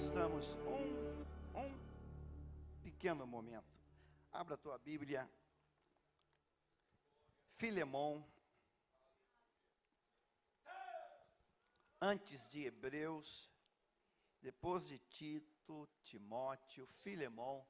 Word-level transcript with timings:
estamos 0.00 0.46
um, 0.64 1.60
um 1.60 2.80
pequeno 2.82 3.26
momento. 3.26 3.70
Abra 4.32 4.54
a 4.54 4.58
tua 4.58 4.78
Bíblia. 4.78 5.30
Filemão. 7.56 8.26
Antes 12.00 12.48
de 12.48 12.64
Hebreus, 12.64 13.50
depois 14.40 14.88
de 14.88 14.98
Tito, 14.98 15.86
Timóteo, 16.02 16.86
Filemão. 17.02 17.66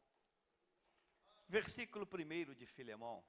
Versículo 1.48 2.06
1 2.06 2.54
de 2.54 2.64
Filemão. 2.64 3.24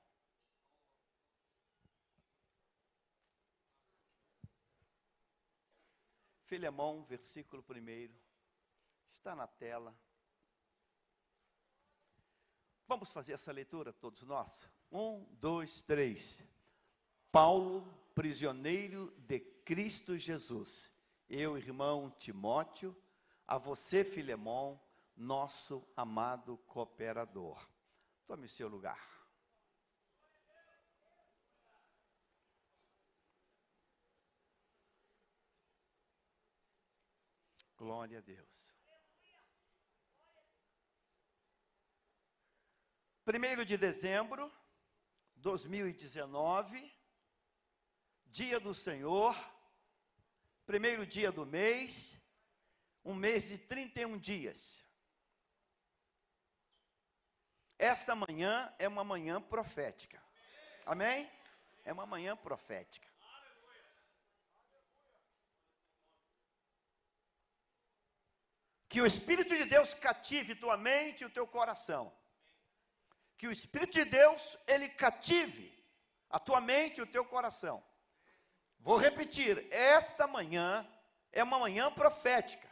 Filemão, 6.46 7.04
versículo 7.06 7.66
1, 7.68 8.31
está 9.12 9.36
na 9.36 9.48
tela. 9.48 9.96
Vamos 12.88 13.12
fazer 13.14 13.34
essa 13.34 13.52
leitura, 13.52 13.94
todos 13.94 14.24
nós? 14.24 14.70
Um, 14.92 15.24
dois, 15.40 15.82
três. 15.82 16.44
Paulo, 17.32 17.86
prisioneiro 18.14 19.14
de 19.20 19.40
Cristo 19.40 20.18
Jesus. 20.18 20.92
Eu, 21.30 21.58
irmão 21.58 22.10
Timóteo, 22.20 22.96
a 23.48 23.58
você, 23.58 24.04
Filemão, 24.04 24.82
nosso 25.16 25.88
amado 25.96 26.58
cooperador. 26.68 27.66
Tome 28.26 28.46
o 28.46 28.50
seu 28.50 28.68
lugar. 28.68 29.10
Glória 37.78 38.20
a 38.20 38.22
Deus. 38.22 38.71
Primeiro 43.32 43.64
de 43.64 43.78
dezembro, 43.78 44.52
2019, 45.38 46.94
dia 48.26 48.60
do 48.60 48.74
Senhor, 48.74 49.34
primeiro 50.66 51.06
dia 51.06 51.32
do 51.32 51.46
mês, 51.46 52.22
um 53.06 53.16
mês 53.16 53.48
de 53.48 53.58
31 53.58 54.18
dias. 54.18 54.86
Esta 57.80 58.14
manhã 58.14 58.76
é 58.78 58.86
uma 58.86 59.06
manhã 59.06 59.42
profética. 59.42 60.22
Amém? 60.86 61.32
É 61.86 61.94
uma 61.94 62.06
manhã 62.06 62.36
profética. 62.36 63.08
Que 68.90 69.00
o 69.00 69.06
Espírito 69.06 69.56
de 69.56 69.64
Deus 69.64 69.94
cative 69.94 70.54
tua 70.54 70.76
mente 70.76 71.22
e 71.22 71.26
o 71.26 71.30
teu 71.30 71.48
coração. 71.48 72.14
Que 73.42 73.48
o 73.48 73.52
Espírito 73.52 73.94
de 73.94 74.06
Deus, 74.06 74.56
ele 74.68 74.88
cative 74.88 75.74
a 76.30 76.40
tua 76.40 76.62
mente 76.62 77.00
e 77.00 77.02
o 77.02 77.08
teu 77.08 77.26
coração. 77.26 77.84
Vou 78.78 78.98
repetir, 78.98 79.68
esta 79.74 80.28
manhã 80.28 80.88
é 81.32 81.44
uma 81.44 81.58
manhã 81.58 81.92
profética. 81.92 82.70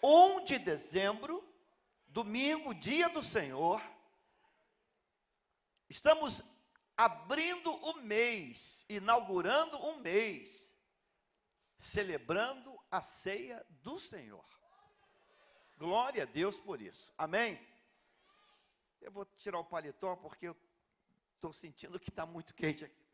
1 0.00 0.44
de 0.44 0.60
dezembro, 0.60 1.42
domingo, 2.06 2.72
dia 2.72 3.08
do 3.08 3.20
Senhor. 3.20 3.82
Estamos 5.88 6.40
abrindo 6.96 7.74
o 7.74 7.94
mês, 7.94 8.86
inaugurando 8.88 9.76
um 9.84 9.96
mês, 9.96 10.72
celebrando 11.76 12.80
a 12.88 13.00
ceia 13.00 13.66
do 13.82 13.98
Senhor. 13.98 14.46
Glória 15.76 16.22
a 16.22 16.26
Deus 16.26 16.60
por 16.60 16.80
isso. 16.80 17.12
Amém? 17.18 17.73
Eu 19.04 19.12
vou 19.12 19.24
tirar 19.36 19.58
o 19.58 19.64
paletó 19.64 20.16
porque 20.16 20.48
eu 20.48 20.56
estou 21.34 21.52
sentindo 21.52 22.00
que 22.00 22.08
está 22.08 22.24
muito 22.24 22.54
quente 22.54 22.84
aqui. 22.84 23.04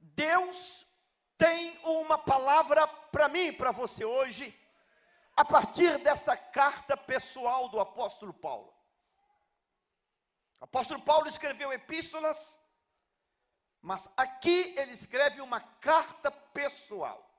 Deus 0.00 0.86
tem 1.36 1.78
uma 1.84 2.16
palavra 2.16 2.86
para 2.86 3.28
mim, 3.28 3.52
para 3.52 3.70
você 3.70 4.04
hoje, 4.04 4.58
a 5.36 5.44
partir 5.44 5.98
dessa 5.98 6.36
carta 6.36 6.96
pessoal 6.96 7.68
do 7.68 7.78
apóstolo 7.78 8.32
Paulo. 8.32 8.72
O 10.60 10.64
apóstolo 10.64 11.02
Paulo 11.02 11.28
escreveu 11.28 11.72
epístolas 11.72 12.58
mas 13.84 14.08
aqui 14.16 14.74
ele 14.78 14.92
escreve 14.92 15.42
uma 15.42 15.60
carta 15.60 16.30
pessoal. 16.30 17.33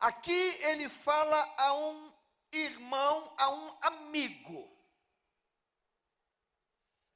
Aqui 0.00 0.30
ele 0.30 0.88
fala 0.88 1.54
a 1.58 1.74
um 1.74 2.12
irmão, 2.52 3.34
a 3.36 3.50
um 3.50 3.78
amigo. 3.82 4.76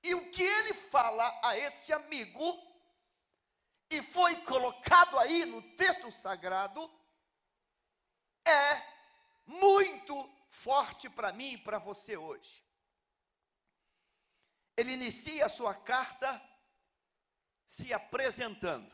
E 0.03 0.15
o 0.15 0.31
que 0.31 0.43
ele 0.43 0.75
fala 0.75 1.41
a 1.45 1.57
este 1.57 1.93
amigo, 1.93 2.61
e 3.89 4.03
foi 4.03 4.35
colocado 4.43 5.17
aí 5.19 5.45
no 5.45 5.63
texto 5.77 6.11
sagrado, 6.11 6.91
é 8.45 8.83
muito 9.47 10.29
forte 10.49 11.09
para 11.09 11.33
mim 11.33 11.53
e 11.53 11.59
para 11.59 11.79
você 11.79 12.17
hoje. 12.17 12.65
Ele 14.77 14.93
inicia 14.93 15.47
a 15.47 15.49
sua 15.49 15.75
carta 15.75 16.43
se 17.67 17.93
apresentando. 17.93 18.93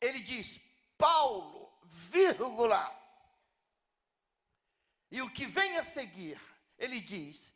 Ele 0.00 0.20
diz: 0.20 0.60
Paulo, 0.98 1.71
vírgula. 1.84 3.00
E 5.10 5.20
o 5.20 5.30
que 5.30 5.46
vem 5.46 5.76
a 5.76 5.84
seguir, 5.84 6.40
ele 6.78 7.00
diz: 7.00 7.54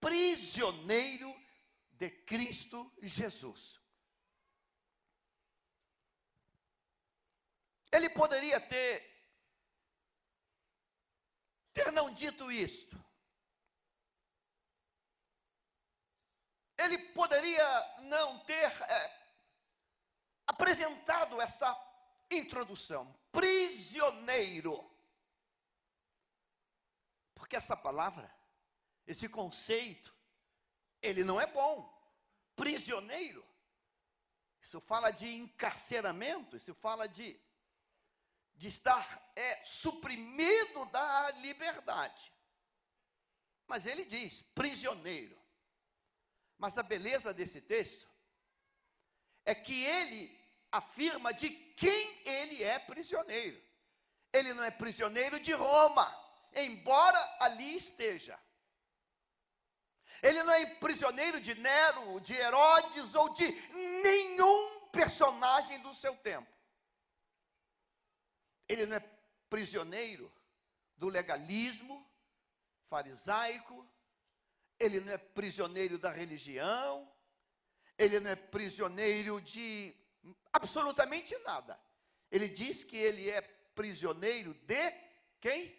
prisioneiro 0.00 1.34
de 1.90 2.10
Cristo 2.10 2.92
Jesus. 3.02 3.80
Ele 7.90 8.10
poderia 8.10 8.60
ter 8.60 9.18
ter 11.72 11.92
não 11.92 12.12
dito 12.12 12.50
isto. 12.50 12.96
Ele 16.76 16.98
poderia 17.12 17.96
não 18.02 18.38
ter 18.44 18.70
é, 18.82 19.30
apresentado 20.46 21.40
essa 21.40 21.76
introdução, 22.30 23.17
prisioneiro. 23.38 24.84
Porque 27.34 27.54
essa 27.54 27.76
palavra, 27.76 28.28
esse 29.06 29.28
conceito, 29.28 30.12
ele 31.00 31.22
não 31.22 31.40
é 31.40 31.46
bom. 31.46 31.76
Prisioneiro. 32.56 33.46
Isso 34.60 34.80
fala 34.80 35.12
de 35.12 35.28
encarceramento, 35.28 36.56
isso 36.56 36.74
fala 36.74 37.06
de, 37.06 37.40
de 38.56 38.66
estar 38.66 39.32
é, 39.36 39.64
suprimido 39.64 40.84
da 40.86 41.30
liberdade. 41.30 42.32
Mas 43.68 43.86
ele 43.86 44.04
diz 44.04 44.42
prisioneiro. 44.52 45.38
Mas 46.58 46.76
a 46.76 46.82
beleza 46.82 47.32
desse 47.32 47.60
texto 47.60 48.08
é 49.44 49.54
que 49.54 49.84
ele 49.84 50.36
afirma 50.70 51.32
de 51.32 51.50
quem 51.50 52.22
ele 52.24 52.62
é 52.62 52.78
prisioneiro. 52.78 53.60
Ele 54.32 54.52
não 54.52 54.64
é 54.64 54.70
prisioneiro 54.70 55.40
de 55.40 55.52
Roma, 55.52 56.06
embora 56.54 57.18
ali 57.40 57.76
esteja. 57.76 58.38
Ele 60.22 60.42
não 60.42 60.52
é 60.52 60.66
prisioneiro 60.66 61.40
de 61.40 61.54
Nero, 61.54 62.20
de 62.20 62.34
Herodes 62.34 63.14
ou 63.14 63.32
de 63.32 63.50
nenhum 64.02 64.88
personagem 64.90 65.80
do 65.80 65.94
seu 65.94 66.16
tempo. 66.16 66.52
Ele 68.68 68.84
não 68.84 68.96
é 68.96 69.00
prisioneiro 69.48 70.30
do 70.96 71.08
legalismo 71.08 72.04
farisaico, 72.88 73.86
ele 74.78 75.00
não 75.00 75.12
é 75.12 75.18
prisioneiro 75.18 75.98
da 75.98 76.10
religião, 76.10 77.10
ele 77.96 78.20
não 78.20 78.30
é 78.30 78.36
prisioneiro 78.36 79.40
de 79.40 79.94
absolutamente 80.52 81.36
nada. 81.40 81.78
Ele 82.30 82.48
diz 82.48 82.84
que 82.84 82.96
ele 82.96 83.30
é 83.30 83.40
prisioneiro 83.40 84.54
de 84.54 84.92
quem? 85.40 85.76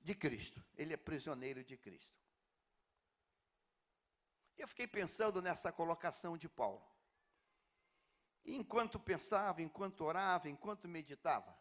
De 0.00 0.14
Cristo. 0.14 0.64
Ele 0.76 0.94
é 0.94 0.96
prisioneiro 0.96 1.64
de 1.64 1.76
Cristo. 1.76 2.18
Eu 4.56 4.66
fiquei 4.68 4.86
pensando 4.86 5.40
nessa 5.40 5.72
colocação 5.72 6.36
de 6.36 6.48
Paulo. 6.48 6.86
E 8.44 8.56
enquanto 8.56 8.98
pensava, 8.98 9.62
enquanto 9.62 10.04
orava, 10.04 10.48
enquanto 10.48 10.88
meditava, 10.88 11.56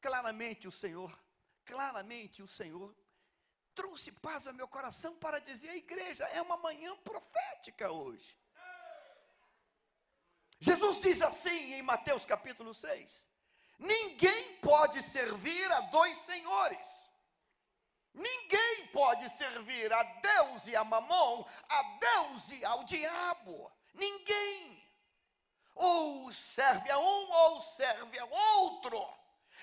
claramente 0.00 0.68
o 0.68 0.72
Senhor, 0.72 1.18
claramente 1.64 2.42
o 2.42 2.48
Senhor 2.48 2.94
trouxe 3.74 4.10
paz 4.10 4.46
ao 4.46 4.54
meu 4.54 4.66
coração 4.66 5.16
para 5.16 5.38
dizer 5.38 5.70
à 5.70 5.76
igreja, 5.76 6.24
é 6.26 6.40
uma 6.40 6.56
manhã 6.56 6.96
profética 6.98 7.90
hoje. 7.90 8.36
Jesus 10.58 11.00
diz 11.00 11.22
assim 11.22 11.74
em 11.74 11.82
Mateus 11.82 12.24
capítulo 12.24 12.72
6: 12.72 13.26
Ninguém 13.78 14.56
pode 14.56 15.02
servir 15.02 15.70
a 15.72 15.80
dois 15.82 16.16
senhores. 16.18 17.06
Ninguém 18.14 18.86
pode 18.92 19.28
servir 19.30 19.92
a 19.92 20.02
Deus 20.02 20.66
e 20.66 20.74
a 20.74 20.82
Mamon, 20.82 21.44
a 21.68 21.82
Deus 21.82 22.50
e 22.50 22.64
ao 22.64 22.82
diabo. 22.84 23.70
Ninguém. 23.92 24.82
Ou 25.74 26.32
serve 26.32 26.90
a 26.90 26.98
um 26.98 27.30
ou 27.32 27.60
serve 27.60 28.18
ao 28.18 28.30
outro. 28.30 29.06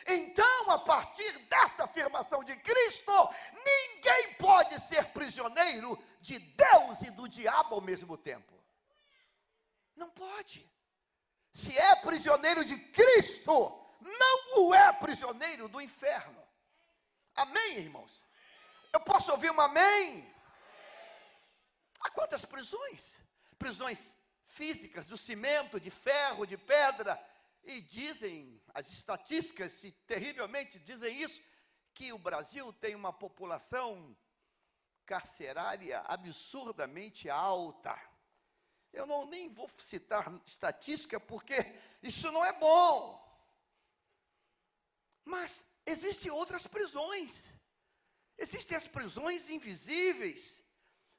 Então, 0.06 0.72
a 0.72 0.80
partir 0.80 1.38
desta 1.48 1.86
afirmação 1.86 2.44
de 2.44 2.56
Cristo, 2.58 3.30
ninguém 3.52 4.36
pode 4.36 4.80
ser 4.82 5.06
prisioneiro 5.06 5.98
de 6.22 6.38
Deus 6.38 7.02
e 7.02 7.10
do 7.10 7.28
diabo 7.28 7.76
ao 7.76 7.82
mesmo 7.82 8.16
tempo. 8.18 8.54
Não 9.96 10.10
pode. 10.12 10.73
Se 11.54 11.78
é 11.78 11.96
prisioneiro 11.98 12.66
de 12.66 12.76
Cristo, 12.78 13.54
não 14.02 14.68
o 14.68 14.74
é 14.74 14.92
prisioneiro 14.92 15.68
do 15.68 15.80
inferno. 15.80 16.44
Amém, 17.36 17.78
irmãos? 17.78 18.24
Eu 18.92 19.00
posso 19.00 19.32
ouvir 19.32 19.52
um 19.52 19.62
amém? 19.62 20.28
Há 22.00 22.10
quantas 22.10 22.44
prisões? 22.44 23.22
Prisões 23.58 24.16
físicas, 24.48 25.08
do 25.08 25.16
cimento, 25.16 25.80
de 25.80 25.92
ferro, 25.92 26.46
de 26.46 26.58
pedra. 26.58 27.24
E 27.64 27.82
dizem, 27.82 28.62
as 28.74 28.92
estatísticas, 28.92 29.74
se 29.74 29.92
terrivelmente 30.08 30.80
dizem 30.80 31.22
isso, 31.22 31.42
que 31.94 32.12
o 32.12 32.18
Brasil 32.18 32.74
tem 32.74 32.96
uma 32.96 33.14
população 33.14 34.18
carcerária 35.06 36.02
absurdamente 36.08 37.30
alta. 37.30 37.98
Eu 38.94 39.08
não 39.08 39.26
nem 39.26 39.50
vou 39.50 39.68
citar 39.80 40.32
estatística 40.46 41.20
porque 41.20 41.56
isso 42.04 42.32
não 42.32 42.46
é 42.46 42.54
bom. 42.54 43.20
Mas 45.26 45.66
existem 45.84 46.32
outras 46.32 46.68
prisões. 46.68 47.52
Existem 48.38 48.78
as 48.78 48.88
prisões 48.88 49.50
invisíveis, 49.50 50.64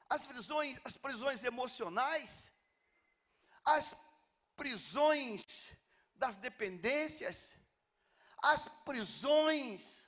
as 0.09 0.25
prisões, 0.25 0.79
as 0.85 0.95
prisões 0.95 1.43
emocionais, 1.43 2.49
as 3.63 3.95
prisões 4.55 5.43
das 6.13 6.37
dependências, 6.37 7.53
as 8.37 8.69
prisões 8.85 10.07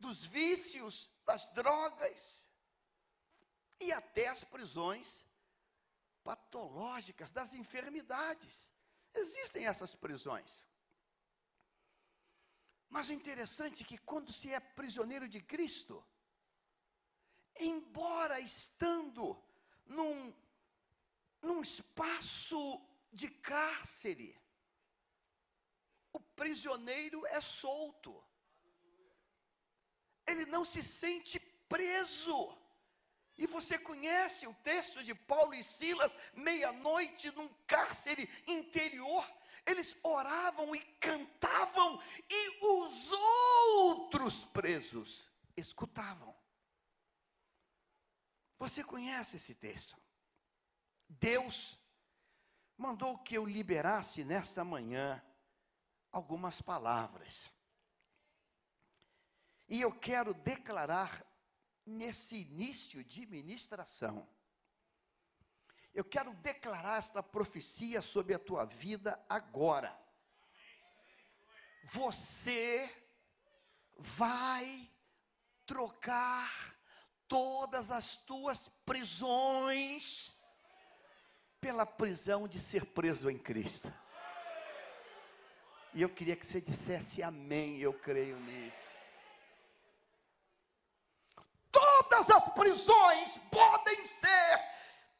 dos 0.00 0.24
vícios, 0.24 1.08
das 1.24 1.46
drogas 1.52 2.48
e 3.80 3.92
até 3.92 4.28
as 4.28 4.42
prisões 4.44 5.27
patológicas 6.28 7.30
das 7.30 7.54
enfermidades. 7.54 8.70
Existem 9.14 9.66
essas 9.66 9.94
prisões. 9.94 10.68
Mas 12.90 13.08
o 13.08 13.14
interessante 13.14 13.82
é 13.82 13.86
que 13.86 13.96
quando 13.96 14.30
se 14.30 14.52
é 14.52 14.60
prisioneiro 14.60 15.26
de 15.26 15.40
Cristo, 15.40 16.04
embora 17.58 18.38
estando 18.40 19.42
num, 19.86 20.34
num 21.40 21.62
espaço 21.62 22.60
de 23.10 23.28
cárcere, 23.30 24.38
o 26.12 26.20
prisioneiro 26.20 27.26
é 27.26 27.40
solto. 27.40 28.12
Ele 30.26 30.44
não 30.44 30.62
se 30.62 30.82
sente 30.82 31.40
preso. 31.40 32.57
E 33.38 33.46
você 33.46 33.78
conhece 33.78 34.46
o 34.48 34.54
texto 34.54 35.02
de 35.02 35.14
Paulo 35.14 35.54
e 35.54 35.62
Silas, 35.62 36.14
meia-noite 36.34 37.30
num 37.30 37.48
cárcere 37.68 38.28
interior, 38.46 39.24
eles 39.64 39.96
oravam 40.02 40.74
e 40.74 40.80
cantavam, 40.98 42.02
e 42.28 42.66
os 42.66 43.12
outros 43.12 44.44
presos 44.46 45.30
escutavam. 45.56 46.34
Você 48.58 48.82
conhece 48.82 49.36
esse 49.36 49.54
texto? 49.54 49.96
Deus 51.08 51.78
mandou 52.76 53.18
que 53.18 53.36
eu 53.36 53.46
liberasse 53.46 54.24
nesta 54.24 54.64
manhã 54.64 55.22
algumas 56.10 56.60
palavras. 56.60 57.52
E 59.68 59.80
eu 59.80 59.92
quero 59.92 60.34
declarar 60.34 61.24
nesse 61.88 62.36
início 62.36 63.02
de 63.02 63.26
ministração 63.26 64.28
eu 65.98 66.04
quero 66.04 66.32
declarar 66.34 66.98
esta 66.98 67.20
profecia 67.22 68.00
sobre 68.00 68.32
a 68.32 68.38
tua 68.38 68.64
vida 68.64 69.20
agora. 69.28 69.98
Você 71.90 72.88
vai 73.98 74.88
trocar 75.66 76.78
todas 77.26 77.90
as 77.90 78.14
tuas 78.14 78.68
prisões 78.86 80.32
pela 81.60 81.84
prisão 81.84 82.46
de 82.46 82.60
ser 82.60 82.86
preso 82.86 83.28
em 83.28 83.36
Cristo. 83.36 83.92
E 85.94 86.02
eu 86.02 86.08
queria 86.08 86.36
que 86.36 86.46
você 86.46 86.60
dissesse 86.60 87.24
amém, 87.24 87.78
eu 87.78 87.92
creio 87.92 88.38
nisso. 88.38 88.88
Todas 92.18 92.30
as 92.30 92.52
prisões 92.52 93.38
podem 93.48 94.04
ser 94.06 94.58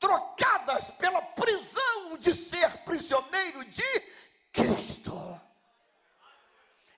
trocadas 0.01 0.91
pela 0.93 1.23
prisão 1.23 2.19
de 2.19 2.35
ser 2.35 2.79
prisioneiro 2.79 3.65
de 3.67 4.01
Cristo. 4.53 5.15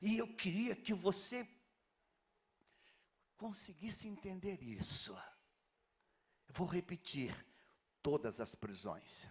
E 0.00 0.16
eu 0.16 0.34
queria 0.34 0.74
que 0.74 0.94
você 0.94 1.46
conseguisse 3.36 4.08
entender 4.08 4.62
isso. 4.62 5.12
Eu 6.48 6.54
vou 6.54 6.66
repetir 6.66 7.34
todas 8.02 8.40
as 8.40 8.54
prisões. 8.54 9.28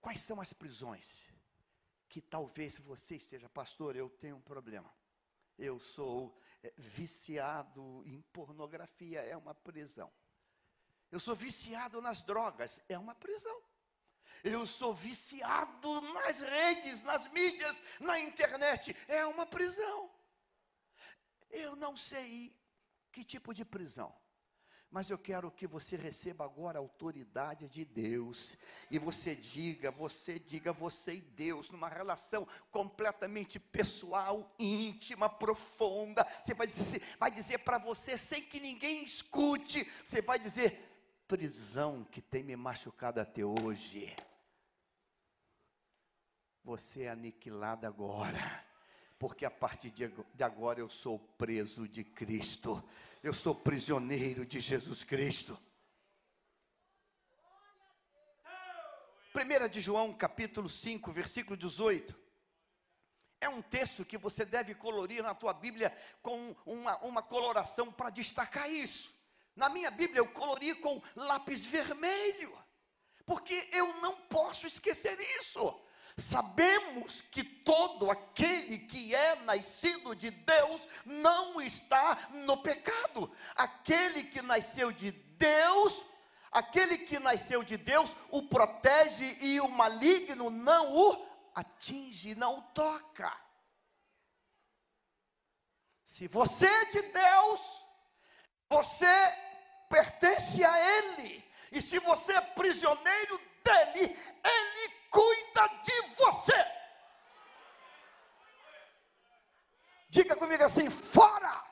Quais 0.00 0.20
são 0.22 0.40
as 0.40 0.52
prisões 0.52 1.28
que 2.08 2.20
talvez 2.20 2.80
você 2.80 3.14
esteja, 3.14 3.48
pastor, 3.48 3.94
eu 3.94 4.10
tenho 4.10 4.36
um 4.36 4.40
problema. 4.40 4.92
Eu 5.56 5.78
sou 5.78 6.36
viciado 6.76 8.02
em 8.06 8.20
pornografia, 8.32 9.20
é 9.20 9.36
uma 9.36 9.54
prisão. 9.54 10.12
Eu 11.10 11.20
sou 11.20 11.34
viciado 11.34 12.00
nas 12.00 12.22
drogas, 12.22 12.80
é 12.88 12.98
uma 12.98 13.14
prisão. 13.14 13.62
Eu 14.42 14.66
sou 14.66 14.94
viciado 14.94 16.00
nas 16.00 16.40
redes, 16.40 17.02
nas 17.02 17.26
mídias, 17.28 17.80
na 18.00 18.18
internet, 18.20 18.94
é 19.08 19.24
uma 19.26 19.46
prisão. 19.46 20.10
Eu 21.50 21.74
não 21.74 21.96
sei 21.96 22.54
que 23.10 23.24
tipo 23.24 23.54
de 23.54 23.64
prisão. 23.64 24.14
Mas 24.90 25.10
eu 25.10 25.18
quero 25.18 25.50
que 25.50 25.66
você 25.66 25.96
receba 25.96 26.44
agora 26.44 26.78
a 26.78 26.80
autoridade 26.80 27.68
de 27.68 27.84
Deus. 27.84 28.56
E 28.90 28.98
você 28.98 29.34
diga, 29.34 29.90
você 29.90 30.38
diga, 30.38 30.72
você 30.72 31.14
e 31.14 31.20
Deus, 31.20 31.70
numa 31.70 31.88
relação 31.88 32.46
completamente 32.70 33.58
pessoal, 33.58 34.54
íntima, 34.58 35.28
profunda. 35.28 36.26
Você 36.42 36.54
vai 36.54 36.66
dizer, 36.66 37.02
vai 37.18 37.30
dizer 37.30 37.58
para 37.58 37.78
você, 37.78 38.16
sem 38.16 38.42
que 38.42 38.60
ninguém 38.60 39.02
escute, 39.02 39.90
você 40.04 40.22
vai 40.22 40.38
dizer: 40.38 40.80
prisão 41.26 42.04
que 42.04 42.22
tem 42.22 42.42
me 42.42 42.56
machucado 42.56 43.20
até 43.20 43.44
hoje, 43.44 44.14
você 46.62 47.02
é 47.02 47.10
aniquilado 47.10 47.86
agora, 47.86 48.65
porque 49.18 49.44
a 49.44 49.50
partir 49.50 49.90
de 49.90 50.44
agora 50.44 50.80
eu 50.80 50.88
sou 50.88 51.18
preso 51.18 51.88
de 51.88 52.04
Cristo, 52.04 52.82
eu 53.22 53.32
sou 53.32 53.54
prisioneiro 53.54 54.44
de 54.44 54.60
Jesus 54.60 55.04
Cristo. 55.04 55.58
1 59.34 59.68
de 59.68 59.80
João 59.80 60.14
capítulo 60.14 60.68
5, 60.68 61.12
versículo 61.12 61.56
18. 61.56 62.26
É 63.40 63.48
um 63.48 63.60
texto 63.60 64.04
que 64.04 64.16
você 64.16 64.44
deve 64.44 64.74
colorir 64.74 65.22
na 65.22 65.34
tua 65.34 65.52
Bíblia 65.52 65.96
com 66.22 66.56
uma, 66.64 66.96
uma 66.98 67.22
coloração 67.22 67.92
para 67.92 68.10
destacar 68.10 68.70
isso. 68.70 69.14
Na 69.54 69.68
minha 69.68 69.90
Bíblia 69.90 70.20
eu 70.20 70.28
colori 70.28 70.74
com 70.76 71.02
lápis 71.14 71.64
vermelho, 71.64 72.56
porque 73.24 73.68
eu 73.72 74.00
não 74.00 74.16
posso 74.22 74.66
esquecer 74.66 75.18
isso. 75.38 75.85
Sabemos 76.18 77.20
que 77.20 77.44
todo 77.44 78.10
aquele 78.10 78.78
que 78.78 79.14
é 79.14 79.36
nascido 79.42 80.16
de 80.16 80.30
Deus 80.30 80.88
não 81.04 81.60
está 81.60 82.28
no 82.30 82.56
pecado. 82.62 83.30
Aquele 83.54 84.24
que 84.24 84.40
nasceu 84.40 84.90
de 84.90 85.12
Deus, 85.12 86.02
aquele 86.50 86.98
que 86.98 87.18
nasceu 87.18 87.62
de 87.62 87.76
Deus, 87.76 88.16
o 88.30 88.42
protege 88.48 89.36
e 89.40 89.60
o 89.60 89.68
maligno 89.68 90.48
não 90.48 90.96
o 90.96 91.26
atinge, 91.54 92.34
não 92.34 92.60
o 92.60 92.62
toca. 92.62 93.38
Se 96.02 96.26
você 96.28 96.66
é 96.66 96.84
de 96.86 97.02
Deus, 97.02 97.84
você 98.70 99.06
pertence 99.90 100.64
a 100.64 100.96
Ele. 100.98 101.44
E 101.70 101.82
se 101.82 101.98
você 101.98 102.32
é 102.32 102.40
prisioneiro 102.40 103.38
dele, 103.62 104.18
Ele 104.42 104.95
cuida 105.16 105.66
de 105.82 106.14
você. 106.14 106.66
Diga 110.10 110.36
comigo 110.36 110.62
assim: 110.62 110.90
fora! 110.90 111.64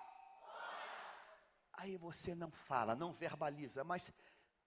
Aí 1.75 1.99
você 1.99 2.35
não 2.35 2.51
fala, 2.51 2.95
não 2.95 3.13
verbaliza, 3.13 3.85
mas 3.85 4.11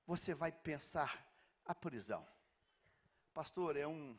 você 0.05 0.36
vai 0.36 0.51
pensar 0.51 1.25
a 1.65 1.74
prisão. 1.74 2.27
Pastor, 3.34 3.75
é 3.75 3.88
um 3.88 4.15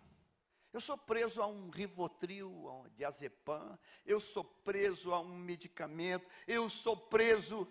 eu 0.73 0.81
sou 0.81 0.99
preso 0.99 1.41
a 1.41 1.47
um 1.47 1.71
Rivotril, 1.71 2.69
a 2.69 2.73
um 2.75 2.89
diazepam, 2.91 3.79
eu 4.05 4.21
sou 4.21 4.45
preso 4.45 5.15
a 5.15 5.21
um 5.21 5.35
medicamento, 5.35 6.29
eu 6.47 6.69
sou 6.69 6.95
preso 6.95 7.67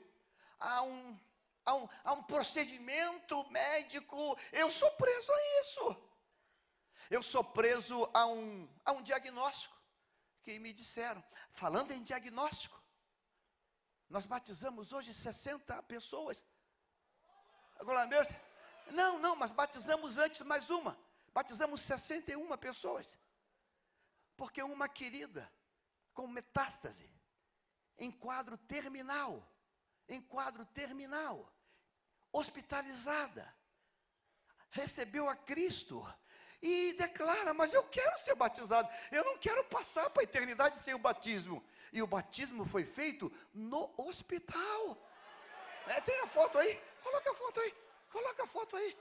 a 0.59 0.81
um, 0.81 1.19
a 1.63 1.75
um, 1.75 1.89
a 2.03 2.13
um 2.13 2.23
procedimento 2.23 3.47
médico, 3.51 4.35
eu 4.51 4.71
sou 4.71 4.89
preso 4.91 5.31
a 5.31 5.61
isso. 5.61 6.06
Eu 7.09 7.23
sou 7.23 7.43
preso 7.43 8.09
a 8.13 8.25
um, 8.25 8.67
a 8.83 8.91
um 8.91 9.01
diagnóstico 9.01 9.75
que 10.43 10.59
me 10.59 10.73
disseram. 10.73 11.23
Falando 11.51 11.91
em 11.91 12.03
diagnóstico, 12.03 12.81
nós 14.09 14.25
batizamos 14.25 14.91
hoje 14.91 15.13
60 15.13 15.81
pessoas. 15.83 16.45
Agora 17.79 18.05
mesmo? 18.05 18.35
Não, 18.91 19.19
não, 19.19 19.35
mas 19.35 19.51
batizamos 19.51 20.17
antes 20.17 20.41
mais 20.41 20.69
uma. 20.69 20.97
Batizamos 21.33 21.81
61 21.81 22.57
pessoas. 22.57 23.19
Porque 24.35 24.61
uma 24.61 24.89
querida 24.89 25.51
com 26.13 26.27
metástase, 26.27 27.09
em 27.97 28.11
quadro 28.11 28.57
terminal, 28.57 29.47
em 30.07 30.21
quadro 30.21 30.65
terminal, 30.65 31.53
hospitalizada, 32.31 33.53
recebeu 34.69 35.29
a 35.29 35.35
Cristo 35.35 36.05
e 36.61 36.93
declara: 36.93 37.53
Mas 37.53 37.73
eu 37.73 37.83
quero 37.83 38.17
ser 38.19 38.35
batizado, 38.35 38.89
eu 39.11 39.23
não 39.23 39.37
quero 39.37 39.63
passar 39.65 40.09
para 40.09 40.21
a 40.21 40.23
eternidade 40.23 40.77
sem 40.77 40.93
o 40.93 40.99
batismo. 40.99 41.63
E 41.91 42.01
o 42.01 42.07
batismo 42.07 42.65
foi 42.65 42.83
feito 42.83 43.31
no 43.53 43.93
hospital. 43.97 44.97
É, 45.87 46.01
tem 46.01 46.19
a 46.19 46.27
foto 46.27 46.57
aí? 46.57 46.79
Coloca 47.01 47.31
a 47.31 47.33
foto 47.33 47.59
aí. 47.59 47.75
Coloca 48.11 48.43
a 48.43 48.47
foto 48.47 48.75
aí. 48.75 48.97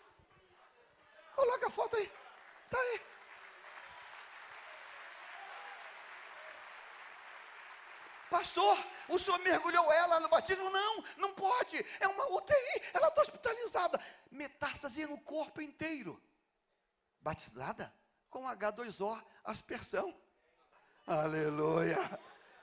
Coloca 1.35 1.67
a 1.67 1.71
foto 1.71 1.97
aí. 1.97 2.13
Está 2.65 2.81
aí. 2.81 3.01
Pastor, 8.31 8.77
o 9.09 9.19
senhor 9.19 9.39
mergulhou 9.39 9.91
ela 9.93 10.19
no 10.21 10.29
batismo? 10.29 10.69
Não, 10.69 11.05
não 11.17 11.33
pode. 11.33 11.85
É 12.01 12.09
uma 12.09 12.27
UTI, 12.27 12.83
ela 12.93 13.09
está 13.09 13.23
hospitalizada. 13.23 14.01
Metástase 14.31 15.07
no 15.07 15.19
corpo 15.21 15.61
inteiro. 15.63 16.21
Batizada 17.27 17.93
com 18.31 18.45
H2O, 18.45 19.21
aspersão. 19.45 20.15
Aleluia. 21.05 21.99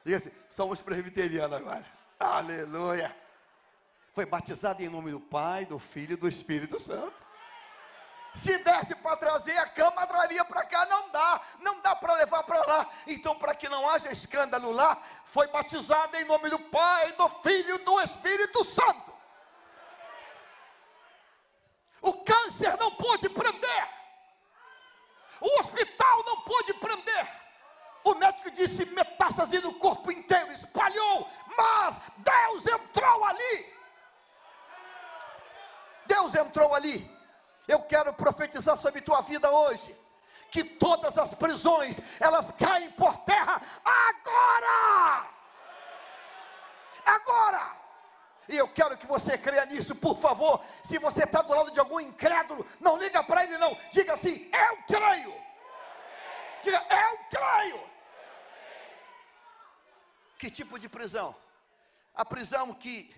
Diga 0.05 0.15
assim, 0.15 0.31
somos 0.49 0.81
presbiterianos 0.81 1.57
agora. 1.57 1.85
Aleluia. 2.17 3.13
Foi 4.13 4.25
batizada 4.25 4.81
em 4.81 4.87
nome 4.87 5.11
do 5.11 5.19
Pai, 5.19 5.65
do 5.65 5.77
Filho 5.77 6.13
e 6.13 6.15
do 6.15 6.29
Espírito 6.29 6.79
Santo. 6.79 7.13
Se 8.35 8.57
desse 8.59 8.95
para 8.95 9.17
trazer 9.17 9.57
a 9.57 9.67
cama, 9.67 10.07
traria 10.07 10.45
para 10.45 10.65
cá, 10.65 10.85
não 10.85 11.09
dá, 11.09 11.41
não 11.59 11.81
dá 11.81 11.93
para 11.93 12.13
levar 12.13 12.43
para 12.43 12.65
lá. 12.65 12.89
Então, 13.05 13.37
para 13.37 13.53
que 13.53 13.67
não 13.67 13.89
haja 13.89 14.13
escândalo 14.13 14.71
lá, 14.71 14.95
foi 15.25 15.47
batizada 15.47 16.21
em 16.21 16.23
nome 16.23 16.49
do 16.49 16.59
Pai, 16.59 17.11
do 17.11 17.27
Filho 17.27 17.75
e 17.75 17.79
do 17.79 17.99
Espírito 17.99 18.63
Santo. 18.63 19.11
O 22.01 22.23
câncer 22.23 22.77
não 22.77 22.95
pôde 22.95 23.27
prender, 23.27 24.02
o 25.43 25.59
hospital 25.59 26.23
não 26.25 26.41
pôde 26.41 26.73
prender. 26.75 27.27
O 28.05 28.15
médico 28.15 28.49
disse 28.51 28.85
metástase 28.85 29.59
no 29.59 29.73
corpo 29.73 30.09
inteiro, 30.09 30.51
espalhou, 30.53 31.29
mas 31.57 31.99
Deus 32.17 32.65
entrou 32.65 33.25
ali. 33.25 33.73
Deus 36.05 36.33
entrou 36.35 36.73
ali. 36.73 37.09
Eu 37.67 37.81
quero 37.83 38.13
profetizar 38.13 38.77
sobre 38.77 39.01
tua 39.01 39.21
vida 39.21 39.49
hoje. 39.51 39.95
Que 40.49 40.63
todas 40.63 41.17
as 41.17 41.33
prisões, 41.33 41.99
elas 42.19 42.51
caem 42.53 42.91
por 42.91 43.17
terra 43.19 43.61
agora! 43.83 45.27
Agora! 47.05 47.82
E 48.47 48.57
eu 48.57 48.67
quero 48.67 48.97
que 48.97 49.05
você 49.05 49.37
creia 49.37 49.65
nisso, 49.65 49.95
por 49.95 50.17
favor. 50.17 50.63
Se 50.83 50.97
você 50.97 51.23
está 51.23 51.41
do 51.41 51.53
lado 51.53 51.71
de 51.71 51.79
algum 51.79 51.99
incrédulo, 51.99 52.65
não 52.79 52.97
liga 52.97 53.23
para 53.23 53.43
ele, 53.43 53.57
não. 53.57 53.75
Diga 53.91 54.13
assim: 54.13 54.49
Eu 54.51 54.77
creio. 54.83 55.33
Diga, 56.63 56.85
Eu 56.89 57.17
creio. 57.29 57.89
Que 60.37 60.51
tipo 60.51 60.77
de 60.77 60.89
prisão? 60.89 61.35
A 62.13 62.25
prisão 62.25 62.73
que 62.73 63.15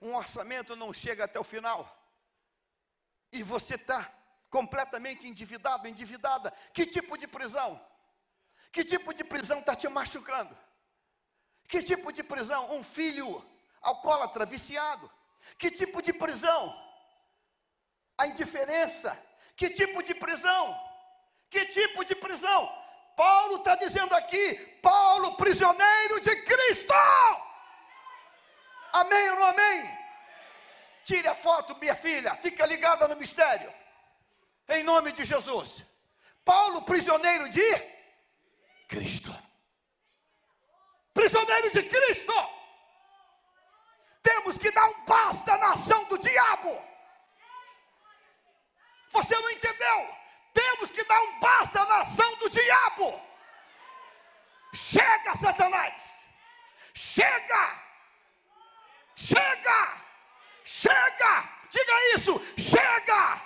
um 0.00 0.14
orçamento 0.14 0.76
não 0.76 0.94
chega 0.94 1.24
até 1.24 1.38
o 1.38 1.44
final 1.44 1.96
e 3.32 3.42
você 3.42 3.74
está 3.74 4.10
completamente 4.48 5.28
endividado, 5.28 5.86
endividada, 5.86 6.52
que 6.72 6.86
tipo 6.86 7.16
de 7.16 7.26
prisão? 7.26 7.80
Que 8.72 8.84
tipo 8.84 9.12
de 9.12 9.22
prisão 9.24 9.60
está 9.60 9.74
te 9.74 9.88
machucando? 9.88 10.56
Que 11.68 11.82
tipo 11.82 12.12
de 12.12 12.22
prisão? 12.22 12.72
Um 12.74 12.82
filho 12.82 13.44
alcoólatra, 13.80 14.44
viciado? 14.44 15.10
Que 15.58 15.70
tipo 15.70 16.02
de 16.02 16.12
prisão? 16.12 16.74
A 18.18 18.26
indiferença? 18.26 19.18
Que 19.56 19.70
tipo 19.70 20.02
de 20.02 20.14
prisão? 20.14 20.78
Que 21.48 21.66
tipo 21.66 22.04
de 22.04 22.14
prisão? 22.14 22.80
Paulo 23.16 23.56
está 23.56 23.74
dizendo 23.76 24.14
aqui, 24.14 24.54
Paulo, 24.82 25.36
prisioneiro 25.36 26.20
de 26.20 26.34
Cristo. 26.42 26.94
Amém 28.92 29.30
ou 29.30 29.36
não 29.36 29.46
amém? 29.46 29.98
Tire 31.04 31.28
a 31.28 31.34
foto, 31.34 31.76
minha 31.76 31.94
filha, 31.94 32.34
fica 32.36 32.64
ligada 32.66 33.06
no 33.08 33.16
mistério. 33.16 33.72
Em 34.68 34.82
nome 34.82 35.12
de 35.12 35.24
Jesus. 35.24 35.84
Paulo, 36.44 36.82
prisioneiro 36.82 37.48
de 37.48 37.68
Cristo. 38.88 39.34
Prisioneiro 41.12 41.70
de 41.70 41.82
Cristo. 41.82 42.32
Temos 44.22 44.58
que 44.58 44.70
dar 44.70 44.88
um 44.88 45.04
basta 45.04 45.56
na 45.58 45.72
ação 45.72 46.04
do 46.04 46.18
diabo. 46.18 46.82
Você 49.12 49.34
não 49.34 49.50
entendeu? 49.50 50.14
Temos 50.52 50.90
que 50.90 51.04
dar 51.04 51.20
um 51.22 51.40
basta 51.40 51.84
na 51.86 52.00
ação 52.00 52.36
do 52.36 52.50
diabo. 52.50 53.20
Chega, 54.74 55.34
Satanás. 55.36 56.26
Chega. 56.94 57.82
Chega. 59.16 60.00
Chega! 60.64 61.50
Diga 61.70 61.92
isso! 62.14 62.40
Chega! 62.56 63.42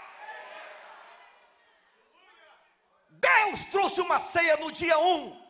Deus 3.11 3.64
trouxe 3.66 4.00
uma 4.00 4.21
ceia 4.21 4.57
no 4.59 4.71
dia 4.71 4.99
1. 4.99 5.43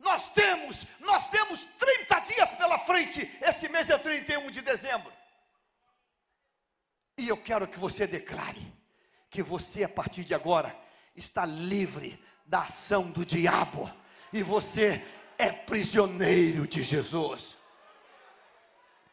Nós 0.00 0.28
temos, 0.30 0.86
nós 0.98 1.28
temos 1.28 1.66
30 1.78 2.20
dias 2.20 2.50
pela 2.54 2.78
frente. 2.78 3.30
Esse 3.40 3.68
mês 3.68 3.88
é 3.90 3.98
31 3.98 4.50
de 4.50 4.62
dezembro. 4.62 5.12
E 7.18 7.28
eu 7.28 7.36
quero 7.36 7.68
que 7.68 7.78
você 7.78 8.06
declare 8.06 8.60
que 9.28 9.42
você, 9.42 9.84
a 9.84 9.88
partir 9.88 10.24
de 10.24 10.34
agora, 10.34 10.74
está 11.14 11.44
livre 11.44 12.18
da 12.46 12.62
ação 12.62 13.10
do 13.10 13.26
diabo. 13.26 13.92
E 14.32 14.42
você 14.42 15.04
é 15.36 15.52
prisioneiro 15.52 16.66
de 16.66 16.82
Jesus. 16.82 17.58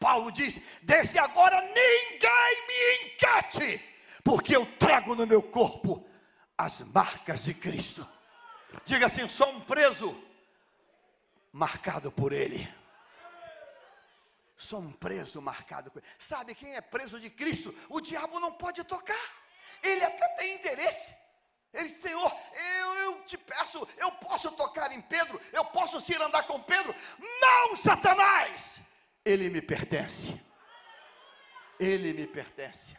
Paulo 0.00 0.32
diz: 0.32 0.58
desde 0.80 1.18
agora 1.18 1.60
ninguém 1.60 2.66
me 2.66 3.06
enquete, 3.06 3.84
porque 4.24 4.56
eu 4.56 4.64
trago 4.78 5.14
no 5.14 5.26
meu 5.26 5.42
corpo 5.42 6.08
as 6.56 6.80
marcas 6.80 7.44
de 7.44 7.52
Cristo. 7.52 8.08
Diga 8.86 9.06
assim: 9.06 9.28
sou 9.28 9.50
um 9.50 9.60
preso 9.60 10.27
marcado 11.58 12.12
por 12.12 12.32
Ele. 12.32 12.72
Sou 14.56 14.80
um 14.80 14.92
preso 14.92 15.42
marcado 15.42 15.90
por 15.90 15.98
Ele. 15.98 16.12
Sabe 16.16 16.54
quem 16.54 16.76
é 16.76 16.80
preso 16.80 17.18
de 17.18 17.28
Cristo? 17.28 17.74
O 17.88 18.00
diabo 18.00 18.38
não 18.38 18.52
pode 18.52 18.84
tocar. 18.84 19.26
Ele 19.82 20.04
até 20.04 20.28
tem 20.36 20.54
interesse. 20.54 21.12
Ele, 21.74 21.88
Senhor, 21.88 22.32
eu, 22.80 22.94
eu 22.94 23.24
te 23.24 23.36
peço, 23.36 23.86
eu 23.98 24.10
posso 24.12 24.50
tocar 24.52 24.90
em 24.92 25.00
Pedro, 25.02 25.38
eu 25.52 25.64
posso 25.66 26.00
ir 26.10 26.20
andar 26.22 26.44
com 26.44 26.62
Pedro. 26.62 26.94
Não, 27.18 27.76
Satanás! 27.76 28.80
Ele 29.24 29.50
me 29.50 29.60
pertence. 29.60 30.40
Ele 31.78 32.12
me 32.12 32.26
pertence. 32.26 32.96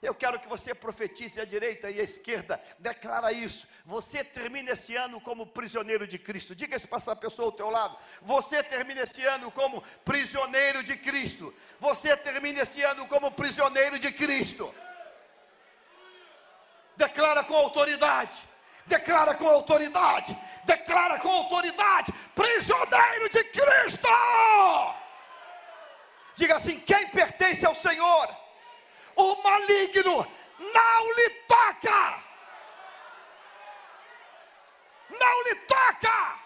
Eu 0.00 0.14
quero 0.14 0.38
que 0.38 0.48
você 0.48 0.74
profetize 0.74 1.40
à 1.40 1.44
direita 1.44 1.90
e 1.90 2.00
à 2.00 2.04
esquerda, 2.04 2.60
declara 2.78 3.32
isso. 3.32 3.66
Você 3.84 4.22
termina 4.22 4.70
esse 4.70 4.94
ano 4.94 5.20
como 5.20 5.46
prisioneiro 5.46 6.06
de 6.06 6.18
Cristo. 6.18 6.54
Diga 6.54 6.76
isso 6.76 6.86
para 6.86 6.98
essa 6.98 7.16
pessoa 7.16 7.46
ao 7.46 7.52
teu 7.52 7.68
lado. 7.68 7.96
Você 8.22 8.62
termina 8.62 9.02
esse 9.02 9.24
ano 9.24 9.50
como 9.50 9.82
prisioneiro 10.04 10.82
de 10.82 10.96
Cristo. 10.96 11.52
Você 11.80 12.16
termina 12.16 12.62
esse 12.62 12.82
ano 12.82 13.06
como 13.06 13.32
prisioneiro 13.32 13.98
de 13.98 14.12
Cristo. 14.12 14.72
Declara 16.96 17.42
com 17.44 17.54
autoridade. 17.54 18.36
Declara 18.86 19.34
com 19.34 19.48
autoridade. 19.48 20.36
declara 20.64 21.18
com 21.18 21.30
autoridade: 21.30 22.12
prisioneiro 22.34 23.28
de 23.30 23.44
Cristo. 23.44 24.08
Diga 26.34 26.56
assim: 26.56 26.78
quem 26.80 27.08
pertence 27.08 27.66
ao 27.66 27.74
Senhor, 27.74 28.47
o 29.18 29.42
maligno 29.42 30.24
não 30.58 31.14
lhe 31.16 31.30
toca. 31.48 32.24
Não 35.10 35.42
lhe 35.44 35.54
toca. 35.66 36.38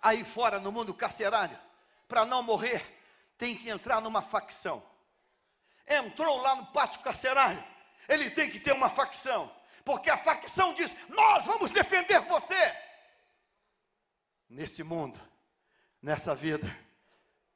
Aí 0.00 0.24
fora 0.24 0.60
no 0.60 0.70
mundo 0.70 0.94
carcerário, 0.94 1.58
para 2.06 2.24
não 2.24 2.42
morrer, 2.42 3.02
tem 3.36 3.56
que 3.56 3.68
entrar 3.68 4.00
numa 4.00 4.22
facção. 4.22 4.82
Entrou 5.86 6.36
lá 6.38 6.54
no 6.54 6.66
pátio 6.66 7.00
carcerário, 7.00 7.62
ele 8.08 8.30
tem 8.30 8.48
que 8.48 8.60
ter 8.60 8.72
uma 8.72 8.88
facção, 8.88 9.50
porque 9.84 10.08
a 10.10 10.16
facção 10.16 10.72
diz: 10.74 10.94
Nós 11.08 11.44
vamos 11.44 11.70
defender 11.72 12.20
você. 12.20 12.76
Nesse 14.48 14.82
mundo, 14.84 15.20
nessa 16.00 16.34
vida, 16.34 16.66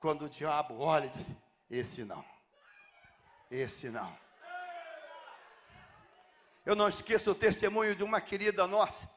quando 0.00 0.24
o 0.24 0.30
diabo 0.30 0.80
olha 0.80 1.06
e 1.06 1.10
diz: 1.10 1.30
Esse 1.70 2.04
não, 2.04 2.24
esse 3.50 3.88
não. 3.88 4.16
Eu 6.64 6.76
não 6.76 6.88
esqueço 6.88 7.30
o 7.30 7.34
testemunho 7.34 7.96
de 7.96 8.04
uma 8.04 8.20
querida 8.20 8.66
nossa, 8.66 9.08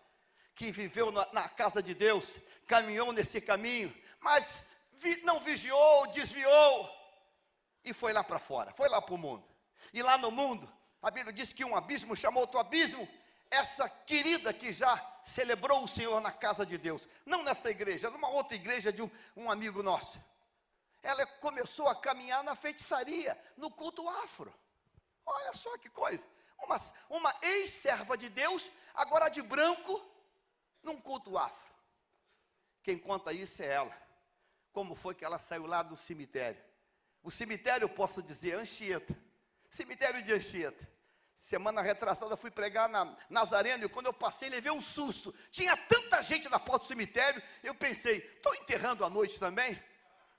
que 0.56 0.72
viveu 0.72 1.12
na, 1.12 1.28
na 1.34 1.50
casa 1.50 1.82
de 1.84 1.94
Deus, 1.94 2.40
caminhou 2.68 3.12
nesse 3.12 3.42
caminho, 3.42 3.94
mas 4.20 4.64
vi, 4.94 5.22
não 5.24 5.40
vigiou, 5.40 6.08
desviou 6.08 6.90
e 7.84 7.94
foi 7.94 8.14
lá 8.14 8.24
para 8.24 8.40
fora, 8.40 8.72
foi 8.74 8.88
lá 8.88 9.02
para 9.02 9.16
o 9.16 9.18
mundo. 9.18 9.44
E 9.94 10.02
lá 10.02 10.18
no 10.18 10.32
mundo, 10.32 10.72
a 11.02 11.10
Bíblia 11.10 11.34
diz 11.34 11.52
que 11.52 11.66
um 11.66 11.76
abismo 11.76 12.16
chamou 12.16 12.42
outro 12.42 12.60
abismo. 12.60 13.08
Essa 13.50 13.90
querida 13.90 14.54
que 14.54 14.72
já 14.72 14.98
celebrou 15.24 15.84
o 15.84 15.88
Senhor 15.88 16.22
na 16.22 16.32
casa 16.32 16.66
de 16.66 16.78
Deus, 16.78 17.06
não 17.26 17.44
nessa 17.44 17.70
igreja, 17.70 18.10
numa 18.10 18.30
outra 18.30 18.56
igreja 18.56 18.94
de 18.94 19.02
um, 19.02 19.10
um 19.36 19.52
amigo 19.52 19.84
nosso. 19.84 20.22
Ela 21.02 21.26
começou 21.26 21.88
a 21.88 21.96
caminhar 21.96 22.44
na 22.44 22.56
feitiçaria, 22.56 23.40
no 23.58 23.72
culto 23.72 24.08
afro. 24.08 24.54
Olha 25.26 25.54
só 25.54 25.78
que 25.78 25.90
coisa. 25.90 26.28
Uma, 26.60 26.78
uma 27.10 27.36
ex-serva 27.42 28.18
de 28.18 28.30
Deus, 28.30 28.70
agora 28.94 29.30
de 29.30 29.42
branco, 29.42 30.04
num 30.84 31.00
culto 31.00 31.38
afro. 31.38 31.72
Quem 32.84 32.98
conta 32.98 33.34
isso 33.34 33.62
é 33.62 33.68
ela 33.68 34.12
como 34.72 34.96
foi 34.96 35.14
que 35.14 35.26
ela 35.26 35.38
saiu 35.38 35.66
lá 35.66 35.84
do 35.84 35.98
cemitério. 35.98 36.62
O 37.22 37.30
cemitério, 37.30 37.86
eu 37.86 37.90
posso 37.90 38.22
dizer, 38.22 38.56
Anchieta. 38.56 39.16
Cemitério 39.70 40.24
de 40.24 40.34
Anchieta. 40.34 40.90
Semana 41.40 41.82
retrasada 41.82 42.38
fui 42.38 42.52
pregar 42.52 42.88
na 42.88 43.18
Nazareno 43.30 43.86
e 43.86 43.90
quando 43.90 44.06
eu 44.06 44.14
passei 44.14 44.50
levei 44.50 44.72
um 44.72 44.82
susto. 44.82 45.34
Tinha 45.50 45.76
tanta 45.76 46.22
gente 46.22 46.48
na 46.50 46.60
porta 46.60 46.86
do 46.86 46.88
cemitério, 46.88 47.42
eu 47.64 47.74
pensei, 47.74 48.18
estou 48.18 48.54
enterrando 48.56 49.04
à 49.04 49.10
noite 49.10 49.40
também? 49.40 49.82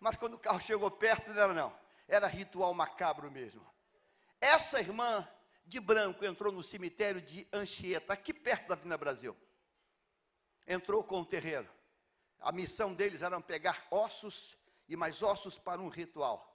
Mas 0.03 0.17
quando 0.17 0.35
o 0.35 0.39
carro 0.39 0.61
chegou 0.61 0.91
perto, 0.91 1.33
não 1.33 1.43
era 1.43 1.55
não. 1.55 1.79
Era 2.07 2.27
ritual 2.27 2.75
macabro 2.75 3.31
mesmo. 3.31 3.65
Essa 4.41 4.81
irmã 4.81 5.27
de 5.65 5.81
branco 5.81 6.25
entrou 6.25 6.53
no 6.53 6.63
cemitério 6.63 7.23
de 7.23 7.49
Anchieta, 7.53 8.13
aqui 8.13 8.35
perto 8.35 8.69
da 8.69 8.75
Vina 8.75 8.99
Brasil. 8.99 9.35
Entrou 10.67 11.03
com 11.03 11.21
o 11.21 11.25
terreiro 11.25 11.71
a 12.43 12.51
missão 12.51 12.93
deles 12.93 13.23
era 13.23 13.41
pegar 13.41 13.87
ossos 13.91 14.59
e 14.89 14.97
mais 14.97 15.23
ossos 15.23 15.59
para 15.59 15.81
um 15.81 15.89
ritual. 15.89 16.49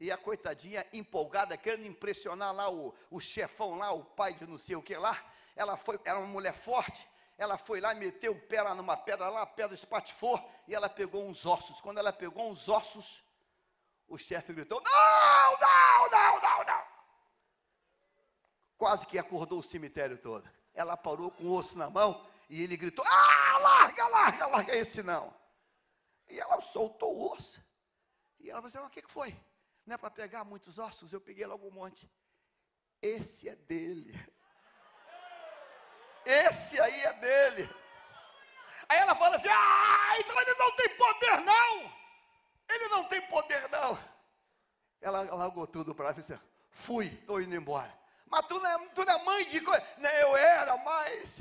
E 0.00 0.10
a 0.10 0.16
coitadinha 0.16 0.86
empolgada, 0.92 1.56
querendo 1.56 1.86
impressionar 1.86 2.54
lá 2.54 2.70
o, 2.70 2.94
o 3.10 3.20
chefão 3.20 3.76
lá, 3.76 3.92
o 3.92 4.02
pai 4.02 4.34
de 4.34 4.46
não 4.46 4.58
sei 4.58 4.76
o 4.76 4.82
que 4.82 4.96
lá, 4.96 5.22
ela 5.54 5.76
foi, 5.76 6.00
era 6.04 6.18
uma 6.18 6.26
mulher 6.26 6.54
forte, 6.54 7.06
ela 7.38 7.58
foi 7.58 7.80
lá, 7.80 7.94
meteu 7.94 8.32
o 8.32 8.40
pé 8.40 8.62
lá 8.62 8.74
numa 8.74 8.96
pedra 8.96 9.28
lá, 9.28 9.42
a 9.42 9.46
pedra 9.46 9.74
espatifou, 9.74 10.40
e 10.66 10.74
ela 10.74 10.88
pegou 10.88 11.26
uns 11.26 11.44
ossos. 11.44 11.80
Quando 11.80 11.98
ela 11.98 12.12
pegou 12.12 12.50
uns 12.50 12.68
ossos, 12.68 13.22
o 14.08 14.16
chefe 14.16 14.52
gritou: 14.52 14.80
Não, 14.80 15.58
não, 15.60 16.10
não, 16.10 16.40
não, 16.40 16.64
não. 16.64 16.86
Quase 18.78 19.06
que 19.06 19.18
acordou 19.18 19.58
o 19.58 19.62
cemitério 19.62 20.16
todo. 20.18 20.48
Ela 20.72 20.96
parou 20.96 21.30
com 21.30 21.44
o 21.44 21.54
osso 21.54 21.76
na 21.76 21.90
mão 21.90 22.26
e 22.48 22.62
ele 22.62 22.76
gritou: 22.76 23.04
Ah, 23.06 23.58
larga, 23.58 24.08
larga, 24.08 24.46
larga 24.46 24.76
esse 24.76 25.02
não. 25.02 25.34
E 26.28 26.40
ela 26.40 26.60
soltou 26.60 27.14
o 27.14 27.32
osso. 27.32 27.62
E 28.40 28.50
ela 28.50 28.62
falou 28.62 28.68
assim: 28.68 28.86
o 28.86 28.90
que, 28.90 29.02
que 29.02 29.10
foi? 29.10 29.36
Não 29.84 29.94
é 29.94 29.98
para 29.98 30.10
pegar 30.10 30.44
muitos 30.44 30.78
ossos, 30.78 31.12
eu 31.12 31.20
peguei 31.20 31.46
logo 31.46 31.66
um 31.66 31.70
monte. 31.70 32.10
Esse 33.00 33.48
é 33.48 33.54
dele. 33.54 34.18
Esse 36.26 36.80
aí 36.80 37.02
é 37.04 37.12
dele. 37.12 37.70
Aí 38.88 38.98
ela 38.98 39.14
fala 39.14 39.36
assim: 39.36 39.48
Ah, 39.48 40.18
então 40.18 40.40
ele 40.40 40.54
não 40.54 40.70
tem 40.72 40.88
poder, 40.96 41.40
não. 41.42 41.92
Ele 42.68 42.88
não 42.88 43.04
tem 43.04 43.22
poder, 43.22 43.68
não. 43.70 43.98
Ela 45.00 45.22
largou 45.22 45.68
tudo 45.68 45.94
para 45.94 46.06
ela 46.06 46.18
e 46.18 46.20
disse: 46.20 46.38
Fui, 46.68 47.06
estou 47.06 47.40
indo 47.40 47.54
embora. 47.54 47.96
Mas 48.26 48.44
tu 48.46 48.58
não 48.58 48.68
é, 48.68 48.88
tu 48.88 49.04
não 49.04 49.14
é 49.14 49.24
mãe 49.24 49.46
de 49.46 49.60
coisa. 49.60 49.82
Eu 50.20 50.36
era, 50.36 50.76
mas 50.78 51.40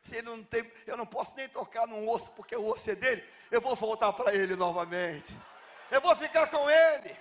se 0.00 0.16
ele 0.16 0.28
não 0.28 0.42
tem, 0.42 0.70
eu 0.86 0.96
não 0.96 1.06
posso 1.06 1.34
nem 1.36 1.48
tocar 1.48 1.86
num 1.86 2.08
osso, 2.08 2.30
porque 2.32 2.56
o 2.56 2.66
osso 2.66 2.90
é 2.90 2.94
dele, 2.94 3.22
eu 3.50 3.60
vou 3.60 3.76
voltar 3.76 4.12
para 4.14 4.34
ele 4.34 4.56
novamente. 4.56 5.36
Eu 5.90 6.00
vou 6.00 6.16
ficar 6.16 6.46
com 6.46 6.68
ele. 6.70 7.14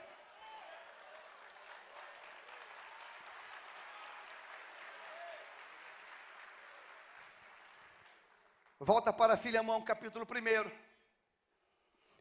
Volta 8.84 9.14
para 9.14 9.38
Filemão, 9.38 9.82
capítulo 9.82 10.28
1. 10.30 10.70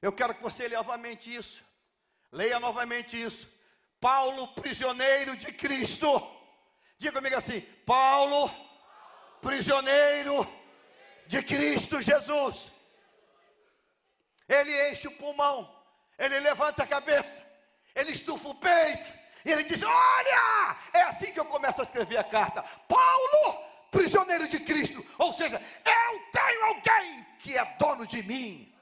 Eu 0.01 0.13
quero 0.13 0.33
que 0.33 0.43
você 0.43 0.69
leia 0.69 0.79
novamente 0.79 1.35
isso. 1.35 1.65
Leia 2.31 2.61
novamente 2.61 3.21
isso. 3.21 3.49
Paulo, 4.01 4.47
prisioneiro 4.55 5.37
de 5.37 5.53
Cristo. 5.53 6.09
Diga 6.97 7.15
comigo 7.15 7.37
assim: 7.37 7.63
Paulo, 7.85 8.49
prisioneiro 9.41 10.47
de 11.27 11.43
Cristo 11.43 12.01
Jesus. 12.01 12.71
Ele 14.49 14.91
enche 14.91 15.09
o 15.09 15.17
pulmão, 15.17 15.69
ele 16.17 16.39
levanta 16.39 16.85
a 16.85 16.87
cabeça, 16.87 17.45
ele 17.93 18.13
estufa 18.13 18.49
o 18.49 18.55
peito, 18.55 19.13
e 19.45 19.51
ele 19.51 19.65
diz: 19.65 19.83
Olha, 19.83 20.77
é 20.95 21.03
assim 21.03 21.33
que 21.33 21.41
eu 21.41 21.45
começo 21.47 21.81
a 21.81 21.85
escrever 21.85 22.19
a 22.19 22.25
carta. 22.25 22.63
Paulo, 22.87 23.72
prisioneiro 23.93 24.49
de 24.49 24.59
Cristo, 24.59 25.05
ou 25.19 25.33
seja, 25.33 25.61
eu 25.85 26.31
tenho 26.33 26.65
alguém 26.65 27.25
que 27.39 27.57
é 27.57 27.65
dono 27.77 28.07
de 28.07 28.23
mim. 28.23 28.75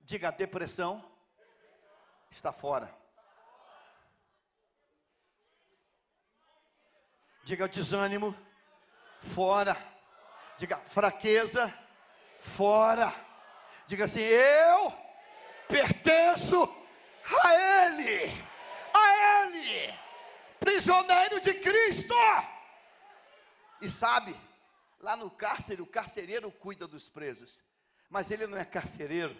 Diga: 0.00 0.30
depressão 0.30 1.04
está 2.30 2.52
fora. 2.52 2.94
Diga 7.42 7.68
desânimo, 7.68 8.34
fora. 9.22 9.76
Diga 10.56 10.76
fraqueza, 10.76 11.72
fora. 12.40 13.12
Diga 13.86 14.04
assim: 14.04 14.20
eu 14.20 14.92
pertenço 15.66 16.62
a 17.42 17.54
Ele, 17.54 18.12
a 18.12 18.24
Ele, 18.24 18.43
prisioneiro 20.74 21.40
de 21.40 21.54
Cristo. 21.54 22.14
E 23.80 23.88
sabe, 23.88 24.36
lá 24.98 25.16
no 25.16 25.30
cárcere, 25.30 25.80
o 25.80 25.86
carcereiro 25.86 26.50
cuida 26.50 26.86
dos 26.86 27.08
presos, 27.08 27.62
mas 28.08 28.30
ele 28.30 28.46
não 28.46 28.58
é 28.58 28.64
carcereiro, 28.64 29.36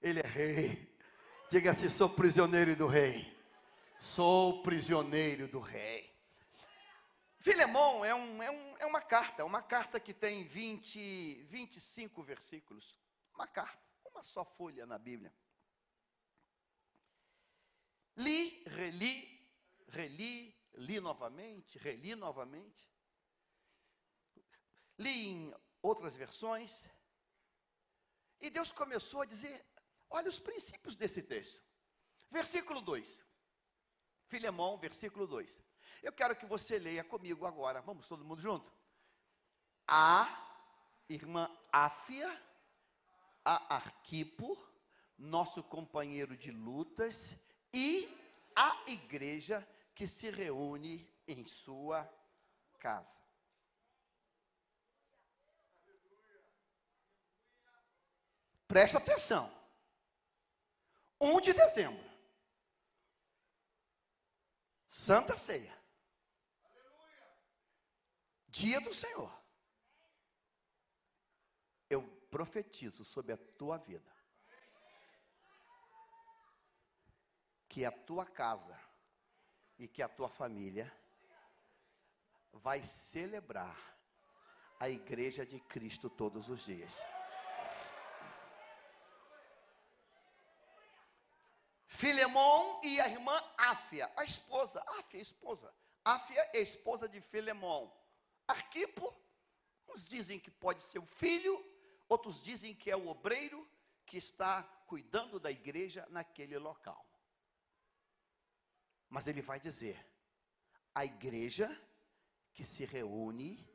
ele 0.00 0.20
é 0.20 0.26
rei. 0.26 0.96
Diga 1.50 1.72
assim: 1.72 1.90
sou 1.90 2.08
prisioneiro 2.08 2.74
do 2.74 2.86
rei, 2.86 3.36
sou 3.98 4.62
prisioneiro 4.62 5.48
do 5.48 5.60
rei. 5.60 6.12
Filemão 7.38 8.02
é, 8.02 8.14
um, 8.14 8.42
é, 8.42 8.50
um, 8.50 8.76
é 8.78 8.86
uma 8.86 9.02
carta, 9.02 9.44
uma 9.44 9.60
carta 9.60 10.00
que 10.00 10.14
tem 10.14 10.44
20, 10.44 11.42
25 11.42 12.22
versículos. 12.22 12.98
Uma 13.34 13.46
carta, 13.46 13.82
uma 14.10 14.22
só 14.22 14.46
folha 14.46 14.86
na 14.86 14.96
Bíblia. 14.96 15.30
Li, 18.16 18.62
reli, 18.66 19.33
reli, 19.94 20.54
li 20.74 21.00
novamente, 21.00 21.78
reli 21.78 22.14
novamente. 22.14 22.90
Li 24.98 25.28
em 25.28 25.54
outras 25.80 26.14
versões. 26.14 26.88
E 28.40 28.50
Deus 28.50 28.72
começou 28.72 29.22
a 29.22 29.26
dizer: 29.26 29.64
olha 30.10 30.28
os 30.28 30.38
princípios 30.38 30.96
desse 30.96 31.22
texto. 31.22 31.62
Versículo 32.30 32.80
2. 32.80 33.24
Filemão, 34.26 34.76
versículo 34.76 35.26
2. 35.26 35.60
Eu 36.02 36.12
quero 36.12 36.36
que 36.36 36.46
você 36.46 36.78
leia 36.78 37.04
comigo 37.04 37.46
agora. 37.46 37.80
Vamos 37.80 38.08
todo 38.08 38.24
mundo 38.24 38.42
junto? 38.42 38.72
A 39.86 40.40
irmã 41.08 41.48
Áfia, 41.70 42.28
a 43.44 43.76
Arquipo, 43.76 44.58
nosso 45.16 45.62
companheiro 45.62 46.36
de 46.36 46.50
lutas, 46.50 47.36
e 47.72 48.08
a 48.56 48.82
igreja 48.86 49.66
que 49.94 50.08
se 50.08 50.30
reúne 50.30 51.08
em 51.26 51.46
sua 51.46 52.04
casa. 52.78 53.16
Presta 58.66 58.98
atenção. 58.98 59.52
1 61.20 61.40
de 61.40 61.52
dezembro. 61.52 62.04
Santa 64.88 65.36
Ceia. 65.38 65.78
Dia 68.48 68.80
do 68.80 68.92
Senhor. 68.92 69.32
Eu 71.88 72.02
profetizo 72.30 73.04
sobre 73.04 73.32
a 73.32 73.36
tua 73.36 73.76
vida. 73.76 74.12
Que 77.68 77.84
a 77.84 77.92
tua 77.92 78.24
casa 78.24 78.83
e 79.84 79.88
que 79.88 80.02
a 80.02 80.08
tua 80.08 80.30
família 80.30 80.90
vai 82.54 82.82
celebrar 82.82 83.78
a 84.80 84.88
igreja 84.88 85.44
de 85.44 85.60
Cristo 85.60 86.08
todos 86.08 86.48
os 86.48 86.64
dias. 86.64 86.98
Filemon 91.86 92.80
e 92.82 92.98
a 92.98 93.08
irmã 93.08 93.38
Áfia, 93.58 94.10
a 94.16 94.24
esposa, 94.24 94.82
Áfia, 95.00 95.20
esposa. 95.20 95.70
Áfia 96.02 96.50
esposa 96.54 97.06
de 97.06 97.20
Filemon. 97.20 97.90
Arquipo, 98.48 99.14
uns 99.86 100.02
dizem 100.06 100.40
que 100.40 100.50
pode 100.50 100.82
ser 100.82 100.98
o 100.98 101.06
filho, 101.06 101.62
outros 102.08 102.42
dizem 102.42 102.74
que 102.74 102.90
é 102.90 102.96
o 102.96 103.08
obreiro 103.08 103.68
que 104.06 104.16
está 104.16 104.62
cuidando 104.86 105.38
da 105.38 105.50
igreja 105.50 106.06
naquele 106.08 106.58
local. 106.58 107.13
Mas 109.08 109.26
ele 109.26 109.42
vai 109.42 109.60
dizer: 109.60 110.04
a 110.94 111.04
igreja 111.04 111.68
que 112.52 112.64
se 112.64 112.84
reúne 112.84 113.68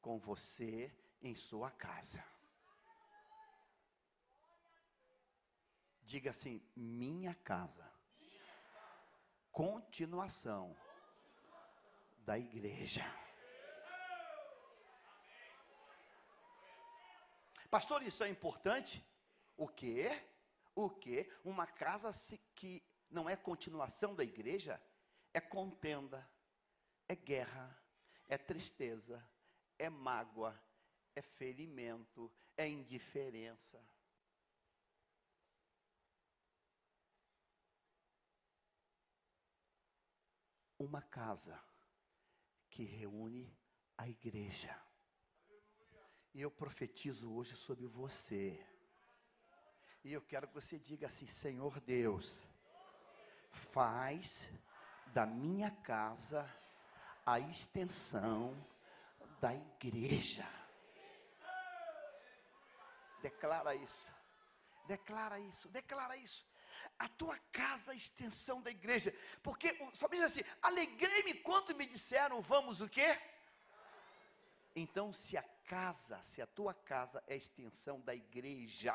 com 0.00 0.18
você 0.18 0.92
em 1.20 1.34
sua 1.34 1.70
casa. 1.70 2.24
Diga 6.02 6.30
assim: 6.30 6.62
minha 6.76 7.34
casa. 7.34 7.90
Continuação 9.50 10.76
da 12.18 12.38
igreja. 12.38 13.04
Pastor, 17.70 18.02
isso 18.02 18.22
é 18.22 18.28
importante? 18.28 19.02
O 19.56 19.66
quê? 19.66 20.22
O 20.74 20.90
quê? 20.90 21.30
Uma 21.44 21.66
casa 21.66 22.10
que 22.54 22.82
não 23.12 23.28
é 23.28 23.36
continuação 23.36 24.14
da 24.14 24.24
igreja 24.24 24.80
é 25.34 25.40
contenda, 25.40 26.28
é 27.08 27.14
guerra, 27.14 27.78
é 28.28 28.36
tristeza, 28.36 29.26
é 29.78 29.88
mágoa, 29.88 30.60
é 31.14 31.22
ferimento, 31.22 32.30
é 32.56 32.68
indiferença. 32.68 33.82
uma 40.78 41.00
casa 41.00 41.56
que 42.68 42.82
reúne 42.82 43.56
a 43.96 44.08
igreja. 44.08 44.76
E 46.34 46.40
eu 46.40 46.50
profetizo 46.50 47.32
hoje 47.32 47.54
sobre 47.54 47.86
você. 47.86 48.60
E 50.02 50.12
eu 50.12 50.20
quero 50.20 50.48
que 50.48 50.54
você 50.54 50.80
diga 50.80 51.06
assim: 51.06 51.26
Senhor 51.26 51.78
Deus, 51.78 52.48
faz 53.52 54.50
da 55.06 55.24
minha 55.26 55.70
casa 55.70 56.48
a 57.24 57.38
extensão 57.38 58.56
da 59.40 59.54
igreja. 59.54 60.46
Declara 63.20 63.74
isso. 63.74 64.12
Declara 64.86 65.38
isso, 65.38 65.68
declara 65.68 66.16
isso 66.16 66.44
a 66.98 67.08
tua 67.08 67.36
casa 67.50 67.92
a 67.92 67.94
extensão 67.94 68.60
da 68.60 68.70
igreja. 68.70 69.14
Porque 69.42 69.76
só 69.94 70.08
diz 70.08 70.22
assim: 70.22 70.42
alegrei-me 70.60 71.34
quando 71.34 71.74
me 71.74 71.86
disseram, 71.86 72.40
vamos 72.40 72.80
o 72.80 72.88
quê? 72.88 73.18
Então, 74.74 75.12
se 75.12 75.36
a 75.36 75.42
casa, 75.64 76.20
se 76.22 76.40
a 76.40 76.46
tua 76.46 76.72
casa 76.72 77.22
é 77.26 77.34
a 77.34 77.36
extensão 77.36 78.00
da 78.00 78.14
igreja, 78.14 78.94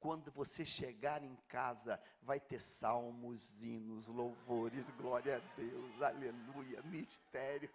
quando 0.00 0.30
você 0.32 0.64
chegar 0.64 1.22
em 1.22 1.36
casa, 1.46 2.00
vai 2.22 2.40
ter 2.40 2.58
salmos, 2.58 3.60
hinos, 3.60 4.06
louvores, 4.06 4.88
glória 4.90 5.36
a 5.36 5.60
Deus, 5.60 6.02
aleluia, 6.02 6.82
mistério. 6.84 7.70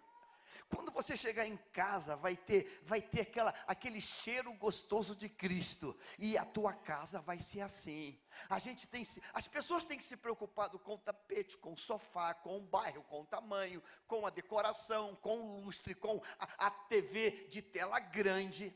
Quando 0.68 0.90
você 0.90 1.16
chegar 1.16 1.46
em 1.46 1.56
casa, 1.72 2.16
vai 2.16 2.36
ter, 2.36 2.82
vai 2.82 3.00
ter 3.00 3.20
aquela, 3.20 3.54
aquele 3.68 4.00
cheiro 4.00 4.52
gostoso 4.54 5.14
de 5.14 5.28
Cristo. 5.28 5.96
E 6.18 6.36
a 6.36 6.44
tua 6.44 6.72
casa 6.72 7.20
vai 7.20 7.38
ser 7.38 7.60
assim. 7.60 8.18
A 8.50 8.58
gente 8.58 8.88
tem 8.88 9.04
as 9.32 9.46
pessoas 9.46 9.84
têm 9.84 9.96
que 9.96 10.02
se 10.02 10.16
preocupar 10.16 10.68
com 10.70 10.94
o 10.94 10.98
tapete, 10.98 11.56
com 11.58 11.74
o 11.74 11.78
sofá, 11.78 12.34
com 12.34 12.58
o 12.58 12.62
bairro, 12.62 13.04
com 13.04 13.20
o 13.20 13.26
tamanho, 13.26 13.80
com 14.08 14.26
a 14.26 14.30
decoração, 14.30 15.14
com 15.16 15.38
o 15.38 15.60
lustre, 15.60 15.94
com 15.94 16.20
a, 16.38 16.66
a 16.66 16.70
TV 16.70 17.46
de 17.48 17.62
tela 17.62 18.00
grande. 18.00 18.74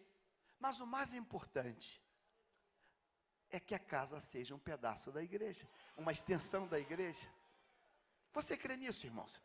Mas 0.60 0.78
o 0.78 0.86
mais 0.86 1.12
importante 1.12 2.00
é 3.50 3.58
que 3.60 3.74
a 3.74 3.78
casa 3.78 4.20
seja 4.20 4.54
um 4.54 4.58
pedaço 4.58 5.10
da 5.10 5.22
igreja, 5.22 5.68
uma 5.96 6.12
extensão 6.12 6.66
da 6.66 6.78
igreja. 6.78 7.28
Você 8.32 8.56
crê 8.56 8.76
nisso, 8.76 9.06
irmãos? 9.06 9.40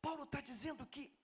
Paulo 0.00 0.24
está 0.24 0.40
dizendo 0.40 0.84
que 0.86 1.14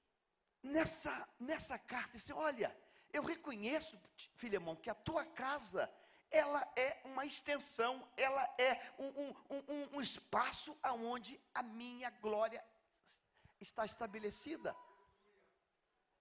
nessa, 0.63 1.29
nessa 1.41 1.79
carta, 1.79 2.11
ele 2.11 2.19
diz, 2.19 2.31
olha, 2.31 2.77
eu 3.13 3.23
reconheço, 3.23 3.99
Filemão, 4.37 4.77
que 4.77 4.91
a 4.91 4.95
tua 4.95 5.25
casa, 5.25 5.91
ela 6.31 6.71
é 6.77 7.01
uma 7.05 7.25
extensão, 7.25 8.07
ela 8.17 8.43
é 8.59 8.93
um, 8.99 9.07
um, 9.07 9.35
um, 9.51 9.97
um 9.97 10.01
espaço 10.01 10.77
aonde 10.83 11.41
a 11.55 11.63
minha 11.63 12.11
glória 12.11 12.65
está 13.61 13.85
estabelecida. 13.85 14.77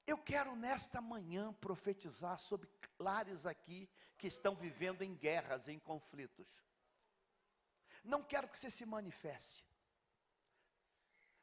Eu 0.07 0.17
quero 0.17 0.55
nesta 0.55 1.01
manhã 1.01 1.51
profetizar 1.55 2.37
sobre 2.37 2.69
lares 2.97 3.45
aqui 3.45 3.89
que 4.17 4.25
estão 4.25 4.55
vivendo 4.55 5.01
em 5.01 5.13
guerras, 5.13 5.67
em 5.67 5.77
conflitos. 5.77 6.47
Não 8.05 8.23
quero 8.23 8.47
que 8.47 8.57
você 8.57 8.69
se 8.69 8.85
manifeste. 8.85 9.67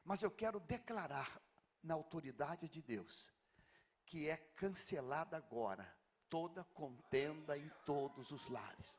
Mas 0.03 0.22
eu 0.22 0.31
quero 0.31 0.59
declarar 0.61 1.38
na 1.83 1.92
autoridade 1.92 2.66
de 2.66 2.81
Deus 2.81 3.31
que 4.07 4.31
é 4.31 4.37
cancelada 4.37 5.37
agora 5.37 5.87
toda 6.31 6.64
contenda 6.64 7.59
em 7.59 7.70
todos 7.85 8.31
os 8.31 8.48
lares. 8.48 8.98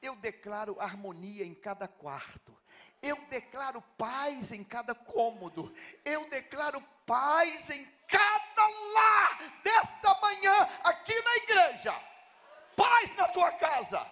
Eu 0.00 0.16
declaro 0.16 0.80
harmonia 0.80 1.44
em 1.44 1.54
cada 1.54 1.86
quarto. 1.86 2.56
Eu 3.02 3.16
declaro 3.26 3.82
paz 3.98 4.50
em 4.50 4.64
cada 4.64 4.94
cômodo. 4.94 5.72
Eu 6.04 6.28
declaro 6.30 6.80
paz 7.04 7.68
em 7.68 7.84
cada 8.08 8.39
lar 8.94 9.38
desta 9.62 10.14
manhã 10.20 10.68
aqui 10.84 11.22
na 11.22 11.36
igreja. 11.36 11.92
Paz 12.76 13.14
na 13.16 13.28
tua 13.28 13.52
casa. 13.52 14.06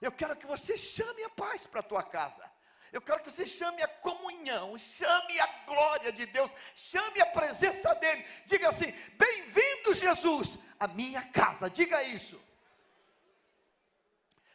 Eu 0.00 0.12
quero 0.12 0.36
que 0.36 0.46
você 0.46 0.78
chame 0.78 1.24
a 1.24 1.30
paz 1.30 1.66
para 1.66 1.80
a 1.80 1.82
tua 1.82 2.02
casa. 2.02 2.48
Eu 2.92 3.02
quero 3.02 3.22
que 3.22 3.30
você 3.30 3.46
chame 3.46 3.82
a 3.82 3.88
comunhão, 3.88 4.78
chame 4.78 5.38
a 5.38 5.46
glória 5.66 6.10
de 6.10 6.24
Deus, 6.24 6.50
chame 6.74 7.20
a 7.20 7.26
presença 7.26 7.94
dEle. 7.96 8.24
Diga 8.46 8.70
assim: 8.70 8.90
Bem-vindo, 9.14 9.94
Jesus, 9.94 10.58
à 10.80 10.88
minha 10.88 11.22
casa. 11.30 11.68
Diga 11.68 12.02
isso. 12.02 12.40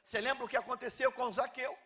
Você 0.03 0.19
lembra 0.19 0.45
o 0.45 0.47
que 0.47 0.57
aconteceu 0.57 1.11
com 1.11 1.31
Zaqueu? 1.31 1.77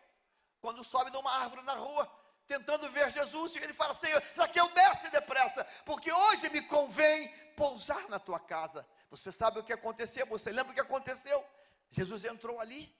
Quando 0.60 0.82
sobe 0.82 1.10
numa 1.10 1.32
árvore 1.32 1.62
na 1.62 1.74
rua, 1.74 2.10
tentando 2.48 2.90
ver 2.90 3.10
Jesus, 3.10 3.54
e 3.54 3.58
ele 3.58 3.74
fala: 3.74 3.94
Senhor, 3.94 4.22
Zaqueu, 4.34 4.68
desce 4.70 5.10
depressa, 5.10 5.64
porque 5.84 6.10
hoje 6.10 6.48
me 6.48 6.62
convém 6.62 7.30
pousar 7.54 8.08
na 8.08 8.18
tua 8.18 8.40
casa. 8.40 8.86
Você 9.10 9.30
sabe 9.30 9.60
o 9.60 9.62
que 9.62 9.72
aconteceu? 9.72 10.26
Você 10.26 10.50
lembra 10.50 10.72
o 10.72 10.74
que 10.74 10.80
aconteceu? 10.80 11.44
Jesus 11.90 12.24
entrou 12.24 12.58
ali 12.58 12.92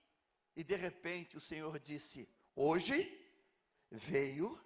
e 0.54 0.62
de 0.62 0.76
repente 0.76 1.36
o 1.36 1.40
Senhor 1.40 1.78
disse: 1.80 2.28
Hoje 2.54 3.26
veio 3.90 4.60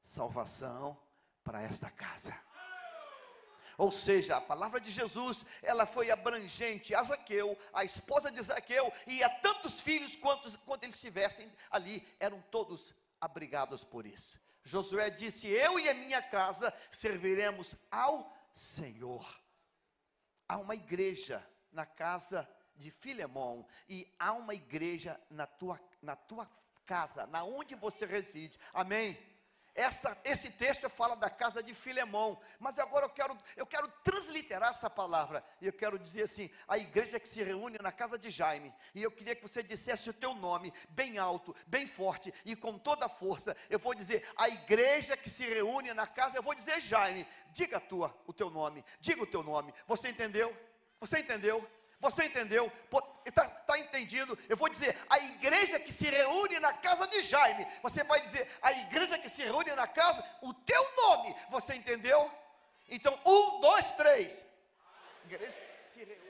salvação 0.00 0.98
para 1.42 1.60
esta 1.60 1.90
casa. 1.90 2.38
Ou 3.76 3.92
seja, 3.92 4.36
a 4.36 4.40
palavra 4.40 4.80
de 4.80 4.90
Jesus, 4.90 5.46
ela 5.62 5.86
foi 5.86 6.10
abrangente 6.10 6.96
a 6.96 7.02
Zaqueu, 7.02 7.56
a 7.72 7.84
esposa 7.84 8.28
de 8.28 8.42
Zaqueu, 8.42 8.92
e 9.06 9.22
a 9.22 9.30
tantos 9.30 9.80
filhos 9.80 10.16
quantos, 10.16 10.56
quanto 10.56 10.82
eles 10.82 10.96
estivessem 10.96 11.50
ali, 11.70 12.04
eram 12.18 12.42
todos 12.50 12.92
abrigados 13.20 13.84
por 13.84 14.06
isso. 14.06 14.40
Josué 14.64 15.10
disse: 15.10 15.46
Eu 15.46 15.78
e 15.78 15.88
a 15.88 15.94
minha 15.94 16.22
casa 16.22 16.72
serviremos 16.90 17.74
ao 17.90 18.36
Senhor. 18.52 19.26
Há 20.48 20.58
uma 20.58 20.74
igreja 20.74 21.46
na 21.72 21.86
casa 21.86 22.48
de 22.74 22.90
Filemão, 22.90 23.66
e 23.88 24.12
há 24.18 24.32
uma 24.32 24.54
igreja 24.54 25.20
na 25.28 25.46
tua, 25.46 25.80
na 26.00 26.14
tua 26.14 26.48
casa, 26.86 27.26
na 27.26 27.44
onde 27.44 27.74
você 27.74 28.06
reside. 28.06 28.58
Amém? 28.72 29.18
Essa, 29.78 30.18
esse 30.24 30.50
texto 30.50 30.90
fala 30.90 31.14
da 31.14 31.30
casa 31.30 31.62
de 31.62 31.72
Filemão, 31.72 32.36
mas 32.58 32.80
agora 32.80 33.06
eu 33.06 33.10
quero, 33.10 33.38
eu 33.56 33.64
quero 33.64 33.86
transliterar 34.02 34.70
essa 34.70 34.90
palavra, 34.90 35.44
e 35.60 35.68
eu 35.68 35.72
quero 35.72 35.96
dizer 35.96 36.22
assim: 36.22 36.50
a 36.66 36.76
igreja 36.76 37.20
que 37.20 37.28
se 37.28 37.44
reúne 37.44 37.78
na 37.80 37.92
casa 37.92 38.18
de 38.18 38.28
Jaime, 38.28 38.74
e 38.92 39.04
eu 39.04 39.10
queria 39.12 39.36
que 39.36 39.42
você 39.42 39.62
dissesse 39.62 40.10
o 40.10 40.12
teu 40.12 40.34
nome, 40.34 40.72
bem 40.88 41.16
alto, 41.16 41.54
bem 41.64 41.86
forte 41.86 42.34
e 42.44 42.56
com 42.56 42.76
toda 42.76 43.06
a 43.06 43.08
força. 43.08 43.56
Eu 43.70 43.78
vou 43.78 43.94
dizer: 43.94 44.28
a 44.36 44.48
igreja 44.48 45.16
que 45.16 45.30
se 45.30 45.46
reúne 45.46 45.94
na 45.94 46.08
casa, 46.08 46.36
eu 46.36 46.42
vou 46.42 46.56
dizer 46.56 46.80
Jaime, 46.80 47.24
diga 47.52 47.76
a 47.76 47.80
tua, 47.80 48.12
o 48.26 48.32
teu 48.32 48.50
nome, 48.50 48.84
diga 48.98 49.22
o 49.22 49.26
teu 49.28 49.44
nome, 49.44 49.72
você 49.86 50.08
entendeu? 50.08 50.52
Você 50.98 51.20
entendeu? 51.20 51.64
Você 52.00 52.24
entendeu? 52.24 52.70
Está 53.24 53.44
tá 53.44 53.78
entendido? 53.78 54.38
Eu 54.48 54.56
vou 54.56 54.68
dizer, 54.68 54.96
a 55.08 55.18
igreja 55.18 55.80
que 55.80 55.92
se 55.92 56.06
reúne 56.06 56.60
na 56.60 56.72
casa 56.72 57.06
de 57.08 57.20
Jaime. 57.22 57.66
Você 57.82 58.04
vai 58.04 58.20
dizer, 58.20 58.48
a 58.62 58.72
igreja 58.72 59.18
que 59.18 59.28
se 59.28 59.42
reúne 59.42 59.72
na 59.72 59.86
casa, 59.86 60.24
o 60.40 60.54
teu 60.54 60.96
nome. 60.96 61.34
Você 61.50 61.74
entendeu? 61.74 62.30
Então, 62.88 63.18
um, 63.26 63.60
dois, 63.60 63.92
três. 63.92 64.44
Igreja 65.24 65.52
que 65.52 65.92
se 65.92 66.04
reúne. 66.04 66.28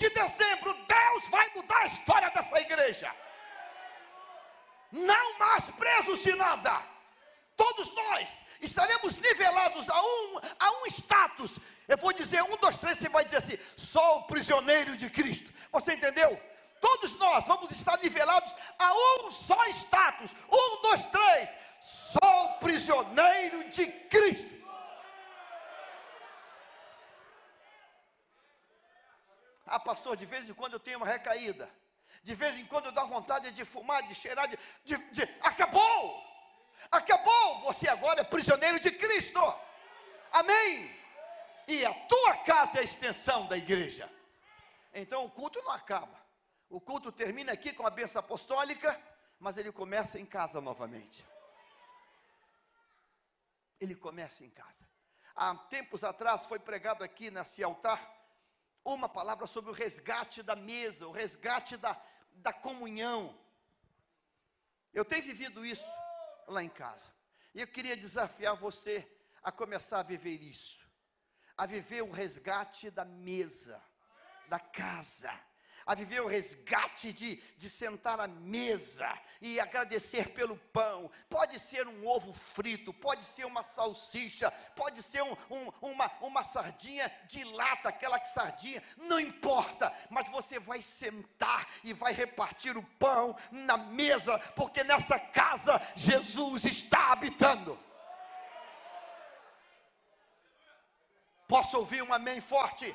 de 0.00 0.08
dezembro, 0.08 0.72
Deus 0.72 1.28
vai 1.28 1.50
mudar 1.54 1.76
a 1.76 1.86
história 1.86 2.30
dessa 2.30 2.58
igreja. 2.90 3.14
Não 4.92 5.38
mais 5.38 5.70
presos 5.70 6.22
de 6.22 6.34
nada. 6.34 6.82
Todos 7.56 7.94
nós 7.94 8.38
estaremos 8.60 9.16
nivelados 9.16 9.88
a 9.88 10.02
um, 10.02 10.40
a 10.58 10.70
um 10.72 10.86
status. 10.86 11.52
Eu 11.86 11.96
vou 11.96 12.12
dizer 12.12 12.42
um, 12.42 12.56
dois, 12.56 12.78
três, 12.78 12.98
você 12.98 13.08
vai 13.08 13.24
dizer 13.24 13.36
assim: 13.36 13.58
sou 13.76 14.22
prisioneiro 14.24 14.96
de 14.96 15.08
Cristo. 15.08 15.52
Você 15.70 15.94
entendeu? 15.94 16.40
Todos 16.80 17.14
nós 17.18 17.46
vamos 17.46 17.70
estar 17.70 17.98
nivelados 17.98 18.52
a 18.78 18.92
um 18.92 19.30
só 19.30 19.64
status. 19.66 20.32
Um, 20.50 20.82
dois, 20.82 21.06
três. 21.06 21.50
Sou 21.80 22.58
prisioneiro 22.60 23.70
de 23.70 23.86
Cristo. 23.86 24.60
Ah, 29.66 29.78
pastor, 29.78 30.16
de 30.16 30.26
vez 30.26 30.48
em 30.48 30.54
quando 30.54 30.72
eu 30.72 30.80
tenho 30.80 30.96
uma 30.96 31.06
recaída. 31.06 31.70
De 32.22 32.34
vez 32.34 32.56
em 32.56 32.66
quando 32.66 32.92
dou 32.92 33.06
vontade 33.08 33.50
de 33.50 33.64
fumar, 33.64 34.02
de 34.02 34.14
cheirar, 34.14 34.46
de, 34.48 34.58
de, 34.84 34.96
de, 35.10 35.22
Acabou! 35.42 36.22
Acabou! 36.90 37.60
Você 37.62 37.88
agora 37.88 38.20
é 38.20 38.24
prisioneiro 38.24 38.78
de 38.78 38.90
Cristo. 38.90 39.40
Amém? 40.32 40.94
E 41.66 41.84
a 41.84 41.94
tua 41.94 42.36
casa 42.38 42.78
é 42.78 42.80
a 42.80 42.84
extensão 42.84 43.46
da 43.46 43.56
igreja. 43.56 44.10
Então 44.92 45.24
o 45.24 45.30
culto 45.30 45.62
não 45.62 45.72
acaba. 45.72 46.18
O 46.68 46.80
culto 46.80 47.10
termina 47.10 47.52
aqui 47.52 47.72
com 47.72 47.86
a 47.86 47.90
bênção 47.90 48.20
apostólica, 48.20 49.00
mas 49.38 49.56
ele 49.56 49.72
começa 49.72 50.18
em 50.18 50.26
casa 50.26 50.60
novamente. 50.60 51.24
Ele 53.80 53.94
começa 53.94 54.44
em 54.44 54.50
casa. 54.50 54.88
Há 55.34 55.54
tempos 55.54 56.04
atrás 56.04 56.44
foi 56.46 56.58
pregado 56.58 57.02
aqui 57.02 57.30
nesse 57.30 57.62
altar 57.62 58.19
uma 58.84 59.08
palavra 59.08 59.46
sobre 59.46 59.70
o 59.70 59.74
resgate 59.74 60.42
da 60.42 60.56
mesa, 60.56 61.06
o 61.06 61.12
resgate 61.12 61.76
da, 61.76 62.00
da 62.32 62.52
comunhão. 62.52 63.38
Eu 64.92 65.04
tenho 65.04 65.22
vivido 65.22 65.64
isso 65.64 65.86
lá 66.46 66.62
em 66.62 66.68
casa. 66.68 67.12
E 67.54 67.60
eu 67.60 67.66
queria 67.66 67.96
desafiar 67.96 68.56
você 68.56 69.06
a 69.42 69.52
começar 69.52 70.00
a 70.00 70.04
viver 70.04 70.42
isso, 70.42 70.88
a 71.56 71.66
viver 71.66 72.02
o 72.02 72.10
resgate 72.10 72.90
da 72.90 73.04
mesa, 73.04 73.82
da 74.48 74.58
casa 74.58 75.32
a 75.86 75.94
viver 75.94 76.20
o 76.20 76.26
resgate 76.26 77.12
de, 77.12 77.36
de 77.56 77.70
sentar 77.70 78.20
à 78.20 78.26
mesa 78.26 79.08
e 79.40 79.58
agradecer 79.58 80.30
pelo 80.30 80.56
pão. 80.56 81.10
Pode 81.28 81.58
ser 81.58 81.86
um 81.86 82.06
ovo 82.06 82.32
frito, 82.32 82.92
pode 82.92 83.24
ser 83.24 83.44
uma 83.44 83.62
salsicha, 83.62 84.50
pode 84.74 85.02
ser 85.02 85.22
um, 85.22 85.36
um, 85.50 85.72
uma, 85.80 86.10
uma 86.20 86.44
sardinha 86.44 87.10
de 87.26 87.44
lata, 87.44 87.88
aquela 87.88 88.22
sardinha, 88.24 88.82
não 88.96 89.18
importa, 89.18 89.92
mas 90.08 90.28
você 90.28 90.58
vai 90.58 90.82
sentar 90.82 91.66
e 91.82 91.92
vai 91.92 92.12
repartir 92.12 92.76
o 92.76 92.82
pão 92.82 93.36
na 93.50 93.76
mesa, 93.76 94.38
porque 94.54 94.84
nessa 94.84 95.18
casa 95.18 95.80
Jesus 95.94 96.64
está 96.64 97.12
habitando. 97.12 97.78
Posso 101.50 101.78
ouvir 101.78 102.00
um 102.00 102.14
amém 102.14 102.40
forte? 102.40 102.94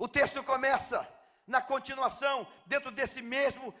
O 0.00 0.08
texto 0.08 0.42
começa 0.42 1.06
na 1.46 1.60
continuação, 1.60 2.50
dentro 2.64 2.90
desse 2.90 3.20
mesmo 3.20 3.74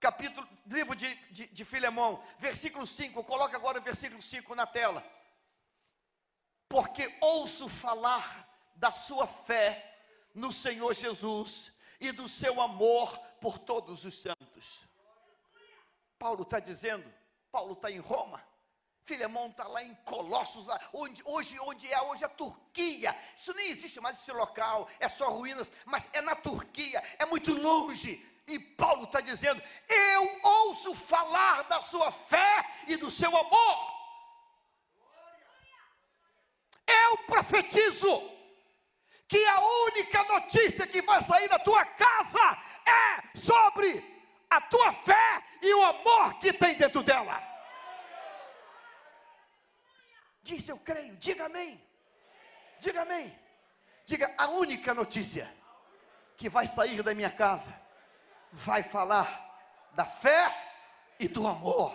capítulo, 0.00 0.48
livro 0.66 0.96
de, 0.96 1.14
de, 1.30 1.46
de 1.46 1.62
Filemão, 1.62 2.24
versículo 2.38 2.86
5. 2.86 3.22
Coloca 3.22 3.54
agora 3.54 3.78
o 3.78 3.82
versículo 3.82 4.22
5 4.22 4.54
na 4.54 4.66
tela. 4.66 5.04
Porque 6.70 7.14
ouço 7.20 7.68
falar 7.68 8.48
da 8.76 8.90
sua 8.90 9.26
fé 9.26 9.94
no 10.34 10.50
Senhor 10.50 10.94
Jesus 10.94 11.70
e 12.00 12.12
do 12.12 12.26
seu 12.26 12.62
amor 12.62 13.18
por 13.38 13.58
todos 13.58 14.06
os 14.06 14.22
santos. 14.22 14.88
Paulo 16.18 16.44
está 16.44 16.60
dizendo, 16.60 17.04
Paulo 17.52 17.74
está 17.74 17.90
em 17.90 17.98
Roma, 17.98 18.42
Filemão 19.08 19.48
está 19.48 19.66
lá 19.66 19.82
em 19.82 19.94
Colossos, 20.04 20.66
lá, 20.66 20.78
onde, 20.92 21.22
hoje, 21.24 21.58
onde 21.60 21.90
é 21.90 22.00
hoje 22.02 22.26
a 22.26 22.28
Turquia. 22.28 23.16
Isso 23.34 23.54
nem 23.54 23.70
existe 23.70 23.98
mais 24.02 24.18
esse 24.18 24.30
local, 24.30 24.86
é 25.00 25.08
só 25.08 25.30
ruínas, 25.30 25.72
mas 25.86 26.06
é 26.12 26.20
na 26.20 26.36
Turquia, 26.36 27.02
é 27.18 27.24
muito 27.24 27.54
longe. 27.54 28.22
E 28.46 28.58
Paulo 28.58 29.04
está 29.04 29.22
dizendo: 29.22 29.62
Eu 29.88 30.40
ouço 30.42 30.94
falar 30.94 31.62
da 31.62 31.80
sua 31.80 32.12
fé 32.12 32.70
e 32.86 32.98
do 32.98 33.10
seu 33.10 33.34
amor. 33.34 33.98
Eu 36.86 37.18
profetizo 37.26 38.30
que 39.26 39.42
a 39.46 39.60
única 39.86 40.22
notícia 40.24 40.86
que 40.86 41.00
vai 41.00 41.22
sair 41.22 41.48
da 41.48 41.58
tua 41.58 41.84
casa 41.84 42.58
é 42.86 43.38
sobre 43.38 43.88
a 44.50 44.60
tua 44.60 44.92
fé 44.92 45.42
e 45.62 45.72
o 45.72 45.82
amor 45.82 46.34
que 46.38 46.52
tem 46.52 46.74
dentro 46.76 47.02
dela. 47.02 47.57
Diz 50.48 50.66
eu 50.66 50.78
creio, 50.78 51.14
diga 51.16 51.44
amém. 51.44 51.78
Diga 52.80 53.02
amém. 53.02 53.38
Diga 54.06 54.34
a 54.38 54.48
única 54.48 54.94
notícia 54.94 55.46
que 56.38 56.48
vai 56.48 56.66
sair 56.66 57.02
da 57.02 57.14
minha 57.14 57.30
casa 57.30 57.70
vai 58.50 58.82
falar 58.82 59.28
da 59.92 60.06
fé 60.06 60.40
e 61.20 61.28
do 61.28 61.46
amor. 61.46 61.92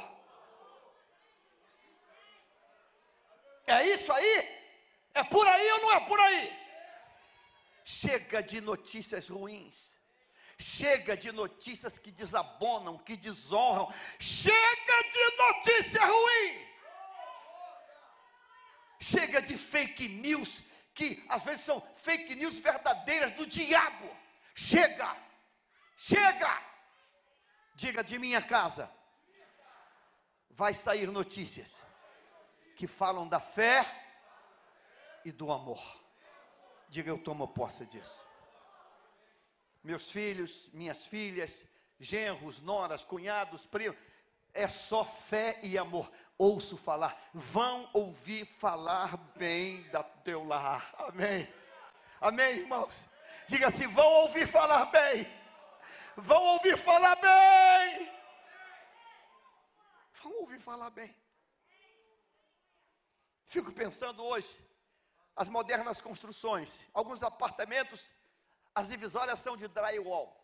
É 3.65 3.87
isso 3.87 4.13
aí? 4.13 4.35
É 5.15 5.23
por 5.23 5.47
aí 5.47 5.71
ou 5.71 5.81
não 5.81 5.93
é 5.93 5.99
por 6.01 6.19
aí? 6.19 6.53
Chega 7.83 8.43
de 8.43 8.61
notícias 8.61 9.29
ruins. 9.29 9.97
Chega 10.59 11.17
de 11.17 11.31
notícias 11.31 11.97
que 11.97 12.11
desabonam, 12.11 12.99
que 12.99 13.17
desonram. 13.17 13.91
Chega 14.19 14.97
de 15.11 15.37
notícia 15.37 16.05
ruim. 16.05 16.72
Chega 19.03 19.41
de 19.41 19.57
fake 19.57 20.07
news, 20.07 20.63
que 20.93 21.25
às 21.27 21.43
vezes 21.43 21.65
são 21.65 21.81
fake 21.95 22.35
news 22.35 22.57
verdadeiras 22.57 23.31
do 23.31 23.45
diabo. 23.45 24.09
Chega, 24.55 25.17
chega. 25.97 26.61
Diga 27.75 28.01
de 28.01 28.17
minha 28.17 28.41
casa, 28.41 28.89
vai 30.49 30.73
sair 30.73 31.07
notícias 31.11 31.75
que 32.77 32.87
falam 32.87 33.27
da 33.27 33.41
fé 33.41 33.83
e 35.25 35.31
do 35.33 35.51
amor. 35.51 35.83
Diga 36.87 37.09
eu 37.09 37.17
tomo 37.17 37.47
posse 37.47 37.85
disso. 37.87 38.23
Meus 39.83 40.09
filhos, 40.11 40.69
minhas 40.71 41.05
filhas, 41.05 41.65
genros, 41.99 42.61
noras, 42.61 43.03
cunhados, 43.03 43.65
primos 43.65 43.97
é 44.53 44.67
só 44.67 45.03
fé 45.03 45.59
e 45.63 45.77
amor. 45.77 46.11
Ouço 46.37 46.77
falar, 46.77 47.17
vão 47.33 47.89
ouvir 47.93 48.45
falar 48.45 49.17
bem 49.35 49.83
da 49.89 50.03
teu 50.03 50.43
lar. 50.43 50.93
Amém. 50.97 51.51
Amém, 52.19 52.59
irmãos. 52.59 53.07
Diga 53.47 53.67
assim: 53.67 53.87
vão 53.87 54.07
ouvir 54.23 54.47
falar 54.47 54.85
bem. 54.85 55.27
Vão 56.15 56.41
ouvir 56.43 56.77
falar 56.77 57.15
bem. 57.15 58.11
Vão 60.21 60.39
ouvir 60.41 60.59
falar 60.59 60.89
bem. 60.89 61.15
Fico 63.45 63.71
pensando 63.71 64.23
hoje, 64.23 64.49
as 65.35 65.47
modernas 65.47 66.01
construções, 66.01 66.71
alguns 66.93 67.21
apartamentos, 67.21 68.11
as 68.73 68.87
divisórias 68.87 69.39
são 69.39 69.55
de 69.55 69.67
drywall, 69.67 70.35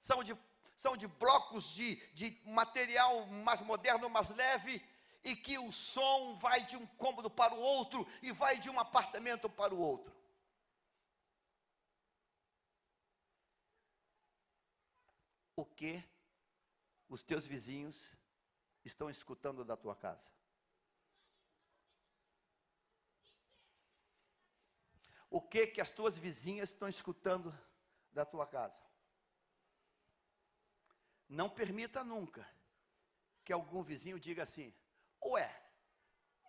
são 0.00 0.22
de 0.22 0.34
são 0.78 0.96
de 0.96 1.06
blocos 1.06 1.70
de, 1.72 1.96
de 2.14 2.40
material 2.44 3.26
mais 3.26 3.60
moderno, 3.60 4.08
mais 4.08 4.30
leve, 4.30 4.82
e 5.24 5.34
que 5.34 5.58
o 5.58 5.72
som 5.72 6.38
vai 6.38 6.64
de 6.64 6.76
um 6.76 6.86
cômodo 6.86 7.28
para 7.28 7.52
o 7.52 7.60
outro 7.60 8.06
e 8.22 8.30
vai 8.30 8.58
de 8.58 8.70
um 8.70 8.78
apartamento 8.78 9.50
para 9.50 9.74
o 9.74 9.78
outro. 9.78 10.16
O 15.56 15.66
que 15.66 16.02
os 17.08 17.24
teus 17.24 17.44
vizinhos 17.44 18.16
estão 18.84 19.10
escutando 19.10 19.64
da 19.64 19.76
tua 19.76 19.96
casa? 19.96 20.24
O 25.28 25.40
que 25.40 25.66
que 25.66 25.80
as 25.80 25.90
tuas 25.90 26.16
vizinhas 26.16 26.70
estão 26.70 26.88
escutando 26.88 27.52
da 28.12 28.24
tua 28.24 28.46
casa? 28.46 28.87
Não 31.28 31.50
permita 31.50 32.02
nunca 32.02 32.48
que 33.44 33.52
algum 33.52 33.82
vizinho 33.82 34.18
diga 34.18 34.42
assim: 34.42 34.74
Ué, 35.24 35.62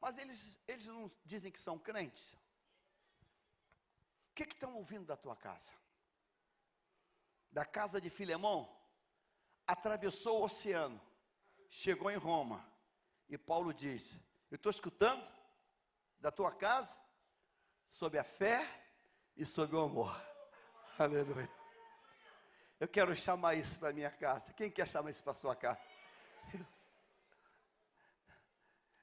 mas 0.01 0.17
eles, 0.17 0.59
eles 0.67 0.85
não 0.87 1.09
dizem 1.25 1.51
que 1.51 1.59
são 1.59 1.77
crentes? 1.77 2.33
O 4.29 4.35
que 4.35 4.43
estão 4.43 4.75
ouvindo 4.75 5.05
da 5.05 5.17
tua 5.17 5.35
casa? 5.35 5.71
Da 7.51 7.65
casa 7.65 7.99
de 7.99 8.09
Filemão? 8.09 8.73
Atravessou 9.67 10.39
o 10.39 10.45
oceano, 10.45 10.99
chegou 11.69 12.09
em 12.09 12.17
Roma, 12.17 12.65
e 13.27 13.37
Paulo 13.37 13.73
diz: 13.73 14.17
Eu 14.49 14.55
estou 14.55 14.69
escutando 14.69 15.25
da 16.19 16.31
tua 16.31 16.51
casa 16.53 16.97
sobre 17.89 18.17
a 18.17 18.23
fé 18.23 18.67
e 19.35 19.45
sobre 19.45 19.75
o 19.75 19.81
amor. 19.81 20.15
Aleluia. 20.97 21.58
Eu 22.79 22.87
quero 22.87 23.15
chamar 23.15 23.55
isso 23.55 23.77
para 23.77 23.91
minha 23.91 24.09
casa. 24.09 24.53
Quem 24.53 24.71
quer 24.71 24.87
chamar 24.87 25.11
isso 25.11 25.23
para 25.23 25.33
sua 25.33 25.55
casa? 25.55 25.81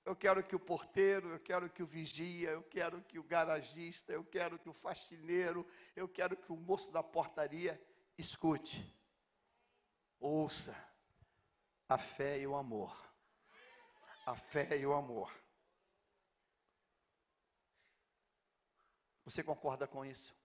Eu 0.06 0.14
quero 0.14 0.40
que 0.44 0.54
o 0.54 0.60
porteiro, 0.60 1.30
eu 1.30 1.40
quero 1.40 1.68
que 1.68 1.82
o 1.82 1.86
vigia, 1.86 2.50
eu 2.50 2.62
quero 2.62 3.02
que 3.02 3.18
o 3.18 3.24
garagista, 3.24 4.12
eu 4.12 4.24
quero 4.24 4.56
que 4.56 4.68
o 4.68 4.72
faxineiro, 4.72 5.68
eu 5.96 6.08
quero 6.08 6.36
que 6.36 6.52
o 6.52 6.56
moço 6.56 6.92
da 6.92 7.02
portaria 7.02 7.82
escute, 8.16 8.96
ouça 10.20 10.76
a 11.88 11.98
fé 11.98 12.38
e 12.38 12.46
o 12.46 12.54
amor. 12.54 12.96
A 14.24 14.36
fé 14.36 14.78
e 14.78 14.86
o 14.86 14.92
amor. 14.92 15.32
Você 19.24 19.42
concorda 19.42 19.88
com 19.88 20.04
isso? 20.04 20.35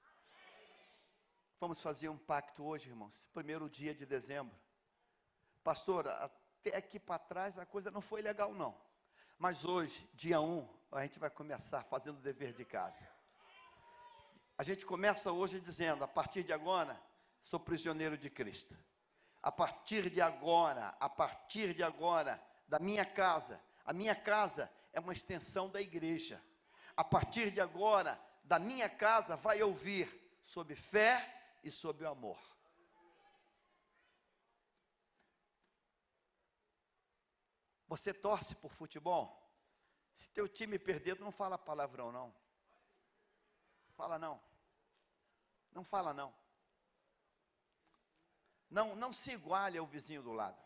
Vamos 1.62 1.80
fazer 1.80 2.10
um 2.10 2.18
pacto 2.18 2.66
hoje, 2.66 2.90
irmãos. 2.90 3.30
Primeiro 3.32 3.70
dia 3.70 3.94
de 3.94 4.04
dezembro. 4.04 4.60
Pastor, 5.64 6.08
até 6.08 6.76
aqui 6.76 7.00
para 7.00 7.20
trás 7.20 7.60
a 7.60 7.68
coisa 7.68 7.92
não 7.92 8.02
foi 8.02 8.20
legal, 8.20 8.52
não. 8.52 8.76
Mas 9.38 9.64
hoje, 9.64 10.10
dia 10.16 10.42
1, 10.42 10.68
a 10.92 11.04
gente 11.04 11.20
vai 11.20 11.30
começar 11.30 11.84
fazendo 11.84 12.18
o 12.18 12.22
dever 12.22 12.52
de 12.52 12.66
casa. 12.66 13.08
A 14.58 14.64
gente 14.64 14.88
começa 14.88 15.32
hoje 15.32 15.60
dizendo: 15.60 16.04
a 16.04 16.08
partir 16.08 16.42
de 16.42 16.52
agora, 16.52 17.00
sou 17.44 17.60
prisioneiro 17.60 18.18
de 18.18 18.32
Cristo. 18.32 18.76
A 19.40 19.52
partir 19.52 20.10
de 20.10 20.20
agora, 20.20 20.98
a 21.00 21.08
partir 21.08 21.76
de 21.76 21.84
agora, 21.84 22.44
da 22.68 22.80
minha 22.80 23.06
casa, 23.06 23.62
a 23.86 23.94
minha 23.94 24.16
casa 24.16 24.68
é 24.92 25.00
uma 25.00 25.14
extensão 25.14 25.70
da 25.70 25.80
igreja. 25.80 26.42
A 26.98 27.04
partir 27.04 27.52
de 27.52 27.62
agora, 27.62 28.20
da 28.44 28.58
minha 28.58 28.90
casa 28.90 29.36
vai 29.36 29.62
ouvir 29.62 30.10
sobre 30.44 30.76
fé 30.76 31.38
e 31.64 31.72
sobre 31.72 32.06
o 32.06 32.10
amor. 32.10 32.40
Você 37.88 38.14
torce 38.14 38.56
por 38.56 38.72
futebol? 38.72 39.38
Se 40.14 40.30
teu 40.30 40.48
time 40.48 40.80
perder, 40.80 41.18
tu 41.18 41.24
não 41.24 41.32
fala 41.32 41.58
palavrão, 41.58 42.12
não. 42.12 42.34
Fala 43.96 44.18
não. 44.18 44.42
Não 45.72 45.84
fala 45.84 46.14
não. 46.14 46.34
Não, 48.70 48.96
não 48.96 49.12
se 49.12 49.32
iguale 49.32 49.78
ao 49.78 49.86
vizinho 49.86 50.24
do 50.24 50.32
lado. 50.32 50.58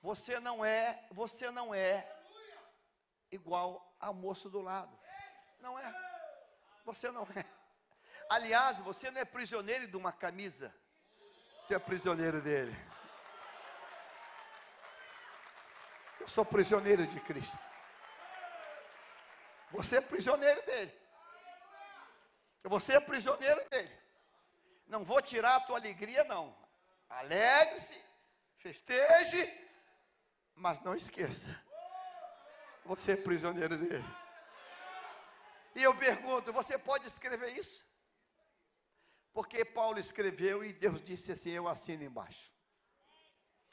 Você 0.00 0.38
não 0.38 0.64
é, 0.64 1.08
você 1.10 1.50
não 1.50 1.74
é 1.74 2.08
igual 3.30 3.96
ao 3.98 4.14
moço 4.14 4.48
do 4.48 4.60
lado. 4.60 4.96
Não 5.58 5.76
é. 5.76 5.92
Você 6.84 7.10
não 7.10 7.24
é. 7.24 7.55
Aliás, 8.28 8.80
você 8.80 9.10
não 9.10 9.20
é 9.20 9.24
prisioneiro 9.24 9.86
de 9.86 9.96
uma 9.96 10.12
camisa. 10.12 10.74
Você 11.66 11.74
é 11.74 11.78
prisioneiro 11.78 12.40
dele. 12.40 12.76
Eu 16.20 16.28
sou 16.28 16.44
prisioneiro 16.44 17.06
de 17.06 17.20
Cristo. 17.20 17.58
Você 19.70 19.96
é 19.96 20.00
prisioneiro 20.00 20.64
dele. 20.66 20.92
Você 22.64 22.94
é 22.94 23.00
prisioneiro 23.00 23.68
dele. 23.68 23.92
Não 24.86 25.04
vou 25.04 25.20
tirar 25.20 25.56
a 25.56 25.60
tua 25.60 25.78
alegria, 25.78 26.24
não. 26.24 26.56
Alegre-se, 27.08 28.00
festeje, 28.58 29.70
mas 30.54 30.80
não 30.80 30.94
esqueça. 30.94 31.48
Você 32.84 33.12
é 33.12 33.16
prisioneiro 33.16 33.76
dele. 33.76 34.04
E 35.74 35.82
eu 35.82 35.96
pergunto: 35.96 36.52
você 36.52 36.78
pode 36.78 37.06
escrever 37.06 37.56
isso? 37.56 37.86
Porque 39.36 39.66
Paulo 39.66 39.98
escreveu 39.98 40.64
e 40.64 40.72
Deus 40.72 41.02
disse 41.02 41.30
assim: 41.30 41.50
Eu 41.50 41.68
assino 41.68 42.02
embaixo. 42.02 42.50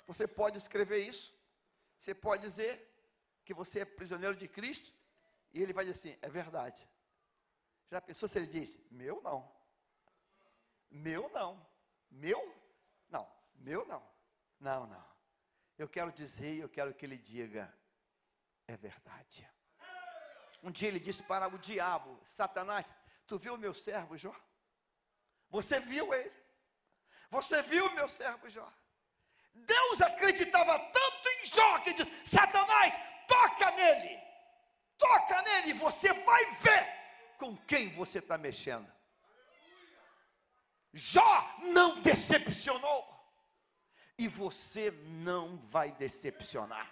Você 0.05 0.27
pode 0.27 0.57
escrever 0.57 0.97
isso? 1.07 1.33
Você 1.97 2.13
pode 2.13 2.41
dizer 2.41 2.93
que 3.45 3.53
você 3.53 3.79
é 3.79 3.85
prisioneiro 3.85 4.35
de 4.35 4.45
Cristo 4.45 4.93
e 5.53 5.61
ele 5.63 5.71
vai 5.71 5.85
dizer 5.85 5.97
assim: 5.97 6.19
é 6.21 6.29
verdade. 6.29 6.85
Já 7.89 8.01
pensou 8.01 8.27
se 8.27 8.37
ele 8.37 8.47
diz: 8.47 8.77
meu 8.91 9.21
não, 9.21 9.49
meu 10.91 11.29
não, 11.29 11.65
meu 12.11 12.53
não, 13.07 13.25
meu 13.55 13.85
não, 13.85 14.03
não, 14.59 14.85
não. 14.85 15.07
Eu 15.77 15.87
quero 15.87 16.11
dizer, 16.11 16.57
eu 16.57 16.67
quero 16.67 16.93
que 16.93 17.05
ele 17.05 17.17
diga: 17.17 17.73
é 18.67 18.75
verdade. 18.75 19.49
Um 20.61 20.71
dia 20.71 20.89
ele 20.89 20.99
disse 20.99 21.23
para 21.23 21.47
o 21.47 21.57
diabo: 21.57 22.19
Satanás, 22.33 22.85
tu 23.25 23.39
viu 23.39 23.53
o 23.53 23.57
meu 23.57 23.73
servo 23.73 24.17
Jó? 24.17 24.35
Você 25.53 25.79
viu 25.79 26.11
ele? 26.11 26.33
Você 27.29 27.61
viu 27.61 27.87
meu 27.93 28.09
servo 28.09 28.49
Jó? 28.49 28.67
Deus 29.53 30.01
acreditava 30.01 30.79
tanto 30.79 31.29
em 31.29 31.45
Jó 31.45 31.79
que 31.79 31.93
diz: 31.93 32.07
Satanás, 32.25 32.93
toca 33.27 33.69
nele, 33.71 34.19
toca 34.97 35.41
nele, 35.43 35.69
e 35.69 35.73
você 35.73 36.11
vai 36.11 36.51
ver 36.55 36.83
com 37.37 37.55
quem 37.55 37.89
você 37.89 38.17
está 38.17 38.35
mexendo. 38.35 38.91
Jó 40.91 41.55
não 41.61 42.01
decepcionou, 42.01 43.07
e 44.17 44.27
você 44.27 44.89
não 45.05 45.57
vai 45.57 45.91
decepcionar. 45.91 46.91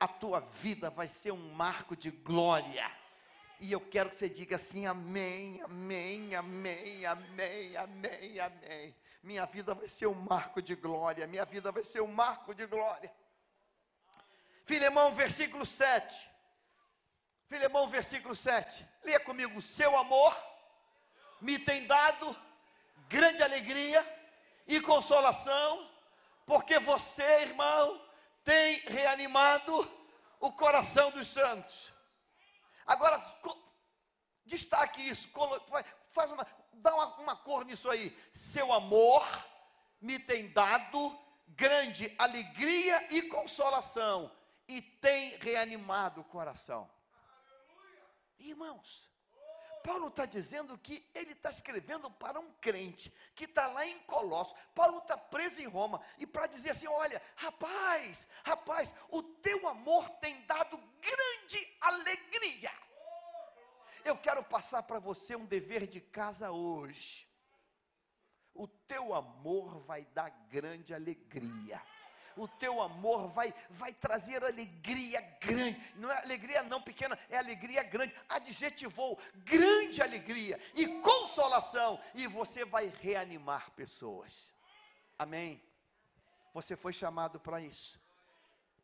A 0.00 0.08
tua 0.08 0.40
vida 0.40 0.90
vai 0.90 1.06
ser 1.06 1.30
um 1.30 1.52
marco 1.54 1.96
de 1.96 2.10
glória. 2.10 2.90
E 3.60 3.72
eu 3.72 3.80
quero 3.80 4.10
que 4.10 4.16
você 4.16 4.28
diga 4.28 4.56
assim: 4.56 4.86
Amém, 4.86 5.60
Amém, 5.62 6.34
Amém, 6.34 7.06
Amém, 7.06 7.76
Amém, 7.76 8.40
Amém 8.40 8.94
minha 9.24 9.46
vida 9.46 9.74
vai 9.74 9.88
ser 9.88 10.06
um 10.06 10.14
marco 10.14 10.60
de 10.60 10.74
glória, 10.74 11.26
minha 11.26 11.46
vida 11.46 11.72
vai 11.72 11.82
ser 11.82 12.02
um 12.02 12.12
marco 12.12 12.54
de 12.54 12.66
glória. 12.66 13.10
Filemão, 14.66 15.12
versículo 15.12 15.64
7. 15.64 16.30
Filemão, 17.48 17.88
versículo 17.88 18.36
7. 18.36 18.86
Leia 19.02 19.18
comigo: 19.18 19.62
Seu 19.62 19.96
amor 19.96 20.36
me 21.40 21.58
tem 21.58 21.86
dado 21.86 22.36
grande 23.08 23.42
alegria 23.42 24.06
e 24.66 24.78
consolação, 24.78 25.90
porque 26.44 26.78
você, 26.78 27.40
irmão, 27.40 28.06
tem 28.44 28.80
reanimado 28.80 29.90
o 30.38 30.52
coração 30.52 31.10
dos 31.12 31.28
santos. 31.28 31.93
Agora, 32.86 33.20
destaque 34.44 35.00
isso, 35.00 35.28
faz 36.10 36.30
uma, 36.30 36.46
dá 36.72 36.94
uma, 36.94 37.06
uma 37.16 37.36
cor 37.36 37.64
nisso 37.64 37.88
aí. 37.90 38.16
Seu 38.32 38.72
amor 38.72 39.26
me 40.00 40.18
tem 40.18 40.52
dado 40.52 41.18
grande 41.48 42.14
alegria 42.18 43.06
e 43.14 43.22
consolação, 43.22 44.30
e 44.66 44.80
tem 44.80 45.36
reanimado 45.38 46.20
o 46.20 46.24
coração. 46.24 46.90
Irmãos, 48.38 49.10
Paulo 49.84 50.08
está 50.08 50.26
dizendo 50.26 50.76
que 50.78 51.08
ele 51.14 51.32
está 51.32 51.50
escrevendo 51.50 52.10
para 52.10 52.40
um 52.40 52.50
crente 52.54 53.12
que 53.36 53.44
está 53.44 53.68
lá 53.68 53.86
em 53.86 53.98
Colossos. 54.00 54.54
Paulo 54.74 54.98
está 54.98 55.16
preso 55.16 55.60
em 55.60 55.66
Roma 55.66 56.00
e 56.18 56.26
para 56.26 56.48
dizer 56.48 56.70
assim: 56.70 56.88
olha, 56.88 57.22
rapaz, 57.36 58.26
rapaz, 58.42 58.92
o 59.10 59.22
teu 59.22 59.68
amor 59.68 60.08
tem 60.20 60.40
dado 60.46 60.76
grande 61.00 61.76
alegria 61.80 62.72
eu 64.04 64.16
quero 64.16 64.44
passar 64.44 64.82
para 64.82 64.98
você 64.98 65.34
um 65.34 65.46
dever 65.46 65.86
de 65.86 66.00
casa 66.00 66.50
hoje. 66.50 67.26
O 68.52 68.68
teu 68.68 69.14
amor 69.14 69.80
vai 69.80 70.04
dar 70.04 70.28
grande 70.50 70.94
alegria. 70.94 71.82
O 72.36 72.48
teu 72.48 72.80
amor 72.80 73.28
vai, 73.28 73.54
vai 73.70 73.92
trazer 73.92 74.44
alegria 74.44 75.20
grande. 75.40 75.80
Não 75.96 76.10
é 76.10 76.22
alegria 76.22 76.62
não 76.62 76.80
pequena, 76.80 77.18
é 77.28 77.38
alegria 77.38 77.82
grande. 77.82 78.14
Adjetivou 78.28 79.18
grande 79.36 80.02
alegria 80.02 80.58
e 80.74 80.86
consolação. 81.00 82.00
E 82.14 82.26
você 82.26 82.64
vai 82.64 82.92
reanimar 83.00 83.70
pessoas. 83.72 84.52
Amém? 85.18 85.62
Você 86.52 86.76
foi 86.76 86.92
chamado 86.92 87.40
para 87.40 87.60
isso. 87.60 88.00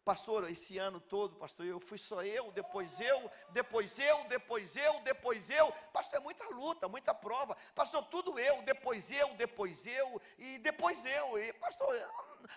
Pastor, 0.05 0.51
esse 0.51 0.79
ano 0.79 0.99
todo, 0.99 1.37
pastor, 1.37 1.67
eu 1.67 1.79
fui 1.79 1.99
só 1.99 2.23
eu, 2.25 2.51
depois 2.53 2.99
eu, 3.01 3.31
depois 3.51 3.99
eu, 3.99 4.25
depois 4.25 4.75
eu, 4.75 5.01
depois 5.01 5.51
eu. 5.51 5.71
Pastor, 5.93 6.19
é 6.19 6.23
muita 6.23 6.49
luta, 6.49 6.89
muita 6.89 7.15
prova. 7.15 7.55
Pastor, 7.75 8.05
tudo 8.07 8.39
eu, 8.39 8.63
depois 8.63 9.11
eu, 9.11 9.35
depois 9.35 9.87
eu 9.87 10.21
e 10.39 10.59
depois 10.59 11.05
eu. 11.05 11.39
E, 11.39 11.53
pastor, 11.55 11.95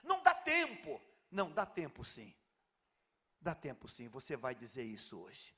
não 0.03 0.23
dá 0.23 0.33
tempo. 0.33 1.01
Não, 1.29 1.51
dá 1.51 1.65
tempo 1.65 2.05
sim. 2.05 2.33
Dá 3.41 3.53
tempo 3.53 3.89
sim. 3.89 4.07
Você 4.07 4.37
vai 4.37 4.55
dizer 4.55 4.83
isso 4.83 5.19
hoje. 5.19 5.53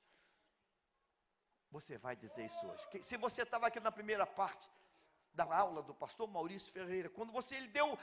Você 1.70 1.98
vai 1.98 2.16
dizer 2.16 2.46
isso 2.46 2.66
hoje. 2.66 3.04
Se 3.04 3.16
você 3.16 3.44
estava 3.44 3.68
aqui 3.68 3.80
na 3.80 3.92
primeira 3.92 4.26
parte, 4.26 4.68
da 5.36 5.44
aula 5.54 5.84
do 5.84 5.94
pastor 5.94 6.28
Maurício 6.28 6.72
Ferreira, 6.72 7.10
quando 7.10 7.32
você 7.32 7.56
ele 7.56 7.68
deu 7.68 7.98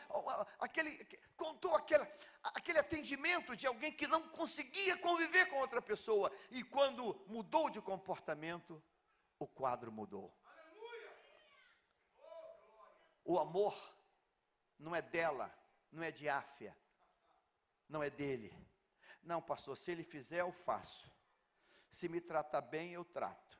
aquele, 0.59 1.05
contou 1.37 1.75
aquele, 1.75 2.07
aquele 2.43 2.79
atendimento 2.79 3.57
de 3.57 3.67
alguém 3.67 3.93
que 3.93 4.07
não 4.07 4.29
conseguia 4.29 4.97
conviver 4.99 5.47
com 5.47 5.57
outra 5.57 5.81
pessoa, 5.81 6.31
e 6.51 6.63
quando 6.63 7.19
mudou 7.27 7.71
de 7.71 7.81
comportamento, 7.81 8.83
o 9.39 9.47
quadro 9.47 9.91
mudou. 9.91 10.33
O 13.25 13.39
amor 13.39 13.75
não 14.79 14.95
é 14.95 15.01
dela, 15.01 15.53
não 15.91 16.03
é 16.03 16.11
de 16.11 16.29
Áfia, 16.29 16.77
não 17.89 18.03
é 18.03 18.11
dele. 18.11 18.53
Não, 19.23 19.41
pastor, 19.41 19.77
se 19.77 19.91
ele 19.91 20.03
fizer, 20.03 20.41
eu 20.41 20.53
faço. 20.53 21.11
Se 21.89 22.09
me 22.09 22.21
tratar 22.21 22.61
bem, 22.61 22.93
eu 22.93 23.05
trato. 23.05 23.59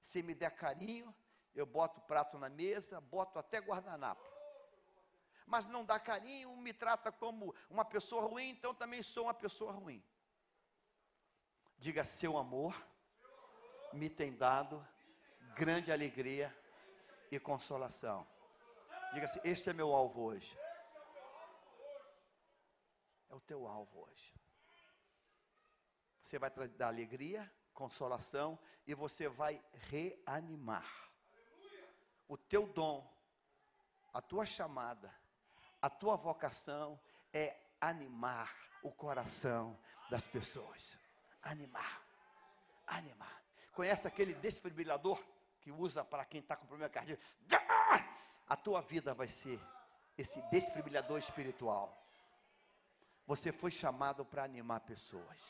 Se 0.00 0.22
me 0.22 0.34
der 0.34 0.50
carinho, 0.50 1.14
eu 1.56 1.64
boto 1.64 2.00
prato 2.02 2.38
na 2.38 2.50
mesa, 2.50 3.00
boto 3.00 3.38
até 3.38 3.58
guardanapo. 3.58 4.22
Mas 5.46 5.66
não 5.66 5.84
dá 5.84 5.98
carinho, 5.98 6.54
me 6.56 6.72
trata 6.72 7.10
como 7.10 7.54
uma 7.70 7.84
pessoa 7.84 8.26
ruim, 8.26 8.50
então 8.50 8.74
também 8.74 9.02
sou 9.02 9.24
uma 9.24 9.34
pessoa 9.34 9.72
ruim. 9.72 10.04
Diga: 11.78 12.04
seu 12.04 12.36
amor 12.36 12.76
me 13.92 14.10
tem 14.10 14.36
dado 14.36 14.86
grande 15.54 15.90
alegria 15.90 16.54
e 17.30 17.40
consolação. 17.40 18.26
Diga 19.14 19.24
assim: 19.24 19.40
este 19.42 19.70
é 19.70 19.72
meu 19.72 19.94
alvo 19.94 20.24
hoje. 20.24 20.58
É 23.30 23.34
o 23.34 23.40
teu 23.40 23.66
alvo 23.66 24.00
hoje. 24.02 24.34
Você 26.20 26.38
vai 26.38 26.50
dar 26.50 26.88
alegria, 26.88 27.50
consolação 27.72 28.58
e 28.86 28.94
você 28.94 29.28
vai 29.28 29.64
reanimar 29.72 31.06
o 32.28 32.36
teu 32.36 32.66
dom, 32.66 33.06
a 34.12 34.20
tua 34.20 34.44
chamada, 34.44 35.12
a 35.80 35.90
tua 35.90 36.16
vocação 36.16 36.98
é 37.32 37.56
animar 37.80 38.54
o 38.82 38.90
coração 38.90 39.78
das 40.10 40.26
pessoas. 40.26 40.98
Animar. 41.42 42.02
Animar. 42.86 43.42
Conhece 43.72 44.08
aquele 44.08 44.34
desfibrilador 44.34 45.22
que 45.60 45.70
usa 45.70 46.04
para 46.04 46.24
quem 46.24 46.40
está 46.40 46.56
com 46.56 46.66
problema 46.66 46.90
cardíaco? 46.90 47.22
A 48.48 48.56
tua 48.56 48.80
vida 48.80 49.12
vai 49.12 49.28
ser 49.28 49.60
esse 50.16 50.40
desfibrilador 50.42 51.18
espiritual. 51.18 52.02
Você 53.26 53.50
foi 53.52 53.70
chamado 53.70 54.24
para 54.24 54.44
animar 54.44 54.80
pessoas. 54.80 55.44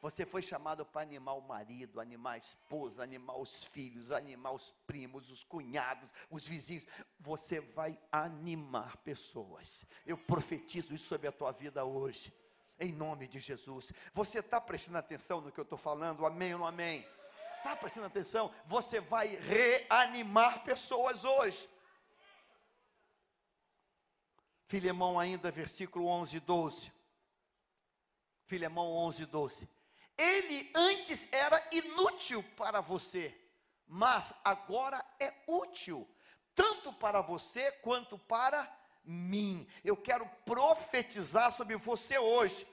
Você 0.00 0.24
foi 0.24 0.40
chamado 0.40 0.84
para 0.84 1.02
animar 1.02 1.34
o 1.34 1.42
marido, 1.42 2.00
animar 2.00 2.32
a 2.32 2.38
esposa, 2.38 3.02
animar 3.02 3.38
os 3.38 3.64
filhos, 3.64 4.10
animar 4.10 4.52
os 4.52 4.72
primos, 4.86 5.30
os 5.30 5.44
cunhados, 5.44 6.10
os 6.30 6.46
vizinhos. 6.46 6.86
Você 7.18 7.60
vai 7.60 7.98
animar 8.10 8.96
pessoas. 8.98 9.84
Eu 10.06 10.16
profetizo 10.16 10.94
isso 10.94 11.06
sobre 11.06 11.28
a 11.28 11.32
tua 11.32 11.52
vida 11.52 11.84
hoje. 11.84 12.32
Em 12.78 12.92
nome 12.92 13.28
de 13.28 13.40
Jesus. 13.40 13.92
Você 14.14 14.38
está 14.38 14.58
prestando 14.58 14.96
atenção 14.96 15.42
no 15.42 15.52
que 15.52 15.60
eu 15.60 15.64
estou 15.64 15.76
falando? 15.76 16.24
Amém 16.24 16.54
ou 16.54 16.60
não 16.60 16.66
amém? 16.66 17.06
Está 17.58 17.76
prestando 17.76 18.06
atenção? 18.06 18.50
Você 18.64 19.00
vai 19.00 19.36
reanimar 19.36 20.64
pessoas 20.64 21.26
hoje. 21.26 21.68
Filemão 24.64 25.20
ainda, 25.20 25.50
versículo 25.50 26.06
11 26.06 26.38
e 26.38 26.40
12. 26.40 26.92
Filemão 28.46 28.90
11 28.92 29.24
e 29.24 29.26
12 29.26 29.79
ele 30.20 30.70
antes 30.74 31.26
era 31.32 31.66
inútil 31.72 32.42
para 32.54 32.82
você, 32.82 33.34
mas 33.86 34.34
agora 34.44 35.02
é 35.18 35.32
útil, 35.46 36.06
tanto 36.54 36.92
para 36.92 37.22
você 37.22 37.72
quanto 37.72 38.18
para 38.18 38.70
mim. 39.02 39.66
Eu 39.82 39.96
quero 39.96 40.26
profetizar 40.44 41.50
sobre 41.52 41.74
você 41.76 42.18
hoje, 42.18 42.68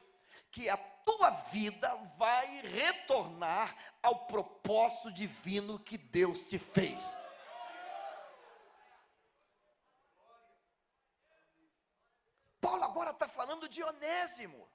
que 0.51 0.67
a 0.67 0.75
tua 0.75 1.29
vida 1.29 1.95
vai 2.17 2.61
retornar 2.67 3.73
ao 4.03 4.25
propósito 4.25 5.09
divino 5.09 5.79
que 5.79 5.97
Deus 5.97 6.41
te 6.41 6.59
fez. 6.59 7.15
Paulo 12.59 12.83
agora 12.83 13.11
está 13.11 13.29
falando 13.29 13.69
de 13.69 13.81
Onésimo. 13.81 14.67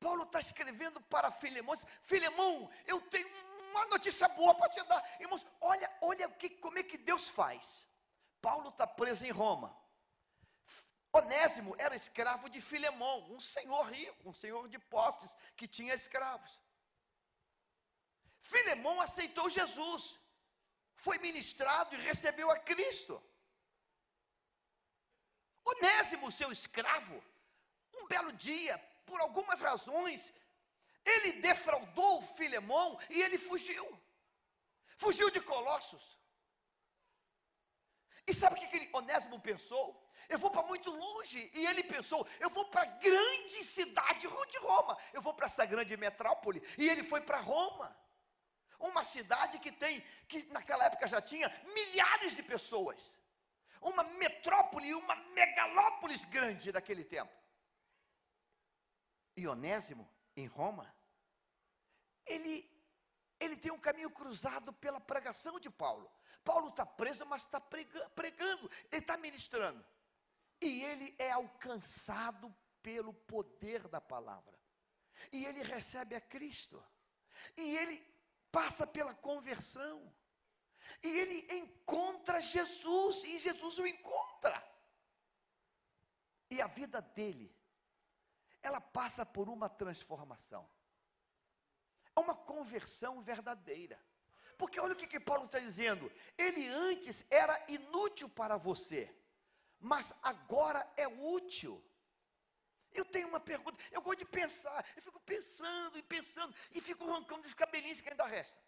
Paulo 0.00 0.24
está 0.24 0.40
escrevendo 0.40 1.00
para 1.02 1.30
Filemão, 1.30 1.76
Filemão, 2.02 2.70
eu 2.86 3.00
tenho 3.02 3.28
uma 3.70 3.86
notícia 3.86 4.28
boa 4.28 4.54
para 4.54 4.68
te 4.68 4.82
dar. 4.84 5.02
Irmãos, 5.20 5.44
olha, 5.60 5.90
olha 6.00 6.28
que, 6.30 6.50
como 6.50 6.78
é 6.78 6.82
que 6.82 6.96
Deus 6.96 7.28
faz. 7.28 7.86
Paulo 8.40 8.70
está 8.70 8.86
preso 8.86 9.24
em 9.24 9.30
Roma. 9.30 9.76
Onésimo 11.12 11.74
era 11.78 11.96
escravo 11.96 12.48
de 12.48 12.60
Filemão, 12.60 13.32
um 13.32 13.40
senhor 13.40 13.90
rico, 13.90 14.28
um 14.28 14.32
senhor 14.32 14.68
de 14.68 14.78
postes, 14.78 15.34
que 15.56 15.66
tinha 15.66 15.94
escravos. 15.94 16.60
Filemão 18.40 19.00
aceitou 19.00 19.48
Jesus, 19.48 20.18
foi 20.94 21.18
ministrado 21.18 21.94
e 21.94 21.98
recebeu 21.98 22.50
a 22.50 22.58
Cristo. 22.58 23.22
Onésimo, 25.64 26.30
seu 26.30 26.50
escravo, 26.52 27.22
um 27.94 28.06
belo 28.06 28.32
dia, 28.32 28.80
por 29.08 29.20
algumas 29.20 29.60
razões, 29.60 30.20
ele 31.12 31.32
defraudou 31.48 32.22
Filemão 32.36 32.98
e 33.08 33.22
ele 33.22 33.38
fugiu. 33.38 33.86
Fugiu 34.96 35.30
de 35.30 35.40
Colossos. 35.40 36.04
E 38.26 38.34
sabe 38.34 38.56
o 38.56 38.58
que 38.58 38.66
aquele 38.66 38.90
Onésimo 38.92 39.40
pensou? 39.40 39.86
Eu 40.28 40.38
vou 40.38 40.50
para 40.50 40.62
muito 40.62 40.90
longe. 40.90 41.50
E 41.54 41.66
ele 41.66 41.82
pensou: 41.82 42.26
eu 42.38 42.50
vou 42.50 42.66
para 42.66 42.82
a 42.82 42.92
grande 43.06 43.64
cidade 43.64 44.26
de 44.50 44.58
Roma. 44.58 44.98
Eu 45.14 45.22
vou 45.22 45.32
para 45.32 45.46
essa 45.46 45.64
grande 45.64 45.96
metrópole. 45.96 46.62
E 46.76 46.88
ele 46.88 47.02
foi 47.02 47.22
para 47.22 47.38
Roma. 47.38 47.96
Uma 48.78 49.02
cidade 49.02 49.58
que 49.58 49.72
tem, 49.72 50.04
que 50.28 50.44
naquela 50.52 50.84
época 50.84 51.06
já 51.08 51.20
tinha 51.20 51.48
milhares 51.74 52.36
de 52.36 52.42
pessoas. 52.42 53.16
Uma 53.80 54.04
metrópole, 54.04 54.94
uma 54.94 55.16
megalópolis 55.38 56.24
grande 56.26 56.70
daquele 56.70 57.04
tempo 57.04 57.37
e 59.38 59.46
Onésimo, 59.46 60.10
em 60.36 60.46
Roma, 60.46 60.92
ele, 62.26 62.68
ele 63.38 63.56
tem 63.56 63.70
um 63.70 63.78
caminho 63.78 64.10
cruzado 64.10 64.72
pela 64.72 65.00
pregação 65.00 65.60
de 65.60 65.70
Paulo. 65.70 66.10
Paulo 66.42 66.70
está 66.70 66.84
preso, 66.84 67.24
mas 67.24 67.42
está 67.42 67.60
pregando, 67.60 68.68
ele 68.90 69.00
está 69.00 69.16
ministrando. 69.16 69.84
E 70.60 70.82
ele 70.82 71.14
é 71.20 71.30
alcançado 71.30 72.52
pelo 72.82 73.14
poder 73.14 73.86
da 73.86 74.00
palavra. 74.00 74.58
E 75.32 75.46
ele 75.46 75.62
recebe 75.62 76.16
a 76.16 76.20
Cristo. 76.20 76.84
E 77.56 77.76
ele 77.76 78.04
passa 78.50 78.88
pela 78.88 79.14
conversão. 79.14 80.12
E 81.00 81.06
ele 81.06 81.58
encontra 81.58 82.40
Jesus, 82.40 83.22
e 83.22 83.38
Jesus 83.38 83.78
o 83.78 83.86
encontra. 83.86 84.66
E 86.50 86.60
a 86.60 86.66
vida 86.66 87.00
dele 87.00 87.57
ela 88.62 88.80
passa 88.80 89.24
por 89.24 89.48
uma 89.48 89.68
transformação. 89.68 90.68
É 92.14 92.20
uma 92.20 92.34
conversão 92.34 93.20
verdadeira. 93.20 93.98
Porque 94.56 94.80
olha 94.80 94.92
o 94.92 94.96
que, 94.96 95.06
que 95.06 95.20
Paulo 95.20 95.44
está 95.44 95.58
dizendo. 95.58 96.10
Ele 96.36 96.66
antes 96.68 97.24
era 97.30 97.64
inútil 97.68 98.28
para 98.28 98.56
você, 98.56 99.14
mas 99.78 100.12
agora 100.22 100.86
é 100.96 101.06
útil. 101.06 101.82
Eu 102.92 103.04
tenho 103.04 103.28
uma 103.28 103.38
pergunta, 103.38 103.78
eu 103.92 104.02
gosto 104.02 104.18
de 104.20 104.24
pensar, 104.24 104.84
eu 104.96 105.02
fico 105.02 105.20
pensando 105.20 105.98
e 105.98 106.02
pensando, 106.02 106.54
e 106.72 106.80
fico 106.80 107.04
arrancando 107.04 107.46
os 107.46 107.54
cabelinhos 107.54 108.00
que 108.00 108.08
ainda 108.08 108.26
resta. 108.26 108.58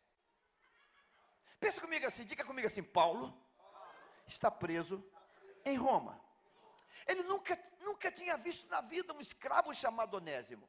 Pensa 1.58 1.80
comigo 1.80 2.06
assim, 2.06 2.24
diga 2.24 2.44
comigo 2.44 2.66
assim: 2.66 2.82
Paulo 2.82 3.36
está 4.26 4.50
preso 4.50 5.04
em 5.64 5.76
Roma. 5.76 6.22
Ele 7.06 7.22
nunca, 7.22 7.58
nunca 7.80 8.10
tinha 8.10 8.36
visto 8.36 8.66
na 8.68 8.80
vida 8.80 9.12
um 9.12 9.20
escravo 9.20 9.74
chamado 9.74 10.14
Onésimo. 10.14 10.68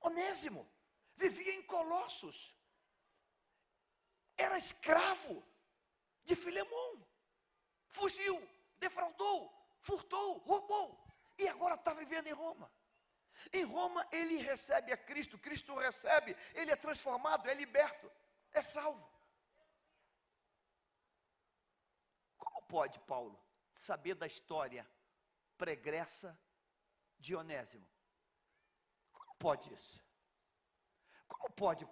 Onésimo 0.00 0.68
vivia 1.16 1.54
em 1.54 1.62
Colossos, 1.62 2.54
era 4.36 4.58
escravo 4.58 5.44
de 6.24 6.34
Filemão, 6.34 7.06
fugiu, 7.90 8.36
defraudou, 8.78 9.52
furtou, 9.80 10.38
roubou, 10.38 11.06
e 11.38 11.46
agora 11.48 11.74
está 11.74 11.92
vivendo 11.92 12.26
em 12.26 12.32
Roma. 12.32 12.70
Em 13.52 13.64
Roma 13.64 14.06
ele 14.12 14.36
recebe 14.36 14.92
a 14.92 14.96
Cristo, 14.96 15.38
Cristo 15.38 15.74
recebe, 15.76 16.36
ele 16.54 16.70
é 16.70 16.76
transformado, 16.76 17.48
é 17.48 17.54
liberto, 17.54 18.10
é 18.52 18.62
salvo. 18.62 19.10
Como 22.38 22.62
pode 22.66 22.98
Paulo 23.00 23.41
saber 23.82 24.14
da 24.14 24.26
história 24.26 24.88
pregressa 25.58 26.38
de 27.18 27.34
Onésimo? 27.34 27.88
Como 29.12 29.34
pode 29.36 29.72
isso? 29.72 30.00
Como 31.28 31.50
pode 31.54 31.88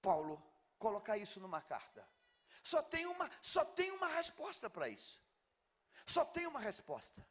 Paulo 0.00 0.42
colocar 0.78 1.16
isso 1.18 1.38
numa 1.40 1.60
carta? 1.60 2.08
Só 2.62 2.82
tem 2.82 3.06
uma, 3.06 3.30
só 3.40 3.64
tem 3.64 3.90
uma 3.92 4.08
resposta 4.08 4.68
para 4.68 4.88
isso. 4.88 5.22
Só 6.06 6.24
tem 6.24 6.46
uma 6.46 6.60
resposta. 6.60 7.26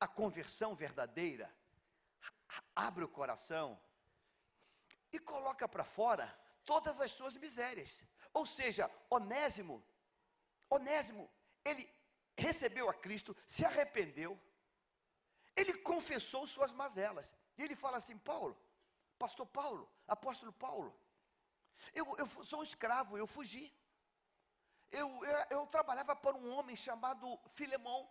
A 0.00 0.06
conversão 0.06 0.74
verdadeira 0.74 1.54
abre 2.74 3.04
o 3.04 3.08
coração 3.08 3.80
e 5.12 5.18
coloca 5.18 5.68
para 5.68 5.84
fora 5.84 6.26
todas 6.64 7.00
as 7.00 7.10
suas 7.10 7.36
misérias. 7.36 8.02
Ou 8.32 8.44
seja, 8.44 8.90
Onésimo, 9.10 9.84
Onésimo, 10.68 11.30
ele 11.64 11.93
recebeu 12.36 12.88
a 12.88 12.94
Cristo, 12.94 13.36
se 13.46 13.64
arrependeu, 13.64 14.38
ele 15.56 15.74
confessou 15.78 16.46
suas 16.46 16.72
mazelas. 16.72 17.36
E 17.56 17.62
ele 17.62 17.76
fala 17.76 17.98
assim: 17.98 18.18
Paulo, 18.18 18.58
Pastor 19.18 19.46
Paulo, 19.46 19.90
Apóstolo 20.06 20.52
Paulo, 20.52 20.94
eu, 21.92 22.16
eu 22.18 22.26
sou 22.44 22.60
um 22.60 22.62
escravo, 22.62 23.16
eu 23.16 23.26
fugi. 23.26 23.72
Eu, 24.90 25.24
eu, 25.24 25.46
eu 25.50 25.66
trabalhava 25.66 26.14
para 26.14 26.36
um 26.36 26.50
homem 26.52 26.76
chamado 26.76 27.38
Filemão. 27.54 28.08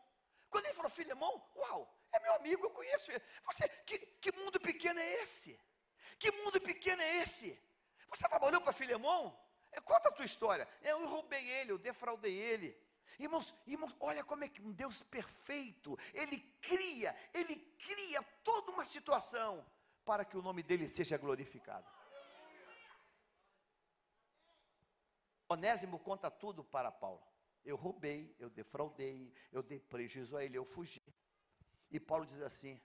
Quando 0.50 0.66
ele 0.66 0.74
falou 0.74 0.92
Filemão, 0.92 1.44
uau, 1.56 1.94
é 2.12 2.20
meu 2.20 2.34
amigo, 2.36 2.66
eu 2.66 2.70
conheço 2.70 3.12
ele. 3.12 3.22
Você, 3.46 3.68
que, 3.86 3.98
que 3.98 4.32
mundo 4.34 4.60
pequeno 4.60 5.00
é 5.00 5.24
esse? 5.24 5.60
Que 6.20 6.32
mundo 6.32 6.60
pequeno 6.62 7.02
é 7.02 7.18
esse? 7.18 7.60
Você 8.10 8.28
trabalhou 8.28 8.62
para 8.62 8.74
Filemão? 8.74 9.38
É, 9.72 9.82
conta 9.82 10.10
a 10.10 10.12
tua 10.12 10.26
história. 10.26 10.68
Eu 10.82 11.08
roubei 11.08 11.50
ele, 11.50 11.72
eu 11.72 11.78
defraudei 11.78 12.36
ele. 12.36 12.78
Irmãos, 13.20 13.54
irmãos, 13.66 13.96
olha 14.00 14.24
como 14.24 14.44
é 14.44 14.50
que 14.50 14.62
um 14.62 14.72
Deus 14.72 15.04
perfeito, 15.04 15.98
ele 16.14 16.40
cria, 16.62 17.16
ele 17.34 17.56
cria 17.78 18.22
toda 18.44 18.72
uma 18.72 18.86
situação 18.86 19.66
para 20.06 20.26
que 20.26 20.38
o 20.38 20.42
nome 20.42 20.64
dele 20.64 20.88
seja 20.88 21.18
glorificado. 21.18 21.88
Onésimo 25.48 26.00
conta 26.00 26.32
tudo 26.32 26.64
para 26.64 26.92
Paulo. 26.92 27.22
Eu 27.64 27.76
roubei, 27.76 28.36
eu 28.40 28.50
defraudei, 28.50 29.34
eu 29.52 29.64
dei 29.64 29.80
prejuízo 29.80 30.36
a 30.36 30.44
ele, 30.44 30.58
eu 30.58 30.66
fugi. 30.66 31.02
E 31.90 32.00
Paulo 32.00 32.26
diz 32.26 32.42
assim: 32.42 32.82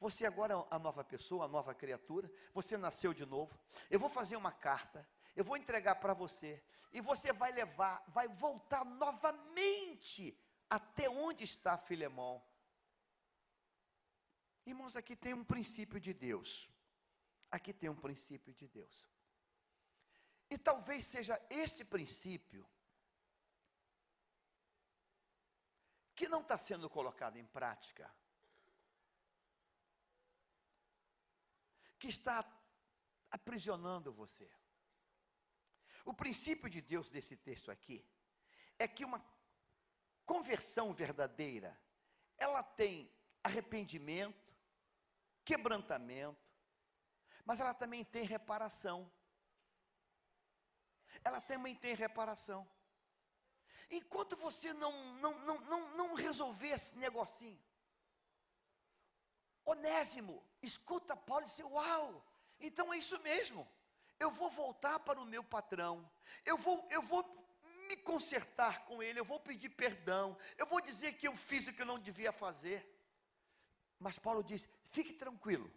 Você 0.00 0.26
agora 0.26 0.54
é 0.54 0.66
a 0.70 0.78
nova 0.78 1.02
pessoa, 1.02 1.44
a 1.44 1.48
nova 1.48 1.74
criatura, 1.74 2.30
você 2.52 2.76
nasceu 2.76 3.14
de 3.14 3.24
novo. 3.24 3.58
Eu 3.90 3.98
vou 3.98 4.08
fazer 4.08 4.36
uma 4.36 4.52
carta, 4.52 5.08
eu 5.34 5.44
vou 5.44 5.56
entregar 5.56 5.96
para 5.96 6.12
você, 6.12 6.62
e 6.92 7.00
você 7.00 7.32
vai 7.32 7.52
levar, 7.52 8.04
vai 8.08 8.28
voltar 8.28 8.84
novamente 8.84 10.38
até 10.70 11.08
onde 11.08 11.44
está 11.44 11.76
Filemão. 11.76 12.42
Irmãos, 14.66 14.96
aqui 14.96 15.14
tem 15.16 15.34
um 15.34 15.44
princípio 15.44 16.00
de 16.00 16.14
Deus. 16.14 16.70
Aqui 17.50 17.72
tem 17.72 17.90
um 17.90 17.96
princípio 17.96 18.52
de 18.52 18.66
Deus. 18.66 19.08
E 20.48 20.56
talvez 20.56 21.04
seja 21.04 21.40
este 21.50 21.84
princípio 21.84 22.68
que 26.14 26.28
não 26.28 26.40
está 26.40 26.56
sendo 26.56 26.88
colocado 26.88 27.36
em 27.36 27.44
prática, 27.44 28.10
que 32.04 32.10
está 32.10 32.44
aprisionando 33.30 34.12
você. 34.12 34.46
O 36.04 36.12
princípio 36.12 36.68
de 36.68 36.82
Deus 36.82 37.08
desse 37.08 37.34
texto 37.34 37.70
aqui 37.70 38.04
é 38.78 38.86
que 38.86 39.06
uma 39.06 39.24
conversão 40.26 40.92
verdadeira, 40.92 41.80
ela 42.36 42.62
tem 42.62 43.10
arrependimento, 43.42 44.54
quebrantamento, 45.46 46.46
mas 47.42 47.58
ela 47.58 47.72
também 47.72 48.04
tem 48.04 48.24
reparação. 48.24 49.10
Ela 51.24 51.40
também 51.40 51.74
tem 51.74 51.94
reparação. 51.94 52.68
Enquanto 53.90 54.36
você 54.36 54.74
não, 54.74 54.92
não, 55.14 55.38
não, 55.38 55.60
não, 55.62 55.96
não 55.96 56.14
resolver 56.14 56.68
esse 56.68 56.94
negocinho, 56.98 57.64
Onésimo, 59.64 60.46
escuta 60.64 61.16
Paulo 61.16 61.44
e 61.44 61.48
diz: 61.48 61.58
Uau, 61.60 62.24
então 62.60 62.92
é 62.92 62.98
isso 62.98 63.18
mesmo. 63.20 63.66
Eu 64.18 64.30
vou 64.30 64.50
voltar 64.50 64.98
para 65.00 65.20
o 65.20 65.26
meu 65.26 65.42
patrão. 65.42 66.08
Eu 66.44 66.56
vou, 66.56 66.86
eu 66.90 67.02
vou 67.02 67.22
me 67.88 67.96
consertar 67.96 68.84
com 68.84 69.02
ele. 69.02 69.20
Eu 69.20 69.24
vou 69.24 69.40
pedir 69.40 69.68
perdão. 69.70 70.36
Eu 70.56 70.66
vou 70.66 70.80
dizer 70.80 71.14
que 71.14 71.26
eu 71.26 71.34
fiz 71.34 71.66
o 71.66 71.72
que 71.72 71.82
eu 71.82 71.86
não 71.86 71.98
devia 71.98 72.32
fazer. 72.32 72.88
Mas 73.98 74.18
Paulo 74.18 74.42
diz: 74.42 74.68
fique 74.90 75.12
tranquilo. 75.12 75.70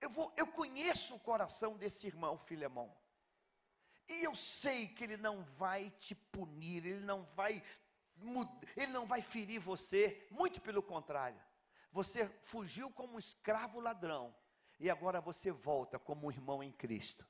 Eu, 0.00 0.10
vou, 0.10 0.32
eu 0.36 0.46
conheço 0.46 1.14
o 1.14 1.20
coração 1.20 1.76
desse 1.76 2.06
irmão 2.06 2.36
Filemão. 2.36 2.94
E 4.08 4.22
eu 4.22 4.34
sei 4.36 4.88
que 4.88 5.02
ele 5.02 5.16
não 5.16 5.42
vai 5.42 5.90
te 5.90 6.14
punir, 6.14 6.86
ele 6.86 7.00
não 7.00 7.24
vai 7.34 7.62
ele 8.76 8.92
não 8.92 9.04
vai 9.06 9.20
ferir 9.20 9.60
você, 9.60 10.26
muito 10.30 10.60
pelo 10.60 10.82
contrário. 10.82 11.40
Você 11.92 12.28
fugiu 12.44 12.90
como 12.90 13.14
um 13.14 13.18
escravo 13.18 13.80
ladrão 13.80 14.34
e 14.78 14.90
agora 14.90 15.20
você 15.20 15.50
volta 15.50 15.98
como 15.98 16.26
um 16.26 16.30
irmão 16.30 16.62
em 16.62 16.72
Cristo. 16.72 17.26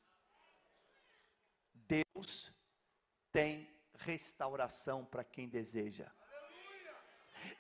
Deus 1.73 2.53
tem 3.31 3.69
restauração 3.99 5.05
para 5.05 5.23
quem 5.23 5.49
deseja. 5.49 6.11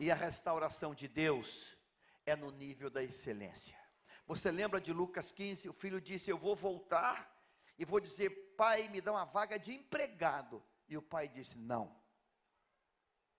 E 0.00 0.10
a 0.10 0.14
restauração 0.14 0.94
de 0.94 1.06
Deus 1.06 1.76
é 2.24 2.34
no 2.34 2.50
nível 2.50 2.90
da 2.90 3.02
excelência. 3.02 3.78
Você 4.26 4.50
lembra 4.50 4.80
de 4.80 4.92
Lucas 4.92 5.30
15? 5.30 5.68
O 5.68 5.72
filho 5.72 6.00
disse: 6.00 6.30
Eu 6.30 6.36
vou 6.36 6.56
voltar 6.56 7.32
e 7.78 7.84
vou 7.84 8.00
dizer, 8.00 8.30
pai, 8.56 8.88
me 8.88 9.00
dá 9.00 9.12
uma 9.12 9.24
vaga 9.24 9.58
de 9.58 9.72
empregado. 9.72 10.62
E 10.88 10.96
o 10.96 11.02
pai 11.02 11.28
disse: 11.28 11.56
Não. 11.56 11.96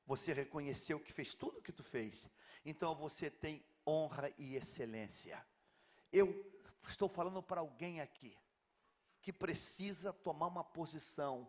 Você 0.08 0.34
reconheceu 0.34 1.00
que 1.00 1.14
fez 1.14 1.36
tudo 1.36 1.60
o 1.60 1.62
que 1.62 1.72
tu 1.72 1.84
fez. 1.84 2.28
Então 2.66 2.96
você 2.96 3.30
tem 3.30 3.64
honra 3.86 4.34
e 4.38 4.56
excelência. 4.56 5.46
Eu 6.12 6.50
estou 6.88 7.10
falando 7.10 7.44
para 7.44 7.60
alguém 7.60 8.00
aqui 8.02 8.36
que 9.22 9.34
precisa 9.34 10.14
tomar 10.14 10.48
uma 10.48 10.64
posição 10.64 11.48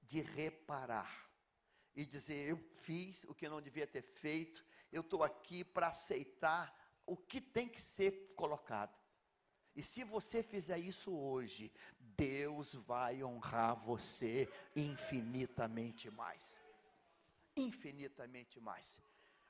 de 0.00 0.20
reparar 0.20 1.28
e 1.96 2.06
dizer: 2.06 2.48
Eu 2.48 2.58
fiz 2.76 3.24
o 3.24 3.34
que 3.34 3.48
não 3.48 3.60
devia 3.60 3.88
ter 3.88 4.02
feito, 4.02 4.64
eu 4.92 5.00
estou 5.00 5.24
aqui 5.24 5.64
para 5.64 5.88
aceitar 5.88 6.72
o 7.04 7.16
que 7.16 7.40
tem 7.40 7.68
que 7.68 7.80
ser 7.80 8.32
colocado. 8.36 8.96
E 9.74 9.82
se 9.82 10.04
você 10.04 10.42
fizer 10.42 10.78
isso 10.78 11.12
hoje, 11.12 11.72
Deus 11.98 12.74
vai 12.74 13.22
honrar 13.22 13.74
você 13.74 14.48
infinitamente 14.74 16.08
mais. 16.10 16.65
Infinitamente 17.56 18.60
mais. 18.60 19.00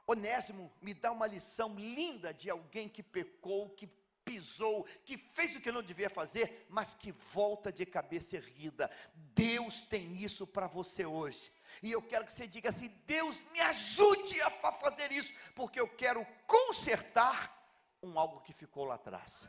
Onésimo 0.06 0.72
me 0.80 0.94
dá 0.94 1.10
uma 1.10 1.26
lição 1.26 1.74
linda 1.74 2.32
de 2.32 2.48
alguém 2.48 2.88
que 2.88 3.02
pecou, 3.02 3.70
que 3.70 3.88
pisou, 4.24 4.84
que 5.04 5.16
fez 5.16 5.54
o 5.54 5.60
que 5.60 5.70
não 5.70 5.82
devia 5.82 6.10
fazer, 6.10 6.66
mas 6.68 6.94
que 6.94 7.12
volta 7.12 7.72
de 7.72 7.86
cabeça 7.86 8.36
erguida. 8.36 8.90
Deus 9.14 9.80
tem 9.80 10.16
isso 10.16 10.46
para 10.46 10.66
você 10.66 11.06
hoje. 11.06 11.52
E 11.82 11.92
eu 11.92 12.02
quero 12.02 12.26
que 12.26 12.32
você 12.32 12.46
diga 12.46 12.68
assim: 12.68 12.88
Deus 13.06 13.40
me 13.52 13.60
ajude 13.60 14.40
a 14.42 14.50
fazer 14.50 15.12
isso, 15.12 15.32
porque 15.54 15.78
eu 15.78 15.88
quero 15.88 16.26
consertar 16.46 17.56
um 18.02 18.18
algo 18.18 18.40
que 18.40 18.52
ficou 18.52 18.84
lá 18.84 18.96
atrás. 18.96 19.48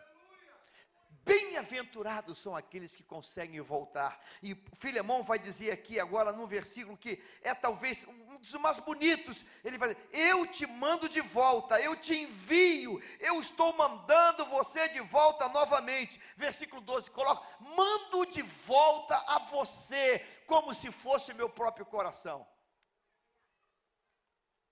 Bem-aventurados 1.27 2.39
são 2.39 2.55
aqueles 2.55 2.95
que 2.95 3.03
conseguem 3.03 3.59
voltar. 3.59 4.17
E 4.41 4.55
Filemão 4.77 5.21
vai 5.21 5.37
dizer 5.37 5.71
aqui 5.71 5.99
agora 5.99 6.31
no 6.31 6.47
versículo 6.47 6.95
que 6.95 7.21
é 7.41 7.53
talvez 7.53 8.05
um 8.07 8.37
dos 8.37 8.53
mais 8.53 8.79
bonitos. 8.79 9.43
Ele 9.61 9.77
vai 9.77 9.93
dizer: 9.93 10.09
Eu 10.13 10.47
te 10.47 10.65
mando 10.65 11.09
de 11.09 11.19
volta, 11.19 11.81
eu 11.81 11.97
te 11.97 12.15
envio, 12.15 13.01
eu 13.19 13.41
estou 13.41 13.75
mandando 13.75 14.45
você 14.45 14.87
de 14.87 15.01
volta 15.01 15.49
novamente. 15.49 16.17
Versículo 16.37 16.79
12, 16.79 17.11
coloca: 17.11 17.45
Mando 17.59 18.25
de 18.27 18.41
volta 18.41 19.17
a 19.27 19.37
você, 19.39 20.25
como 20.47 20.73
se 20.73 20.89
fosse 20.93 21.33
meu 21.33 21.49
próprio 21.49 21.85
coração. 21.85 22.47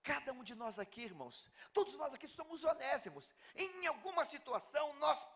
Cada 0.01 0.31
um 0.31 0.41
de 0.41 0.55
nós 0.55 0.79
aqui, 0.79 1.01
irmãos, 1.01 1.51
todos 1.73 1.95
nós 1.95 2.13
aqui 2.13 2.29
somos 2.29 2.63
onésimos. 2.63 3.29
Em 3.57 3.85
alguma 3.87 4.23
situação 4.23 4.93
nós 4.93 5.27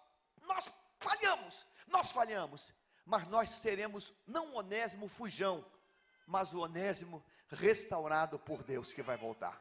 nós 0.44 0.72
falhamos, 1.00 1.66
nós 1.88 2.12
falhamos, 2.12 2.74
mas 3.06 3.28
nós 3.28 3.50
seremos 3.50 4.14
não 4.28 4.54
onésimo 4.56 5.08
fujão, 5.08 5.66
mas 6.28 6.54
o 6.54 6.60
onésimo 6.60 7.26
restaurado 7.50 8.38
por 8.38 8.64
Deus 8.64 8.94
que 8.94 9.02
vai 9.02 9.18
voltar. 9.18 9.60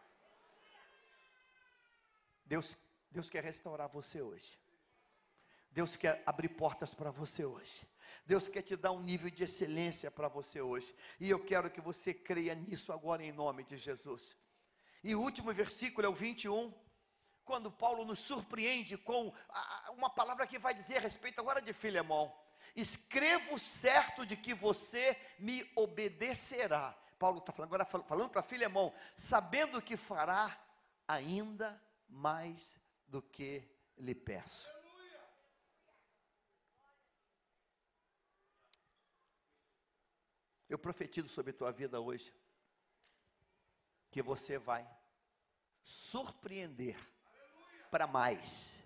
Deus, 2.45 2.77
Deus 3.11 3.29
quer 3.29 3.45
restaurar 3.45 3.89
você 3.89 4.21
hoje. 4.21 4.59
Deus 5.71 5.97
quer 5.97 6.23
abrir 6.27 6.49
portas 6.49 6.95
para 6.95 7.11
você 7.11 7.45
hoje. 7.45 7.87
Deus 8.27 8.49
quer 8.49 8.63
te 8.63 8.77
dar 8.77 8.93
um 8.93 9.03
nível 9.03 9.31
de 9.31 9.45
excelência 9.45 10.11
para 10.11 10.29
você 10.29 10.61
hoje. 10.61 10.95
E 11.21 11.31
eu 11.31 11.43
quero 11.45 11.71
que 11.71 11.81
você 11.81 12.13
creia 12.13 12.55
nisso 12.55 12.93
agora 12.93 13.23
em 13.23 13.33
nome 13.33 13.65
de 13.65 13.77
Jesus. 13.77 14.37
E 15.05 15.15
o 15.15 15.21
último 15.21 15.53
versículo 15.53 16.07
é 16.07 16.11
o 16.11 16.15
21, 16.15 16.75
quando 17.49 17.73
Paulo 17.73 18.05
nos 18.05 18.19
surpreende 18.19 18.99
com 18.99 19.33
uma 19.97 20.11
palavra 20.11 20.47
que 20.47 20.59
vai 20.59 20.75
dizer 20.75 20.99
a 20.99 21.01
respeito 21.01 21.41
agora 21.41 21.63
de 21.63 21.73
Filemão. 21.73 22.39
Escrevo 22.77 23.59
certo 23.59 24.27
de 24.27 24.37
que 24.37 24.53
você 24.53 25.19
me 25.39 25.65
obedecerá. 25.75 26.95
Paulo 27.19 27.39
está 27.39 27.51
agora 27.63 27.87
falando 27.87 28.29
para 28.29 28.43
Filemão, 28.43 28.95
sabendo 29.17 29.81
que 29.81 29.97
fará 29.97 30.63
ainda 31.09 31.83
mais 32.07 32.79
do 33.07 33.23
que 33.23 33.67
lhe 33.97 34.15
peço. 34.15 34.69
Eu 40.69 40.79
profetizo 40.79 41.31
sobre 41.31 41.55
tua 41.55 41.73
vida 41.73 41.99
hoje 41.99 42.31
que 44.11 44.21
você 44.21 44.59
vai 44.59 44.87
surpreender 45.83 47.18
para 47.91 48.07
mais. 48.07 48.77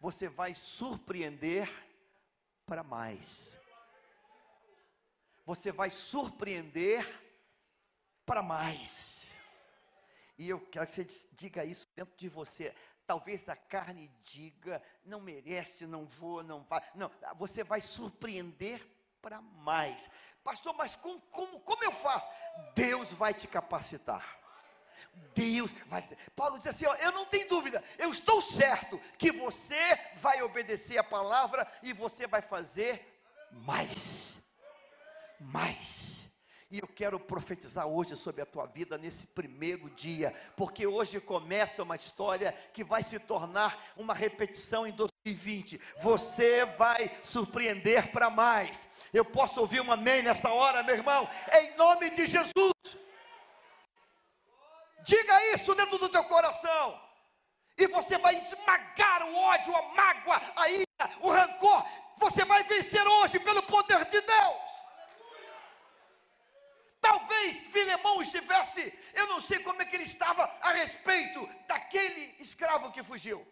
Você 0.00 0.28
vai 0.28 0.54
surpreender 0.54 1.68
para 2.66 2.82
mais. 2.82 3.58
Você 5.44 5.72
vai 5.72 5.90
surpreender 5.90 7.04
para 8.24 8.42
mais. 8.42 9.28
E 10.38 10.48
eu 10.48 10.60
quero 10.60 10.86
que 10.86 10.92
você 10.92 11.04
diga 11.32 11.64
isso 11.64 11.86
dentro 11.94 12.16
de 12.16 12.28
você. 12.28 12.74
Talvez 13.06 13.48
a 13.48 13.56
carne 13.56 14.08
diga, 14.22 14.82
não 15.04 15.20
merece, 15.20 15.86
não 15.86 16.06
vou, 16.06 16.42
não 16.42 16.62
vai. 16.62 16.82
Não, 16.94 17.10
você 17.36 17.62
vai 17.62 17.80
surpreender 17.80 18.80
para 19.20 19.42
mais. 19.42 20.10
Pastor, 20.42 20.72
mas 20.74 20.96
como, 20.96 21.20
como, 21.22 21.60
como 21.60 21.84
eu 21.84 21.92
faço? 21.92 22.30
Deus 22.74 23.12
vai 23.12 23.34
te 23.34 23.46
capacitar. 23.46 24.39
Deus 25.34 25.70
vai. 25.86 26.06
Paulo 26.34 26.58
diz 26.58 26.66
assim: 26.66 26.86
ó, 26.86 26.94
eu 26.96 27.12
não 27.12 27.26
tenho 27.26 27.48
dúvida, 27.48 27.82
eu 27.98 28.10
estou 28.10 28.42
certo 28.42 29.00
que 29.18 29.32
você 29.32 29.98
vai 30.16 30.42
obedecer 30.42 30.98
a 30.98 31.04
palavra 31.04 31.66
e 31.82 31.92
você 31.92 32.26
vai 32.26 32.42
fazer 32.42 33.06
mais. 33.50 34.38
Mais. 35.38 36.10
E 36.70 36.78
eu 36.78 36.86
quero 36.86 37.18
profetizar 37.18 37.84
hoje 37.84 38.14
sobre 38.14 38.42
a 38.42 38.46
tua 38.46 38.64
vida 38.64 38.96
nesse 38.96 39.26
primeiro 39.26 39.90
dia, 39.90 40.32
porque 40.56 40.86
hoje 40.86 41.20
começa 41.20 41.82
uma 41.82 41.96
história 41.96 42.52
que 42.72 42.84
vai 42.84 43.02
se 43.02 43.18
tornar 43.18 43.92
uma 43.96 44.14
repetição 44.14 44.86
em 44.86 44.92
2020. 44.92 45.80
Você 46.00 46.64
vai 46.64 47.10
surpreender 47.24 48.12
para 48.12 48.30
mais. 48.30 48.86
Eu 49.12 49.24
posso 49.24 49.60
ouvir 49.60 49.80
um 49.80 49.90
amém 49.90 50.22
nessa 50.22 50.52
hora, 50.52 50.84
meu 50.84 50.94
irmão? 50.94 51.28
Em 51.52 51.76
nome 51.76 52.10
de 52.10 52.26
Jesus. 52.26 52.72
Diga 55.02 55.54
isso 55.54 55.74
dentro 55.74 55.98
do 55.98 56.08
teu 56.08 56.24
coração. 56.24 57.00
E 57.76 57.86
você 57.86 58.18
vai 58.18 58.36
esmagar 58.36 59.22
o 59.22 59.34
ódio, 59.34 59.74
a 59.74 59.82
mágoa, 59.94 60.40
a 60.56 60.68
ira, 60.68 61.10
o 61.20 61.30
rancor. 61.30 61.84
Você 62.18 62.44
vai 62.44 62.62
vencer 62.64 63.06
hoje 63.06 63.40
pelo 63.40 63.62
poder 63.62 64.04
de 64.06 64.20
Deus. 64.20 64.80
Talvez 67.00 67.62
Filemão 67.68 68.20
estivesse, 68.20 68.92
eu 69.14 69.26
não 69.26 69.40
sei 69.40 69.60
como 69.60 69.80
é 69.80 69.86
que 69.86 69.96
ele 69.96 70.04
estava 70.04 70.44
a 70.60 70.72
respeito 70.72 71.48
daquele 71.66 72.36
escravo 72.38 72.92
que 72.92 73.02
fugiu. 73.02 73.46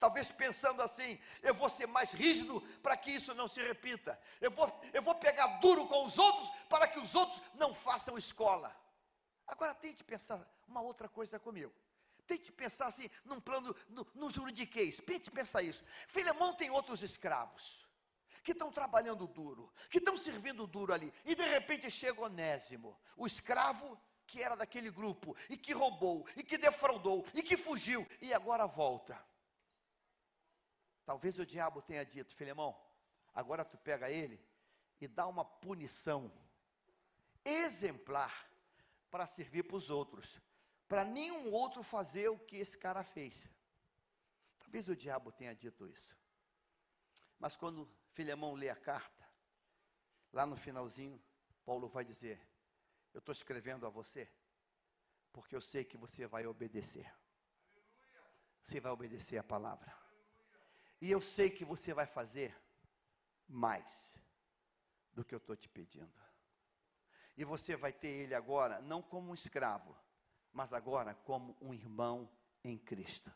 Talvez 0.00 0.30
pensando 0.30 0.82
assim, 0.82 1.18
eu 1.42 1.54
vou 1.54 1.68
ser 1.68 1.86
mais 1.86 2.12
rígido 2.12 2.60
para 2.82 2.96
que 2.96 3.10
isso 3.10 3.34
não 3.34 3.46
se 3.46 3.60
repita. 3.62 4.18
Eu 4.40 4.50
vou, 4.50 4.80
eu 4.92 5.02
vou 5.02 5.14
pegar 5.14 5.46
duro 5.58 5.86
com 5.86 6.04
os 6.04 6.18
outros 6.18 6.50
para 6.68 6.86
que 6.86 6.98
os 6.98 7.14
outros 7.14 7.40
não 7.54 7.74
façam 7.74 8.16
escola. 8.16 8.74
Agora 9.46 9.74
tente 9.74 10.02
pensar 10.02 10.46
uma 10.66 10.80
outra 10.80 11.08
coisa 11.08 11.38
comigo. 11.38 11.72
Tente 12.26 12.50
pensar 12.50 12.86
assim, 12.86 13.10
num 13.24 13.40
plano, 13.40 13.74
no, 14.14 14.30
juridiquês. 14.30 14.96
Tente 14.96 15.30
pensar 15.30 15.62
isso. 15.62 15.84
Filemão 16.08 16.54
tem 16.54 16.70
outros 16.70 17.02
escravos 17.02 17.86
que 18.42 18.52
estão 18.52 18.70
trabalhando 18.70 19.26
duro, 19.26 19.72
que 19.90 19.98
estão 19.98 20.16
servindo 20.16 20.66
duro 20.66 20.92
ali, 20.92 21.12
e 21.24 21.34
de 21.34 21.44
repente 21.44 21.90
chega 21.90 22.20
Onésimo, 22.20 22.98
o 23.16 23.26
escravo 23.26 23.98
que 24.26 24.42
era 24.42 24.54
daquele 24.54 24.90
grupo, 24.90 25.34
e 25.48 25.56
que 25.56 25.72
roubou, 25.72 26.26
e 26.36 26.42
que 26.42 26.58
defraudou, 26.58 27.26
e 27.34 27.42
que 27.42 27.56
fugiu, 27.56 28.06
e 28.20 28.34
agora 28.34 28.66
volta. 28.66 29.18
Talvez 31.06 31.38
o 31.38 31.46
diabo 31.46 31.82
tenha 31.82 32.04
dito, 32.04 32.34
Filemão, 32.34 32.78
agora 33.34 33.64
tu 33.64 33.76
pega 33.78 34.10
ele 34.10 34.40
e 35.00 35.08
dá 35.08 35.26
uma 35.26 35.44
punição 35.44 36.32
exemplar 37.44 38.50
para 39.14 39.28
servir 39.28 39.62
para 39.62 39.76
os 39.76 39.90
outros, 39.90 40.42
para 40.88 41.04
nenhum 41.04 41.52
outro 41.52 41.84
fazer 41.84 42.28
o 42.30 42.36
que 42.36 42.56
esse 42.56 42.76
cara 42.76 43.04
fez. 43.04 43.48
Talvez 44.58 44.88
o 44.88 44.96
diabo 44.96 45.30
tenha 45.30 45.54
dito 45.54 45.86
isso. 45.86 46.18
Mas 47.38 47.54
quando 47.54 47.88
Filemão 48.10 48.54
lê 48.54 48.68
a 48.68 48.74
carta, 48.74 49.24
lá 50.32 50.44
no 50.44 50.56
finalzinho, 50.56 51.22
Paulo 51.64 51.86
vai 51.86 52.04
dizer: 52.04 52.44
Eu 53.12 53.20
estou 53.20 53.32
escrevendo 53.32 53.86
a 53.86 53.88
você, 53.88 54.28
porque 55.32 55.54
eu 55.54 55.60
sei 55.60 55.84
que 55.84 55.96
você 55.96 56.26
vai 56.26 56.44
obedecer. 56.44 57.08
Você 58.64 58.80
vai 58.80 58.90
obedecer 58.90 59.38
a 59.38 59.44
palavra. 59.44 59.96
E 61.00 61.08
eu 61.08 61.20
sei 61.20 61.50
que 61.50 61.64
você 61.64 61.94
vai 61.94 62.06
fazer 62.06 62.52
mais 63.46 64.18
do 65.12 65.24
que 65.24 65.36
eu 65.36 65.38
estou 65.38 65.54
te 65.54 65.68
pedindo. 65.68 66.33
E 67.36 67.44
você 67.44 67.74
vai 67.76 67.92
ter 67.92 68.08
ele 68.08 68.34
agora, 68.34 68.80
não 68.80 69.02
como 69.02 69.30
um 69.30 69.34
escravo, 69.34 69.96
mas 70.52 70.72
agora 70.72 71.14
como 71.14 71.56
um 71.60 71.74
irmão 71.74 72.30
em 72.62 72.78
Cristo. 72.78 73.32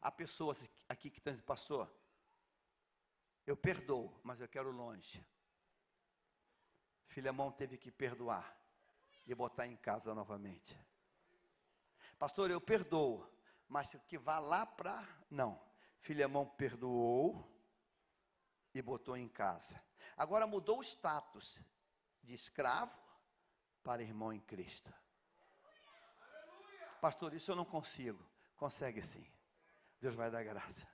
Há 0.00 0.10
pessoas 0.10 0.64
aqui 0.88 1.10
que 1.10 1.20
pastor, 1.42 1.92
eu 3.46 3.56
perdoo, 3.56 4.12
mas 4.22 4.40
eu 4.40 4.48
quero 4.48 4.70
longe. 4.70 5.24
Filemão 7.06 7.50
teve 7.50 7.76
que 7.76 7.90
perdoar 7.90 8.56
e 9.26 9.34
botar 9.34 9.66
em 9.66 9.76
casa 9.76 10.14
novamente. 10.14 10.78
Pastor, 12.18 12.50
eu 12.50 12.60
perdoo, 12.60 13.26
mas 13.68 13.94
que 14.06 14.18
vá 14.18 14.38
lá 14.38 14.64
para. 14.64 15.06
Não. 15.30 15.60
Filemão 16.00 16.46
perdoou 16.46 17.50
e 18.74 18.80
botou 18.80 19.16
em 19.16 19.28
casa. 19.28 19.82
Agora 20.16 20.46
mudou 20.46 20.78
o 20.78 20.82
status 20.82 21.60
de 22.28 22.34
escravo 22.34 22.94
para 23.82 24.02
irmão 24.02 24.34
em 24.34 24.40
Cristo. 24.40 24.92
Pastor, 27.00 27.32
isso 27.32 27.50
eu 27.50 27.56
não 27.56 27.64
consigo. 27.64 28.22
Consegue 28.54 29.00
sim. 29.00 29.26
Deus 29.98 30.14
vai 30.14 30.30
dar 30.30 30.44
graça. 30.44 30.86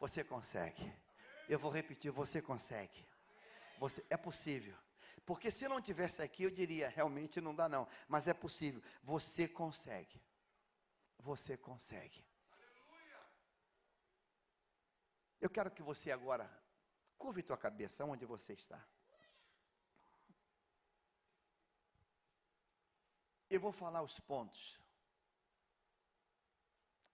Você 0.00 0.24
consegue. 0.24 0.92
Eu 1.48 1.56
vou 1.56 1.70
repetir, 1.70 2.10
você 2.10 2.42
consegue. 2.42 3.06
Você, 3.78 4.04
é 4.10 4.16
possível. 4.16 4.76
Porque 5.24 5.52
se 5.52 5.68
não 5.68 5.80
tivesse 5.80 6.20
aqui, 6.20 6.42
eu 6.42 6.50
diria, 6.50 6.88
realmente 6.88 7.40
não 7.40 7.54
dá 7.54 7.68
não. 7.68 7.86
Mas 8.08 8.26
é 8.26 8.34
possível. 8.34 8.82
Você 9.04 9.46
consegue. 9.46 10.20
Você 11.20 11.56
consegue. 11.56 12.26
Eu 15.40 15.48
quero 15.48 15.70
que 15.70 15.82
você 15.82 16.10
agora 16.10 16.50
curve 17.16 17.40
tua 17.42 17.56
cabeça 17.56 18.04
onde 18.04 18.26
você 18.26 18.54
está. 18.54 18.84
Eu 23.54 23.60
vou 23.60 23.70
falar 23.70 24.02
os 24.02 24.18
pontos. 24.18 24.80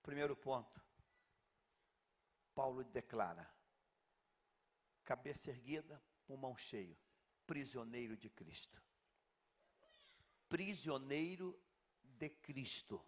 Primeiro 0.03 0.35
ponto. 0.35 0.83
Paulo 2.55 2.83
declara: 2.83 3.47
cabeça 5.05 5.51
erguida, 5.51 6.03
pulmão 6.25 6.57
cheio, 6.57 6.97
prisioneiro 7.47 8.17
de 8.17 8.31
Cristo. 8.31 8.83
Prisioneiro 10.49 11.63
de 12.03 12.31
Cristo. 12.31 13.05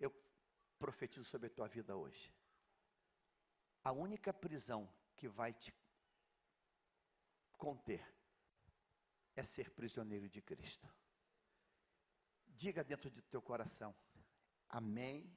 Eu 0.00 0.12
profetizo 0.76 1.24
sobre 1.24 1.46
a 1.46 1.50
tua 1.50 1.68
vida 1.68 1.96
hoje. 1.96 2.34
A 3.84 3.92
única 3.92 4.34
prisão 4.34 4.92
que 5.14 5.28
vai 5.28 5.54
te 5.54 5.72
conter 7.56 8.15
é 9.36 9.42
ser 9.42 9.70
prisioneiro 9.70 10.28
de 10.28 10.40
Cristo. 10.40 10.88
Diga 12.48 12.82
dentro 12.82 13.10
de 13.10 13.20
teu 13.22 13.42
coração: 13.42 13.94
Amém, 14.68 15.30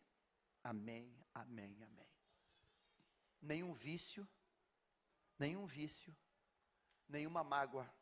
Amém, 0.63 1.13
Amém, 1.33 1.83
Amém. 1.83 2.07
Nenhum 3.41 3.73
vício, 3.73 4.27
nenhum 5.37 5.65
vício, 5.65 6.15
nenhuma 7.07 7.43
mágoa, 7.43 7.93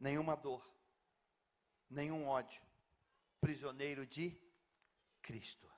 nenhuma 0.00 0.34
dor, 0.34 0.66
nenhum 1.88 2.26
ódio, 2.26 2.62
prisioneiro 3.40 4.06
de 4.06 4.40
Cristo. 5.20 5.70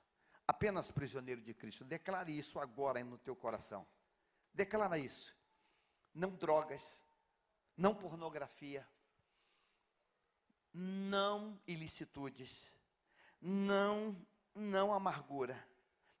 Apenas 0.47 0.91
prisioneiro 0.91 1.41
de 1.41 1.53
Cristo. 1.53 1.83
Declare 1.83 2.37
isso 2.37 2.57
agora 2.57 3.03
no 3.03 3.17
teu 3.17 3.35
coração. 3.35 3.85
Declara 4.53 4.97
isso. 4.97 5.35
Não 6.13 6.33
drogas, 6.33 7.03
não 7.77 7.93
pornografia, 7.93 8.85
não 10.73 11.59
ilicitudes, 11.67 12.73
não 13.39 14.15
não 14.57 14.91
amargura, 14.91 15.63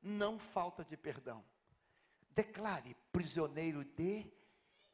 não 0.01 0.37
falta 0.37 0.85
de 0.85 0.95
perdão. 0.95 1.43
Declare 2.29 2.95
prisioneiro 3.11 3.83
de 3.83 4.31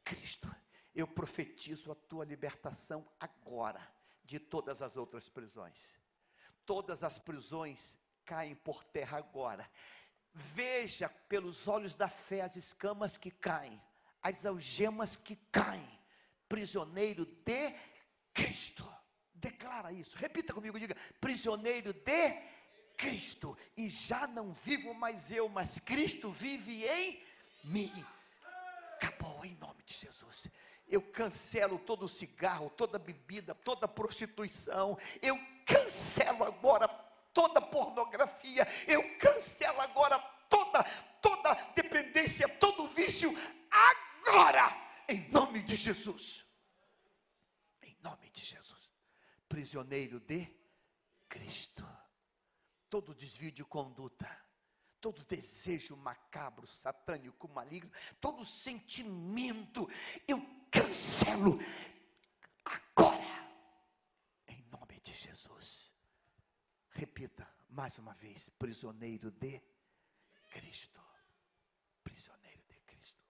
Cristo. 0.02 0.50
Eu 0.94 1.06
profetizo 1.06 1.92
a 1.92 1.94
tua 1.94 2.24
libertação 2.24 3.06
agora 3.20 3.86
de 4.24 4.38
todas 4.38 4.80
as 4.80 4.96
outras 4.96 5.28
prisões. 5.28 5.98
Todas 6.64 7.04
as 7.04 7.18
prisões 7.18 7.98
caem 8.24 8.54
por 8.54 8.82
terra 8.84 9.18
agora. 9.18 9.68
Veja 10.32 11.08
pelos 11.08 11.68
olhos 11.68 11.94
da 11.94 12.08
fé 12.08 12.40
as 12.40 12.56
escamas 12.56 13.18
que 13.18 13.30
caem, 13.30 13.80
as 14.22 14.46
algemas 14.46 15.16
que 15.16 15.36
caem. 15.52 16.00
Prisioneiro 16.54 17.26
de 17.26 17.74
Cristo. 18.32 18.88
Declara 19.34 19.90
isso. 19.90 20.16
Repita 20.16 20.54
comigo, 20.54 20.78
diga: 20.78 20.96
prisioneiro 21.20 21.92
de 21.92 22.42
Cristo. 22.96 23.58
E 23.76 23.88
já 23.88 24.28
não 24.28 24.52
vivo 24.52 24.94
mais 24.94 25.32
eu, 25.32 25.48
mas 25.48 25.80
Cristo 25.80 26.30
vive 26.30 26.86
em 26.86 27.20
mim. 27.64 27.92
Acabou 28.94 29.44
em 29.44 29.56
nome 29.56 29.82
de 29.84 29.94
Jesus. 29.94 30.46
Eu 30.86 31.02
cancelo 31.02 31.76
todo 31.76 32.08
cigarro, 32.08 32.70
toda 32.70 33.00
bebida, 33.00 33.52
toda 33.52 33.88
prostituição. 33.88 34.96
Eu 35.20 35.36
cancelo 35.66 36.44
agora 36.44 36.86
toda 37.32 37.60
pornografia. 37.60 38.64
Eu 38.86 39.18
cancelo 39.18 39.80
agora 39.80 40.20
toda 40.48 40.84
toda 41.20 41.54
dependência, 41.74 42.48
todo 42.48 42.86
vício 42.86 43.36
agora 43.68 44.84
em 45.08 45.28
nome 45.30 45.62
de 45.62 45.76
Jesus. 45.76 46.43
Nome 48.04 48.30
de 48.30 48.44
Jesus. 48.44 48.88
Prisioneiro 49.48 50.20
de 50.20 50.46
Cristo. 51.28 51.84
Todo 52.88 53.14
desvio 53.14 53.50
de 53.50 53.64
conduta 53.64 54.44
todo 55.04 55.22
desejo 55.26 55.98
macabro, 55.98 56.66
satânico, 56.66 57.46
maligno, 57.46 57.90
todo 58.22 58.42
sentimento, 58.42 59.86
eu 60.26 60.40
cancelo 60.70 61.58
agora, 62.64 63.50
em 64.48 64.62
nome 64.72 64.98
de 65.02 65.12
Jesus. 65.12 65.92
Repita 66.88 67.46
mais 67.68 67.98
uma 67.98 68.14
vez: 68.14 68.48
prisioneiro 68.48 69.30
de 69.30 69.60
Cristo. 70.48 71.02
Prisioneiro 72.02 72.62
de 72.66 72.78
Cristo. 72.86 73.28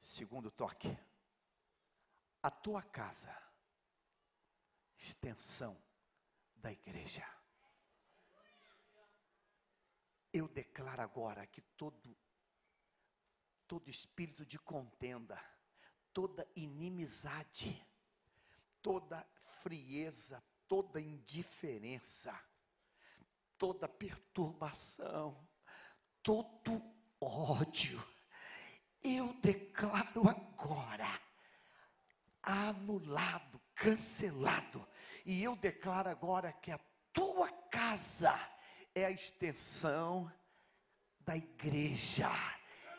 Segundo 0.00 0.50
toque, 0.50 0.98
a 2.46 2.50
tua 2.52 2.80
casa, 2.80 3.36
extensão 4.96 5.76
da 6.54 6.70
igreja. 6.70 7.28
Eu 10.32 10.46
declaro 10.46 11.02
agora 11.02 11.44
que 11.48 11.60
todo 11.60 12.16
todo 13.66 13.90
espírito 13.90 14.46
de 14.46 14.60
contenda, 14.60 15.36
toda 16.12 16.48
inimizade, 16.54 17.84
toda 18.80 19.26
frieza, 19.60 20.40
toda 20.68 21.00
indiferença, 21.00 22.32
toda 23.58 23.88
perturbação, 23.88 25.48
todo 26.22 26.80
ódio, 27.20 28.00
eu 29.02 29.34
declaro 29.40 30.28
agora 30.28 31.25
anulado, 32.46 33.60
cancelado, 33.74 34.86
e 35.24 35.42
eu 35.42 35.56
declaro 35.56 36.08
agora 36.08 36.52
que 36.52 36.70
a 36.70 36.78
tua 37.12 37.50
casa 37.70 38.38
é 38.94 39.04
a 39.04 39.10
extensão 39.10 40.32
da 41.20 41.36
igreja. 41.36 42.30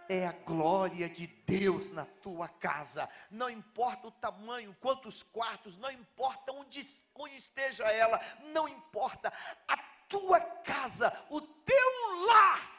É 0.10 0.26
a 0.26 0.32
glória 0.32 1.10
de 1.10 1.28
Deus 1.28 1.92
na 1.92 2.06
tua 2.06 2.48
casa. 2.48 3.10
Não 3.30 3.50
importa 3.50 4.08
o 4.08 4.12
tamanho, 4.12 4.76
quantos 4.80 5.22
quartos, 5.22 5.78
não 5.78 5.92
importa 5.92 6.54
onde, 6.54 6.86
onde 7.14 7.36
esteja 7.36 7.84
ela, 7.86 8.20
não 8.54 8.70
importa. 8.70 9.34
A 9.68 9.78
tua 10.08 10.40
casa, 10.40 11.12
o 11.30 11.42
teu 11.42 12.26
lar, 12.26 12.72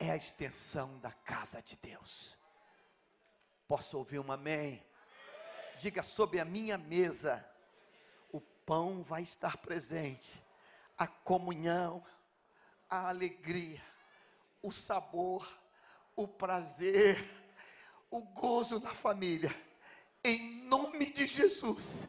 é 0.00 0.10
a 0.10 0.16
extensão 0.16 0.98
da 0.98 1.12
casa 1.12 1.62
de 1.62 1.76
Deus. 1.76 2.36
Posso 3.68 3.98
ouvir 3.98 4.18
um 4.18 4.32
amém? 4.32 4.84
Diga 5.78 6.02
sobre 6.02 6.40
a 6.40 6.44
minha 6.44 6.76
mesa, 6.76 7.48
o 8.32 8.40
pão 8.40 9.04
vai 9.04 9.22
estar 9.22 9.58
presente, 9.58 10.42
a 10.98 11.06
comunhão, 11.06 12.04
a 12.90 13.08
alegria, 13.08 13.80
o 14.60 14.72
sabor, 14.72 15.48
o 16.16 16.26
prazer, 16.26 17.24
o 18.10 18.22
gozo 18.22 18.80
na 18.80 18.92
família. 18.92 19.54
Em 20.24 20.64
nome 20.64 21.12
de 21.12 21.28
Jesus, 21.28 22.08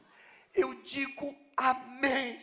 eu 0.52 0.74
digo 0.82 1.36
amém. 1.56 2.42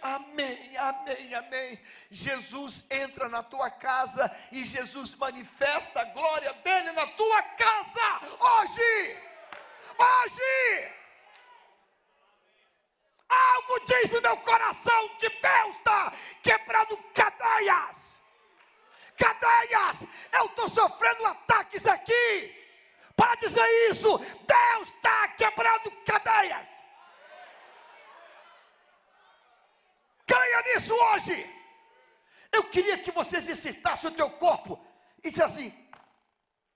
Amém, 0.00 0.76
amém, 0.78 1.34
amém. 1.34 1.78
Jesus 2.10 2.84
entra 2.88 3.28
na 3.28 3.42
tua 3.42 3.70
casa 3.70 4.34
e 4.50 4.64
Jesus 4.64 5.14
manifesta 5.14 6.00
a 6.00 6.04
glória 6.04 6.54
dele 6.54 6.92
na 6.92 7.06
tua 7.08 7.42
casa 7.42 8.20
hoje. 8.40 9.27
Hoje. 9.98 10.92
Algo 13.28 13.80
diz 13.86 14.10
no 14.10 14.22
meu 14.22 14.36
coração 14.38 15.08
que 15.18 15.28
Deus 15.28 15.76
está 15.76 16.12
quebrando 16.42 16.96
cadeias. 17.12 18.16
Cadeias, 19.16 20.06
eu 20.32 20.46
estou 20.46 20.68
sofrendo 20.68 21.26
ataques 21.26 21.84
aqui. 21.86 22.54
Para 23.16 23.34
dizer 23.34 23.66
isso, 23.90 24.16
Deus 24.18 24.88
está 24.88 25.28
quebrando 25.28 25.90
cadeias. 26.06 26.68
Creia 30.24 30.62
nisso 30.62 30.94
hoje. 30.94 31.54
Eu 32.52 32.64
queria 32.70 32.96
que 32.98 33.10
você 33.10 33.38
exercitasse 33.38 34.06
o 34.06 34.10
teu 34.12 34.30
corpo 34.30 34.80
e 35.22 35.30
disse 35.30 35.42
assim: 35.42 35.88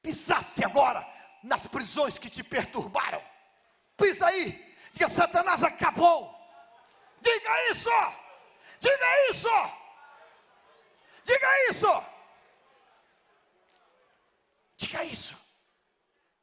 pisasse 0.02 0.64
agora 0.64 1.11
nas 1.42 1.66
prisões 1.66 2.18
que 2.18 2.30
te 2.30 2.42
perturbaram. 2.42 3.22
Pisa 3.96 4.26
aí, 4.26 4.76
diga: 4.92 5.08
Satanás 5.08 5.62
acabou. 5.62 6.38
Diga 7.20 7.70
isso! 7.70 7.90
Diga 8.80 9.30
isso! 9.30 9.48
Diga 11.24 11.70
isso! 11.70 12.04
Diga 14.76 15.04
isso! 15.04 15.36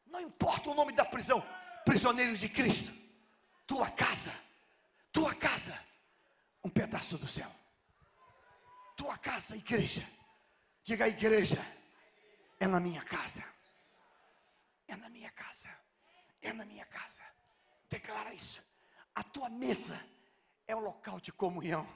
Não 0.08 0.22
importa 0.22 0.70
o 0.70 0.74
nome 0.74 0.93
da 0.93 1.06
prisão, 1.06 1.45
prisioneiros 1.86 2.39
de 2.39 2.50
Cristo, 2.50 2.91
tua 3.68 3.89
casa, 3.91 4.34
tua 5.12 5.36
casa, 5.36 5.78
um 6.64 6.70
pedaço 6.70 7.18
do 7.18 7.28
céu, 7.28 7.52
tua 8.95 9.18
casa, 9.18 9.56
igreja, 9.56 10.08
diga 10.84 11.08
igreja, 11.08 11.64
é 12.60 12.66
na 12.68 12.80
minha 12.80 13.02
casa, 13.04 13.43
é 14.90 14.96
na 14.96 15.10
minha 15.10 15.32
casa, 15.32 15.70
é 16.42 16.52
na 16.52 16.66
minha 16.66 16.86
casa, 16.86 17.24
declara 17.90 18.34
isso, 18.34 18.62
a 19.14 19.24
tua 19.24 19.50
mesa 19.50 20.00
é 20.68 20.76
o 20.76 20.80
local 20.80 21.20
de 21.20 21.32
comunhão. 21.32 21.88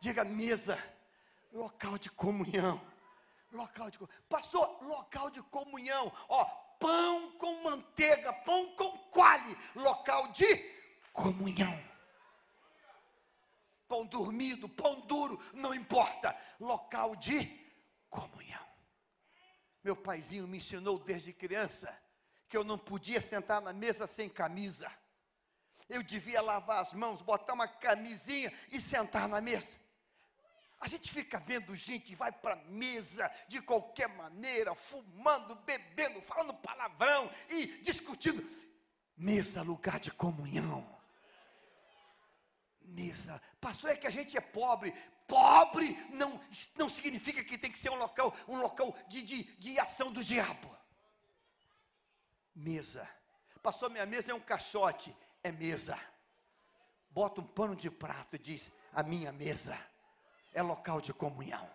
Diga 0.00 0.24
mesa, 0.24 0.78
local 1.52 1.98
de 1.98 2.10
comunhão. 2.10 2.80
Local 3.52 3.90
de 3.90 3.98
Pastor, 4.28 4.82
local 4.82 5.30
de 5.30 5.42
comunhão. 5.44 6.12
Ó, 6.28 6.44
pão 6.78 7.32
com 7.32 7.62
manteiga, 7.62 8.32
pão 8.32 8.76
com 8.76 8.90
quale, 9.10 9.56
local 9.74 10.28
de 10.28 10.56
comunhão. 11.12 11.82
Pão 13.88 14.04
dormido, 14.04 14.68
pão 14.68 15.00
duro, 15.00 15.40
não 15.54 15.74
importa, 15.74 16.36
local 16.60 17.16
de 17.16 17.46
comunhão. 18.10 18.67
Meu 19.88 19.96
paizinho 19.96 20.46
me 20.46 20.58
ensinou 20.58 20.98
desde 20.98 21.32
criança 21.32 21.98
que 22.46 22.54
eu 22.54 22.62
não 22.62 22.76
podia 22.76 23.22
sentar 23.22 23.58
na 23.62 23.72
mesa 23.72 24.06
sem 24.06 24.28
camisa. 24.28 24.92
Eu 25.88 26.02
devia 26.02 26.42
lavar 26.42 26.82
as 26.82 26.92
mãos, 26.92 27.22
botar 27.22 27.54
uma 27.54 27.66
camisinha 27.66 28.52
e 28.70 28.78
sentar 28.82 29.26
na 29.26 29.40
mesa. 29.40 29.78
A 30.78 30.86
gente 30.86 31.10
fica 31.10 31.38
vendo 31.38 31.74
gente 31.74 32.14
vai 32.14 32.30
para 32.30 32.52
a 32.52 32.64
mesa 32.66 33.32
de 33.48 33.62
qualquer 33.62 34.10
maneira, 34.10 34.74
fumando, 34.74 35.54
bebendo, 35.54 36.20
falando 36.20 36.52
palavrão 36.52 37.30
e 37.48 37.80
discutindo. 37.80 38.46
Mesa, 39.16 39.62
lugar 39.62 39.98
de 39.98 40.10
comunhão. 40.10 40.97
Mesa. 42.88 43.40
Pastor, 43.60 43.90
é 43.90 43.96
que 43.96 44.06
a 44.06 44.10
gente 44.10 44.36
é 44.36 44.40
pobre. 44.40 44.92
Pobre 45.26 45.96
não, 46.10 46.40
não 46.76 46.88
significa 46.88 47.44
que 47.44 47.58
tem 47.58 47.70
que 47.70 47.78
ser 47.78 47.90
um 47.90 47.96
local, 47.96 48.34
um 48.48 48.56
local 48.56 48.96
de, 49.06 49.22
de, 49.22 49.42
de 49.58 49.78
ação 49.78 50.10
do 50.10 50.24
diabo. 50.24 50.74
Mesa. 52.54 53.08
Pastor, 53.62 53.90
minha 53.90 54.06
mesa 54.06 54.32
é 54.32 54.34
um 54.34 54.40
caixote. 54.40 55.14
É 55.42 55.52
mesa. 55.52 55.98
Bota 57.10 57.40
um 57.40 57.46
pano 57.46 57.76
de 57.76 57.90
prato 57.90 58.36
e 58.36 58.38
diz: 58.38 58.70
a 58.92 59.02
minha 59.02 59.32
mesa 59.32 59.78
é 60.52 60.62
local 60.62 61.00
de 61.00 61.12
comunhão, 61.12 61.68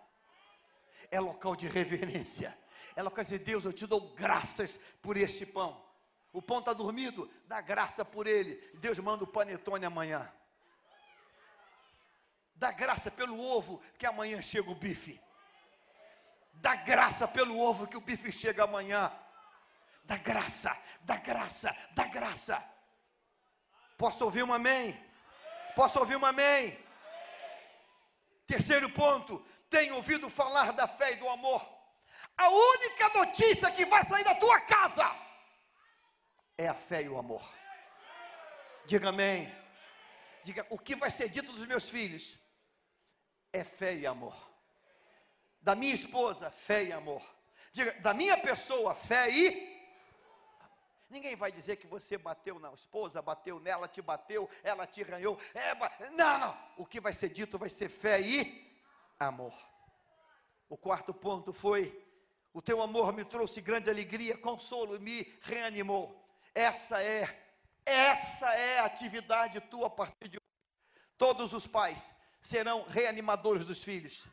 é 1.10 1.20
local 1.20 1.56
de 1.56 1.66
reverência, 1.66 2.56
é 2.94 3.02
local 3.02 3.24
de 3.24 3.38
Deus, 3.38 3.64
eu 3.64 3.72
te 3.72 3.86
dou 3.86 4.14
graças 4.14 4.78
por 5.00 5.16
este 5.16 5.46
pão. 5.46 5.82
O 6.32 6.42
pão 6.42 6.58
está 6.58 6.72
dormido, 6.72 7.30
dá 7.46 7.60
graça 7.60 8.04
por 8.04 8.26
ele. 8.26 8.56
Deus 8.74 8.98
manda 8.98 9.22
o 9.22 9.26
panetone 9.26 9.84
amanhã. 9.84 10.30
Dá 12.54 12.70
graça 12.70 13.10
pelo 13.10 13.38
ovo, 13.40 13.80
que 13.98 14.06
amanhã 14.06 14.40
chega 14.40 14.70
o 14.70 14.74
bife. 14.74 15.20
Dá 16.54 16.76
graça 16.76 17.26
pelo 17.26 17.58
ovo, 17.58 17.86
que 17.86 17.96
o 17.96 18.00
bife 18.00 18.30
chega 18.32 18.64
amanhã. 18.64 19.12
Dá 20.04 20.16
graça, 20.16 20.76
dá 21.00 21.16
graça, 21.16 21.74
dá 21.92 22.04
graça. 22.04 22.62
Posso 23.96 24.24
ouvir 24.24 24.44
um 24.44 24.52
amém? 24.52 24.98
Posso 25.74 25.98
ouvir 25.98 26.16
um 26.16 26.24
amém? 26.24 26.78
Terceiro 28.46 28.88
ponto, 28.90 29.44
tenho 29.68 29.96
ouvido 29.96 30.28
falar 30.30 30.72
da 30.72 30.86
fé 30.86 31.12
e 31.12 31.16
do 31.16 31.28
amor. 31.28 31.66
A 32.36 32.48
única 32.48 33.08
notícia 33.10 33.70
que 33.70 33.86
vai 33.86 34.04
sair 34.04 34.24
da 34.24 34.34
tua 34.34 34.60
casa 34.60 35.10
é 36.56 36.68
a 36.68 36.74
fé 36.74 37.02
e 37.02 37.08
o 37.08 37.18
amor. 37.18 37.42
Diga 38.86 39.08
amém. 39.08 39.52
Diga, 40.42 40.66
o 40.68 40.78
que 40.78 40.94
vai 40.94 41.10
ser 41.10 41.28
dito 41.28 41.52
dos 41.52 41.66
meus 41.66 41.88
filhos 41.88 42.38
é 43.54 43.62
fé 43.62 43.94
e 43.94 44.06
amor. 44.06 44.36
Da 45.62 45.74
minha 45.76 45.94
esposa, 45.94 46.50
fé 46.50 46.84
e 46.84 46.92
amor. 46.92 47.22
Diga, 47.72 47.92
da 48.00 48.12
minha 48.12 48.36
pessoa, 48.36 48.94
fé 48.94 49.30
e 49.30 49.72
Ninguém 51.08 51.36
vai 51.36 51.52
dizer 51.52 51.76
que 51.76 51.86
você 51.86 52.18
bateu 52.18 52.58
na 52.58 52.72
esposa, 52.72 53.22
bateu 53.22 53.60
nela, 53.60 53.86
te 53.86 54.02
bateu, 54.02 54.50
ela 54.64 54.84
te 54.84 55.00
arranhou. 55.00 55.38
É, 55.54 55.72
não, 56.10 56.38
não. 56.40 56.58
O 56.76 56.84
que 56.84 56.98
vai 56.98 57.12
ser 57.12 57.28
dito 57.28 57.56
vai 57.56 57.70
ser 57.70 57.88
fé 57.88 58.20
e 58.20 58.74
amor. 59.20 59.54
O 60.68 60.76
quarto 60.76 61.14
ponto 61.14 61.52
foi: 61.52 62.04
o 62.52 62.60
teu 62.60 62.82
amor 62.82 63.12
me 63.12 63.24
trouxe 63.24 63.60
grande 63.60 63.88
alegria, 63.88 64.36
consolo 64.36 64.98
me 64.98 65.32
reanimou. 65.42 66.20
Essa 66.52 67.00
é, 67.00 67.52
essa 67.86 68.52
é 68.52 68.80
a 68.80 68.86
atividade 68.86 69.60
tua 69.60 69.86
a 69.86 69.90
partir 69.90 70.28
de 70.28 70.38
hoje. 70.38 71.04
Todos 71.16 71.52
os 71.52 71.64
pais 71.64 72.12
serão 72.50 72.82
reanimadores 72.84 73.64
dos 73.64 73.82
filhos. 73.82 74.26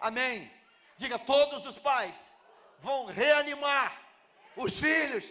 Amém. 0.00 0.50
Diga: 0.96 1.18
todos 1.18 1.66
os 1.66 1.78
pais 1.78 2.16
vão 2.80 3.06
reanimar 3.06 3.90
os 4.56 4.78
filhos 4.78 5.26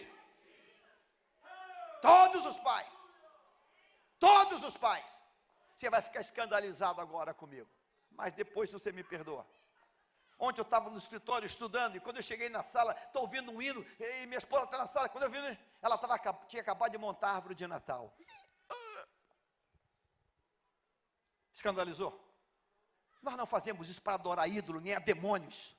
Todos 2.06 2.46
os 2.46 2.56
pais. 2.58 2.94
Todos 4.20 4.62
os 4.62 4.76
pais. 4.76 5.10
Você 5.74 5.90
vai 5.90 6.00
ficar 6.00 6.20
escandalizado 6.20 7.00
agora 7.00 7.34
comigo. 7.34 7.68
Mas 8.10 8.32
depois 8.32 8.70
você 8.70 8.92
me 8.92 9.02
perdoa. 9.02 9.44
Ontem 10.38 10.60
eu 10.60 10.64
estava 10.64 10.88
no 10.88 10.98
escritório 10.98 11.46
estudando, 11.46 11.96
e 11.96 12.00
quando 12.00 12.18
eu 12.18 12.22
cheguei 12.22 12.48
na 12.48 12.62
sala, 12.62 12.94
estou 13.06 13.22
ouvindo 13.22 13.50
um 13.50 13.60
hino, 13.60 13.84
e 13.98 14.26
minha 14.26 14.38
esposa 14.38 14.66
está 14.66 14.78
na 14.78 14.86
sala. 14.86 15.08
Quando 15.08 15.24
eu 15.24 15.30
vi, 15.30 15.58
ela 15.82 15.98
tava, 15.98 16.16
tinha 16.46 16.60
acabado 16.60 16.92
de 16.92 16.98
montar 16.98 17.30
a 17.30 17.34
árvore 17.36 17.54
de 17.56 17.66
Natal. 17.66 18.14
Escandalizou? 21.56 22.22
Nós 23.22 23.34
não 23.34 23.46
fazemos 23.46 23.88
isso 23.88 24.02
para 24.02 24.12
adorar 24.12 24.46
ídolo, 24.46 24.78
nem 24.78 24.94
a 24.94 24.98
demônios. 24.98 25.74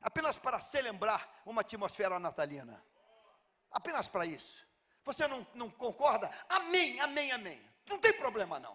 Apenas 0.00 0.38
para 0.38 0.58
celebrar 0.58 1.42
uma 1.44 1.60
atmosfera 1.60 2.18
natalina. 2.18 2.82
Apenas 3.70 4.08
para 4.08 4.24
isso. 4.24 4.66
Você 5.04 5.28
não, 5.28 5.46
não 5.54 5.70
concorda? 5.70 6.30
Amém, 6.48 6.98
amém, 7.00 7.30
amém. 7.30 7.62
Não 7.86 7.98
tem 7.98 8.14
problema 8.14 8.58
não. 8.58 8.74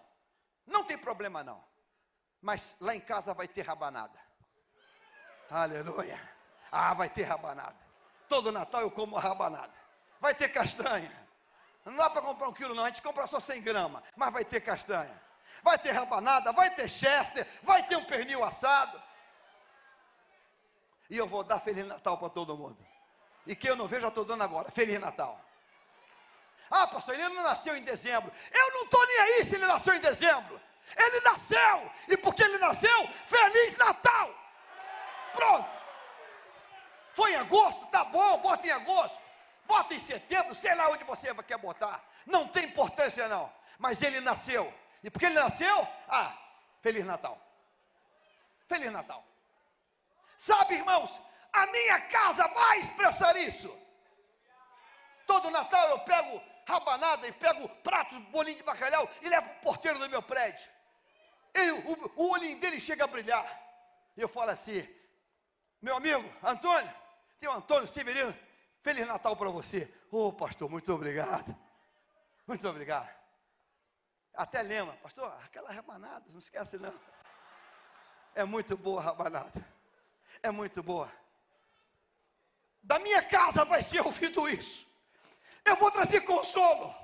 Não 0.64 0.84
tem 0.84 0.96
problema 0.96 1.42
não. 1.42 1.62
Mas 2.40 2.76
lá 2.78 2.94
em 2.94 3.00
casa 3.00 3.34
vai 3.34 3.48
ter 3.48 3.62
rabanada. 3.62 4.18
Aleluia. 5.50 6.20
Ah, 6.70 6.94
vai 6.94 7.10
ter 7.10 7.24
rabanada. 7.24 7.76
Todo 8.28 8.52
Natal 8.52 8.82
eu 8.82 8.92
como 8.92 9.16
rabanada. 9.16 9.74
Vai 10.20 10.34
ter 10.34 10.50
castanha. 10.50 11.12
Não 11.84 11.96
dá 11.96 12.08
para 12.08 12.22
comprar 12.22 12.48
um 12.48 12.52
quilo, 12.52 12.76
não. 12.76 12.84
A 12.84 12.88
gente 12.88 13.02
compra 13.02 13.26
só 13.26 13.40
100 13.40 13.60
gramas. 13.60 14.04
Mas 14.16 14.32
vai 14.32 14.44
ter 14.44 14.60
castanha. 14.60 15.23
Vai 15.62 15.78
ter 15.78 15.92
rabanada. 15.92 16.52
Vai 16.52 16.70
ter 16.70 16.88
chester. 16.88 17.46
Vai 17.62 17.82
ter 17.82 17.96
um 17.96 18.04
pernil 18.04 18.44
assado. 18.44 19.02
E 21.10 21.16
eu 21.16 21.26
vou 21.26 21.44
dar 21.44 21.60
Feliz 21.60 21.86
Natal 21.86 22.18
para 22.18 22.30
todo 22.30 22.56
mundo. 22.56 22.78
E 23.46 23.54
quem 23.54 23.70
eu 23.70 23.76
não 23.76 23.86
vejo, 23.86 24.02
já 24.02 24.08
estou 24.08 24.24
dando 24.24 24.42
agora. 24.42 24.70
Feliz 24.70 25.00
Natal. 25.00 25.40
Ah, 26.70 26.86
pastor, 26.86 27.14
ele 27.14 27.28
não 27.28 27.42
nasceu 27.42 27.76
em 27.76 27.82
dezembro. 27.82 28.32
Eu 28.52 28.72
não 28.72 28.84
estou 28.84 29.06
nem 29.06 29.18
aí 29.18 29.44
se 29.44 29.54
ele 29.54 29.66
nasceu 29.66 29.94
em 29.94 30.00
dezembro. 30.00 30.60
Ele 30.96 31.20
nasceu, 31.20 31.90
e 32.08 32.16
porque 32.16 32.42
ele 32.42 32.58
nasceu, 32.58 33.08
Feliz 33.26 33.76
Natal! 33.76 34.34
Pronto. 35.32 35.68
Foi 37.14 37.32
em 37.32 37.36
agosto, 37.36 37.86
tá 37.86 38.04
bom, 38.04 38.38
bota 38.38 38.66
em 38.66 38.70
agosto. 38.70 39.22
Bota 39.66 39.94
em 39.94 39.98
setembro, 39.98 40.54
sei 40.54 40.74
lá 40.74 40.90
onde 40.90 41.04
você 41.04 41.32
quer 41.42 41.58
botar. 41.58 42.04
Não 42.26 42.46
tem 42.46 42.66
importância 42.66 43.28
não. 43.28 43.50
Mas 43.78 44.02
ele 44.02 44.20
nasceu. 44.20 44.72
E 45.04 45.10
porque 45.10 45.26
ele 45.26 45.34
nasceu, 45.34 45.86
ah, 46.08 46.34
Feliz 46.80 47.04
Natal. 47.04 47.38
Feliz 48.66 48.90
Natal. 48.90 49.22
Sabe, 50.38 50.76
irmãos, 50.76 51.20
a 51.52 51.66
minha 51.66 52.00
casa 52.08 52.48
vai 52.48 52.78
expressar 52.78 53.36
isso. 53.36 53.70
Todo 55.26 55.50
Natal 55.50 55.90
eu 55.90 56.00
pego 56.00 56.42
rabanada 56.66 57.28
e 57.28 57.32
pego 57.32 57.68
pratos, 57.82 58.18
bolinho 58.30 58.56
de 58.56 58.62
bacalhau 58.62 59.06
e 59.20 59.28
levo 59.28 59.46
o 59.46 59.60
porteiro 59.60 59.98
do 59.98 60.08
meu 60.08 60.22
prédio. 60.22 60.70
Ele, 61.52 61.72
o, 61.72 62.12
o 62.16 62.30
olhinho 62.32 62.58
dele 62.58 62.80
chega 62.80 63.04
a 63.04 63.06
brilhar. 63.06 63.46
E 64.16 64.22
eu 64.22 64.28
falo 64.28 64.50
assim: 64.52 64.88
meu 65.82 65.98
amigo 65.98 66.24
Antônio, 66.42 66.92
tem 67.38 67.48
o 67.48 67.52
Antônio 67.52 67.86
Severino, 67.88 68.34
Feliz 68.80 69.06
Natal 69.06 69.36
para 69.36 69.50
você. 69.50 69.92
Ô 70.10 70.28
oh, 70.28 70.32
pastor, 70.32 70.70
muito 70.70 70.90
obrigado. 70.94 71.54
Muito 72.46 72.66
obrigado. 72.66 73.23
Até 74.36 74.62
lembra, 74.62 74.94
pastor, 74.94 75.32
aquela 75.44 75.70
rabanada, 75.70 76.24
não 76.30 76.38
esquece 76.38 76.76
não. 76.76 76.94
É 78.34 78.44
muito 78.44 78.76
boa 78.76 79.00
a 79.00 79.04
rabanada. 79.04 79.64
É 80.42 80.50
muito 80.50 80.82
boa. 80.82 81.10
Da 82.82 82.98
minha 82.98 83.22
casa 83.22 83.64
vai 83.64 83.80
ser 83.80 84.00
ouvido 84.00 84.48
isso. 84.48 84.86
Eu 85.64 85.76
vou 85.76 85.90
trazer 85.90 86.20
consolo. 86.22 86.94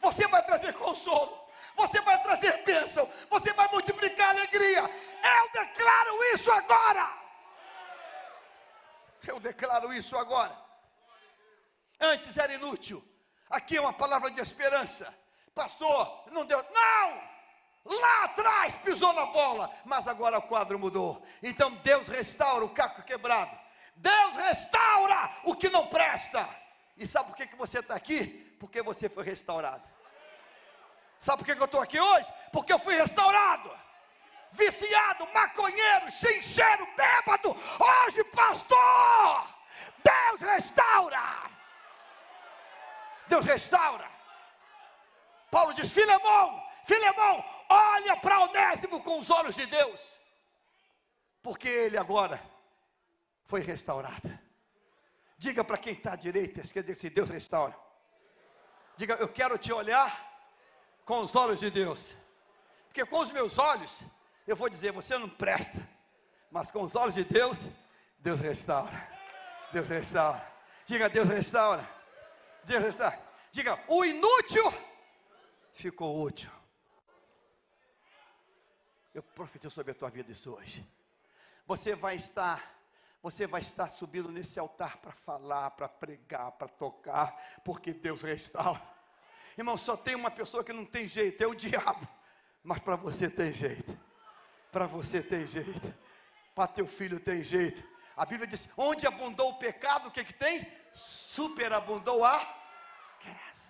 Você 0.00 0.28
vai 0.28 0.44
trazer 0.44 0.74
consolo. 0.74 1.46
Você 1.76 2.00
vai 2.02 2.22
trazer 2.22 2.62
bênção. 2.64 3.10
Você 3.30 3.52
vai 3.54 3.68
multiplicar 3.68 4.30
alegria. 4.30 4.82
Eu 4.82 5.50
declaro 5.52 6.24
isso 6.34 6.52
agora. 6.52 7.10
Eu 9.26 9.40
declaro 9.40 9.92
isso 9.92 10.16
agora. 10.16 10.56
Antes 11.98 12.36
era 12.36 12.54
inútil. 12.54 13.02
Aqui 13.48 13.76
é 13.76 13.80
uma 13.80 13.92
palavra 13.92 14.30
de 14.30 14.40
esperança. 14.40 15.12
Pastor, 15.56 16.24
não 16.30 16.44
deu. 16.44 16.62
Não! 16.70 17.22
Lá 17.86 18.24
atrás 18.24 18.74
pisou 18.84 19.10
na 19.14 19.24
bola, 19.24 19.70
mas 19.86 20.06
agora 20.06 20.36
o 20.36 20.42
quadro 20.42 20.78
mudou. 20.78 21.24
Então 21.42 21.70
Deus 21.76 22.08
restaura 22.08 22.62
o 22.62 22.68
caco 22.68 23.02
quebrado. 23.02 23.58
Deus 23.94 24.36
restaura 24.36 25.30
o 25.44 25.56
que 25.56 25.70
não 25.70 25.86
presta. 25.86 26.46
E 26.94 27.06
sabe 27.06 27.30
por 27.30 27.36
que, 27.36 27.46
que 27.46 27.56
você 27.56 27.78
está 27.78 27.94
aqui? 27.94 28.54
Porque 28.60 28.82
você 28.82 29.08
foi 29.08 29.24
restaurado. 29.24 29.82
Sabe 31.18 31.38
por 31.38 31.46
que, 31.46 31.56
que 31.56 31.62
eu 31.62 31.64
estou 31.64 31.80
aqui 31.80 31.98
hoje? 31.98 32.30
Porque 32.52 32.72
eu 32.74 32.78
fui 32.78 32.94
restaurado. 32.94 33.70
Viciado, 34.52 35.26
maconheiro, 35.32 36.10
chincheiro, 36.10 36.86
bêbado. 36.94 37.56
Hoje, 37.80 38.22
pastor, 38.24 39.48
Deus 40.04 40.40
restaura. 40.42 41.50
Deus 43.26 43.46
restaura. 43.46 44.15
Paulo 45.50 45.72
diz: 45.74 45.92
Filemão, 45.92 46.62
Filemão, 46.86 47.44
olha 47.68 48.16
para 48.16 48.40
Onésimo 48.40 49.02
com 49.02 49.18
os 49.18 49.30
olhos 49.30 49.54
de 49.54 49.66
Deus, 49.66 50.18
porque 51.42 51.68
ele 51.68 51.98
agora 51.98 52.40
foi 53.44 53.60
restaurado. 53.60 54.38
Diga 55.38 55.62
para 55.62 55.76
quem 55.76 55.92
está 55.92 56.12
à 56.12 56.16
direita, 56.16 56.62
dizer, 56.62 56.94
se 56.96 57.10
Deus 57.10 57.28
restaura. 57.28 57.76
Diga, 58.96 59.14
eu 59.14 59.28
quero 59.28 59.58
te 59.58 59.72
olhar 59.72 60.26
com 61.04 61.18
os 61.18 61.36
olhos 61.36 61.60
de 61.60 61.70
Deus. 61.70 62.16
Porque 62.86 63.04
com 63.04 63.18
os 63.18 63.30
meus 63.30 63.58
olhos, 63.58 64.02
eu 64.46 64.56
vou 64.56 64.70
dizer, 64.70 64.92
você 64.92 65.18
não 65.18 65.28
presta. 65.28 65.86
Mas 66.50 66.70
com 66.70 66.82
os 66.82 66.96
olhos 66.96 67.14
de 67.14 67.24
Deus, 67.24 67.58
Deus 68.18 68.40
restaura. 68.40 69.08
Deus 69.72 69.88
restaura. 69.88 70.54
Diga, 70.86 71.08
Deus 71.08 71.28
restaura. 71.28 71.86
Deus 72.64 72.82
restaura. 72.82 73.20
Diga, 73.52 73.78
o 73.88 74.04
inútil 74.04 74.72
ficou 75.76 76.22
útil. 76.22 76.50
Eu 79.14 79.22
profetizo 79.22 79.74
sobre 79.74 79.92
a 79.92 79.94
tua 79.94 80.10
vida 80.10 80.32
isso 80.32 80.52
hoje. 80.52 80.86
Você 81.66 81.94
vai 81.94 82.16
estar 82.16 82.74
você 83.22 83.44
vai 83.44 83.60
estar 83.60 83.88
subindo 83.88 84.30
nesse 84.30 84.56
altar 84.56 84.98
para 84.98 85.10
falar, 85.10 85.72
para 85.72 85.88
pregar, 85.88 86.52
para 86.52 86.68
tocar, 86.68 87.60
porque 87.64 87.92
Deus 87.92 88.22
restaura. 88.22 88.80
Irmão, 89.58 89.76
só 89.76 89.96
tem 89.96 90.14
uma 90.14 90.30
pessoa 90.30 90.62
que 90.62 90.72
não 90.72 90.84
tem 90.84 91.08
jeito, 91.08 91.42
é 91.42 91.46
o 91.46 91.54
diabo. 91.54 92.06
Mas 92.62 92.78
para 92.78 92.94
você 92.94 93.28
tem 93.28 93.52
jeito. 93.52 93.98
Para 94.70 94.86
você 94.86 95.20
tem 95.20 95.44
jeito. 95.44 95.92
Para 96.54 96.68
teu 96.68 96.86
filho 96.86 97.18
tem 97.18 97.42
jeito. 97.42 97.82
A 98.16 98.24
Bíblia 98.24 98.46
diz: 98.46 98.68
onde 98.76 99.08
abundou 99.08 99.50
o 99.50 99.58
pecado, 99.58 100.06
o 100.06 100.10
que, 100.12 100.24
que 100.24 100.32
tem? 100.32 100.64
Superabundou 100.92 102.24
a 102.24 102.38
graça. 103.24 103.65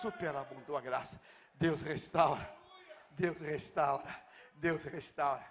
Superabundou 0.00 0.76
a 0.76 0.80
graça. 0.80 1.20
Deus 1.54 1.82
restaura. 1.82 2.56
Deus 3.10 3.40
restaura. 3.40 4.24
Deus 4.54 4.84
restaura. 4.84 5.46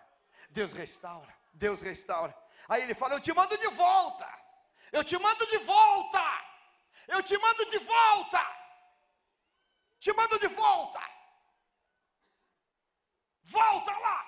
Deus 0.49 0.73
restaura. 0.73 1.33
Deus 1.53 1.81
restaura. 1.81 2.35
Aí 2.67 2.81
ele 2.83 2.93
fala: 2.93 3.15
Eu 3.15 3.19
te 3.19 3.33
mando 3.33 3.57
de 3.57 3.67
volta. 3.67 4.27
Eu 4.91 5.03
te 5.03 5.17
mando 5.17 5.45
de 5.47 5.57
volta. 5.59 6.23
Eu 7.07 7.21
te 7.23 7.37
mando 7.37 7.65
de 7.65 7.77
volta. 7.79 8.61
Te 9.99 10.13
mando 10.13 10.39
de 10.39 10.47
volta. 10.47 11.01
Volta 13.43 13.91
lá. 13.91 14.19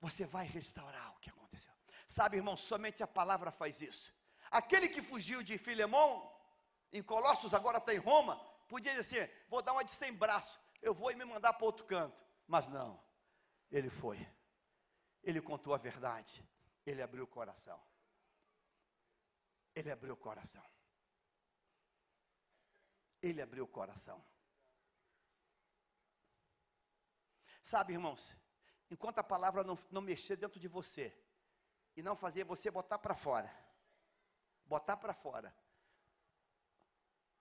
Você 0.00 0.26
vai 0.26 0.46
restaurar 0.46 1.12
o 1.12 1.18
que 1.18 1.30
aconteceu. 1.30 1.72
Sabe, 2.06 2.36
irmão, 2.36 2.56
somente 2.56 3.02
a 3.02 3.06
palavra 3.06 3.50
faz 3.50 3.80
isso. 3.80 4.12
Aquele 4.50 4.88
que 4.88 5.00
fugiu 5.00 5.42
de 5.42 5.56
Filemão, 5.56 6.33
em 6.94 7.02
Colossos, 7.02 7.52
agora 7.52 7.78
está 7.78 7.92
em 7.92 7.98
Roma, 7.98 8.38
podia 8.68 8.94
dizer 8.94 9.24
assim: 9.24 9.32
vou 9.48 9.60
dar 9.60 9.72
uma 9.72 9.84
de 9.84 9.90
sem 9.90 10.12
braço, 10.12 10.60
eu 10.80 10.94
vou 10.94 11.10
e 11.10 11.16
me 11.16 11.24
mandar 11.24 11.52
para 11.52 11.66
outro 11.66 11.84
canto. 11.84 12.24
Mas 12.46 12.68
não, 12.68 13.02
ele 13.68 13.90
foi. 13.90 14.24
Ele 15.20 15.40
contou 15.40 15.74
a 15.74 15.78
verdade. 15.78 16.46
Ele 16.86 17.02
abriu 17.02 17.24
o 17.24 17.26
coração. 17.26 17.82
Ele 19.74 19.90
abriu 19.90 20.14
o 20.14 20.16
coração. 20.16 20.62
Ele 23.20 23.42
abriu 23.42 23.64
o 23.64 23.68
coração. 23.68 24.24
Sabe, 27.60 27.94
irmãos, 27.94 28.36
enquanto 28.88 29.18
a 29.18 29.24
palavra 29.24 29.64
não, 29.64 29.76
não 29.90 30.02
mexer 30.02 30.36
dentro 30.36 30.60
de 30.60 30.68
você 30.68 31.12
e 31.96 32.02
não 32.02 32.14
fazer 32.14 32.44
você 32.44 32.70
botar 32.70 32.98
para 32.98 33.14
fora, 33.14 33.50
botar 34.66 34.96
para 34.98 35.14
fora 35.14 35.63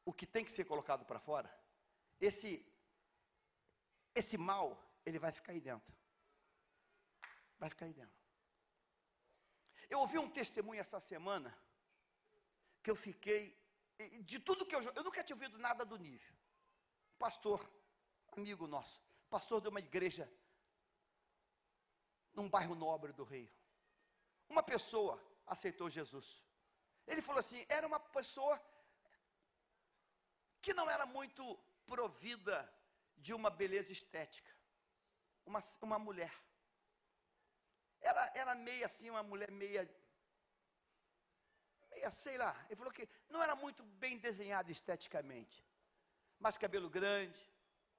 o 0.06 0.14
que 0.14 0.26
tem 0.26 0.44
que 0.46 0.52
ser 0.52 0.66
colocado 0.66 1.06
para 1.06 1.20
fora, 1.20 1.50
esse 2.20 2.66
esse 4.16 4.38
mal, 4.38 4.80
ele 5.06 5.18
vai 5.18 5.32
ficar 5.32 5.54
aí 5.54 5.60
dentro 5.60 5.94
vai 7.64 7.70
ficar 7.70 7.86
aí 7.86 7.94
dentro. 7.94 8.22
Eu 9.90 10.00
ouvi 10.00 10.18
um 10.20 10.30
testemunho 10.30 10.82
essa 10.82 11.00
semana 11.00 11.58
que 12.82 12.92
eu 12.92 12.96
fiquei 12.96 13.58
de 14.32 14.38
tudo 14.40 14.66
que 14.66 14.76
eu 14.76 14.82
eu 14.82 15.04
nunca 15.04 15.24
tinha 15.24 15.36
ouvido 15.36 15.58
nada 15.58 15.86
do 15.86 15.98
nível. 15.98 16.34
Pastor, 17.18 17.60
amigo 18.36 18.68
nosso, 18.68 19.02
pastor 19.30 19.62
de 19.62 19.70
uma 19.70 19.80
igreja 19.80 20.26
num 22.34 22.50
bairro 22.50 22.76
nobre 22.76 23.14
do 23.14 23.24
Rio. 23.24 23.50
Uma 24.50 24.64
pessoa 24.64 25.16
aceitou 25.48 25.90
Jesus. 25.90 26.44
Ele 27.08 27.22
falou 27.22 27.40
assim: 27.40 27.66
era 27.70 27.88
uma 27.88 28.00
pessoa 28.00 28.62
que 30.64 30.74
não 30.74 30.90
era 30.90 31.06
muito 31.06 31.44
provida 31.86 32.58
de 33.18 33.34
uma 33.34 33.50
beleza 33.50 33.92
estética. 33.92 34.52
Uma, 35.46 35.60
uma 35.82 36.00
mulher. 36.00 36.34
Ela 38.00 38.32
era 38.34 38.56
meia 38.56 38.86
assim, 38.86 39.10
uma 39.10 39.22
mulher 39.22 39.52
meia. 39.52 39.84
Meia, 41.92 42.10
sei 42.10 42.38
lá. 42.38 42.54
Ele 42.68 42.78
falou 42.78 42.94
que 42.94 43.08
não 43.30 43.44
era 43.44 43.56
muito 43.56 43.84
bem 43.84 44.18
desenhada 44.18 44.72
esteticamente. 44.72 45.62
Mas 46.40 46.58
cabelo 46.58 46.90
grande, 46.90 47.42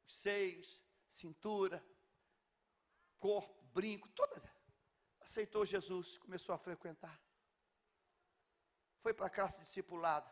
os 0.06 0.14
seios, 0.14 0.82
cintura, 1.10 1.84
corpo, 3.18 3.62
brinco, 3.74 4.08
toda. 4.08 4.42
Aceitou 5.20 5.66
Jesus, 5.66 6.16
começou 6.16 6.54
a 6.54 6.58
frequentar. 6.58 7.18
Foi 9.02 9.12
para 9.12 9.26
a 9.26 9.30
classe 9.30 9.60
discipulado. 9.60 10.30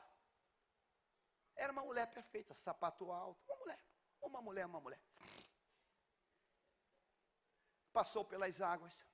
Era 1.62 1.70
uma 1.70 1.84
mulher 1.84 2.08
perfeita, 2.12 2.56
sapato 2.56 3.12
alto, 3.12 3.40
uma 3.46 3.56
mulher, 3.56 3.80
uma 4.20 4.42
mulher, 4.42 4.66
uma 4.66 4.80
mulher. 4.80 5.00
Passou 7.92 8.24
pelas 8.24 8.60
águas. 8.60 9.06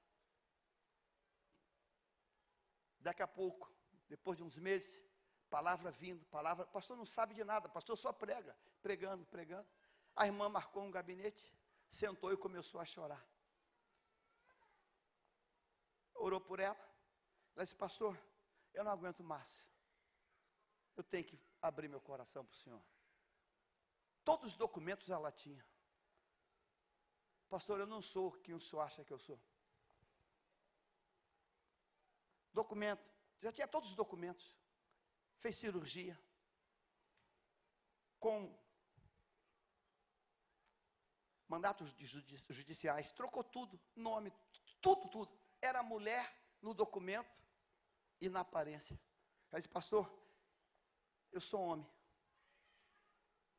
Daqui 2.98 3.22
a 3.22 3.28
pouco, 3.28 3.70
depois 4.08 4.38
de 4.38 4.44
uns 4.44 4.56
meses, 4.56 4.98
palavra 5.50 5.90
vindo, 5.90 6.24
palavra, 6.36 6.64
pastor 6.66 6.96
não 6.96 7.04
sabe 7.04 7.34
de 7.34 7.44
nada, 7.44 7.68
pastor 7.68 7.98
só 7.98 8.14
prega, 8.14 8.56
pregando, 8.80 9.26
pregando. 9.26 9.68
A 10.16 10.24
irmã 10.24 10.48
marcou 10.48 10.82
um 10.82 10.90
gabinete, 10.90 11.54
sentou 11.90 12.32
e 12.32 12.36
começou 12.38 12.80
a 12.80 12.86
chorar. 12.86 13.22
Orou 16.14 16.40
por 16.40 16.60
ela. 16.60 16.80
Ela 17.54 17.62
disse, 17.62 17.76
pastor, 17.76 18.18
eu 18.72 18.82
não 18.82 18.92
aguento 18.92 19.22
mais. 19.22 19.70
Eu 20.96 21.04
tenho 21.04 21.26
que 21.26 21.47
abrir 21.60 21.88
meu 21.88 22.00
coração 22.00 22.44
para 22.44 22.54
o 22.54 22.58
senhor. 22.58 22.82
Todos 24.24 24.52
os 24.52 24.56
documentos 24.56 25.08
ela 25.10 25.32
tinha. 25.32 25.64
Pastor, 27.48 27.80
eu 27.80 27.86
não 27.86 28.02
sou 28.02 28.32
quem 28.32 28.54
o 28.54 28.60
senhor 28.60 28.82
acha 28.82 29.04
que 29.04 29.12
eu 29.12 29.18
sou 29.18 29.40
documento, 32.58 33.04
já 33.40 33.52
tinha 33.52 33.68
todos 33.68 33.90
os 33.90 33.96
documentos, 33.96 34.56
fez 35.38 35.54
cirurgia, 35.54 36.18
com 38.18 38.52
mandatos 41.46 41.94
judiciais, 42.50 43.12
trocou 43.12 43.44
tudo, 43.44 43.80
nome, 43.94 44.32
tudo, 44.80 45.08
tudo. 45.08 45.38
Era 45.62 45.82
mulher 45.84 46.24
no 46.60 46.74
documento 46.74 47.40
e 48.20 48.28
na 48.28 48.40
aparência. 48.40 48.98
Ela 49.50 49.60
disse, 49.60 49.68
pastor, 49.68 50.12
eu 51.32 51.40
sou 51.40 51.60
homem. 51.60 51.90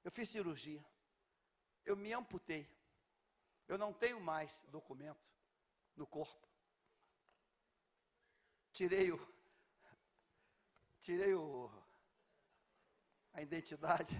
Eu 0.03 0.11
fiz 0.11 0.29
cirurgia. 0.29 0.83
Eu 1.85 1.95
me 1.95 2.13
amputei. 2.13 2.67
Eu 3.67 3.77
não 3.77 3.93
tenho 3.93 4.19
mais 4.19 4.63
documento 4.69 5.19
no 5.95 6.07
corpo 6.07 6.49
tirei 8.79 9.11
o 9.11 9.19
tirei 11.01 11.33
o 11.33 11.69
a 13.33 13.41
identidade. 13.41 14.15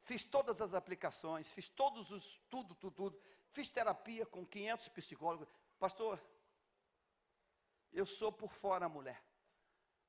Fiz 0.00 0.24
todas 0.24 0.60
as 0.60 0.74
aplicações, 0.74 1.52
fiz 1.52 1.68
todos 1.68 2.10
os 2.10 2.36
tudo, 2.50 2.74
tudo, 2.74 2.96
tudo. 2.96 3.22
Fiz 3.52 3.70
terapia 3.70 4.26
com 4.26 4.44
500 4.44 4.88
psicólogos. 4.88 5.48
Pastor, 5.78 6.20
eu 7.92 8.04
sou 8.04 8.32
por 8.32 8.52
fora 8.52 8.88
mulher. 8.88 9.22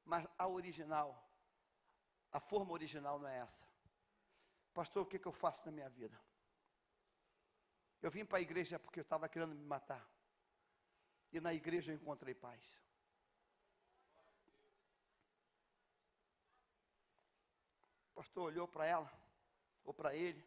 Mas 0.04 0.28
a 0.38 0.48
original, 0.48 1.30
a 2.32 2.40
forma 2.40 2.72
original 2.72 3.20
não 3.20 3.28
é 3.28 3.38
essa. 3.38 3.66
Pastor, 4.74 5.04
o 5.04 5.06
que, 5.06 5.20
que 5.20 5.28
eu 5.28 5.32
faço 5.32 5.66
na 5.66 5.72
minha 5.72 5.90
vida? 5.90 6.20
Eu 8.02 8.10
vim 8.10 8.26
para 8.26 8.40
a 8.40 8.42
igreja 8.42 8.80
porque 8.80 9.00
eu 9.00 9.04
estava 9.04 9.30
querendo 9.30 9.54
me 9.54 9.66
matar. 9.66 10.08
E 11.32 11.40
na 11.40 11.54
igreja 11.54 11.92
eu 11.92 11.96
encontrei 11.96 12.34
paz. 12.34 12.82
O 18.12 18.16
pastor 18.16 18.44
olhou 18.44 18.68
para 18.68 18.86
ela, 18.86 19.12
ou 19.84 19.94
para 19.94 20.16
ele, 20.16 20.44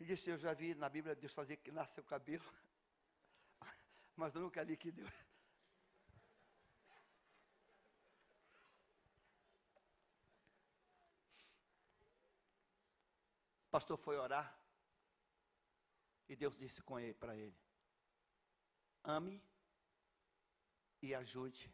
e 0.00 0.04
disse: 0.04 0.30
Eu 0.30 0.38
já 0.38 0.52
vi 0.52 0.74
na 0.74 0.88
Bíblia 0.88 1.14
Deus 1.14 1.32
fazer 1.32 1.56
que 1.56 1.70
nasce 1.70 1.98
o 2.00 2.04
cabelo, 2.04 2.44
mas 4.16 4.34
eu 4.34 4.40
nunca 4.40 4.62
li 4.62 4.76
que 4.76 4.92
Deus. 4.92 5.27
O 13.68 13.70
pastor 13.70 13.98
foi 13.98 14.16
orar, 14.16 14.58
e 16.26 16.34
Deus 16.34 16.56
disse 16.56 16.80
com 16.82 16.98
ele 16.98 17.12
para 17.12 17.36
ele: 17.36 17.54
ame 19.04 19.42
e 21.02 21.14
ajude 21.14 21.70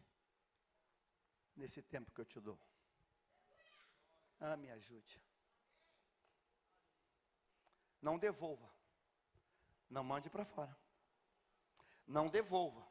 nesse 1.55 1.81
tempo 1.83 2.11
que 2.11 2.21
eu 2.21 2.25
te 2.25 2.41
dou. 2.41 2.59
Ah, 4.41 4.57
me 4.57 4.73
ajude. 4.73 5.23
Não 8.03 8.19
devolva. 8.19 8.69
Não 9.89 10.03
mande 10.03 10.29
para 10.29 10.45
fora. 10.45 10.77
Não 12.05 12.29
devolva. 12.29 12.85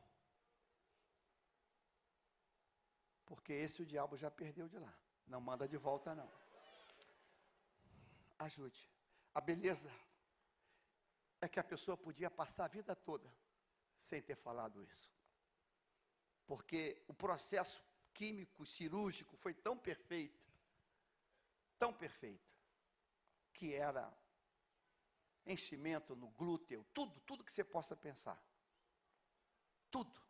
Porque 3.25 3.51
esse 3.51 3.81
o 3.81 3.85
diabo 3.85 4.15
já 4.15 4.31
perdeu 4.31 4.69
de 4.69 4.79
lá. 4.79 4.97
Não 5.27 5.41
manda 5.41 5.67
de 5.67 5.75
volta, 5.75 6.15
não. 6.15 6.31
Ajude. 8.39 8.92
A 9.33 9.41
beleza 9.41 9.91
é 11.41 11.47
que 11.47 11.59
a 11.59 11.63
pessoa 11.63 11.97
podia 11.97 12.29
passar 12.29 12.65
a 12.65 12.67
vida 12.67 12.95
toda 12.95 13.33
sem 14.01 14.21
ter 14.21 14.35
falado 14.35 14.83
isso. 14.83 15.11
Porque 16.45 17.03
o 17.07 17.13
processo 17.13 17.83
químico, 18.13 18.65
cirúrgico 18.65 19.35
foi 19.37 19.53
tão 19.53 19.77
perfeito, 19.77 20.45
tão 21.79 21.93
perfeito, 21.93 22.53
que 23.53 23.73
era 23.73 24.11
enchimento 25.45 26.15
no 26.15 26.29
glúteo, 26.29 26.85
tudo, 26.93 27.19
tudo 27.21 27.43
que 27.43 27.51
você 27.51 27.63
possa 27.63 27.95
pensar. 27.95 28.41
Tudo. 29.89 30.21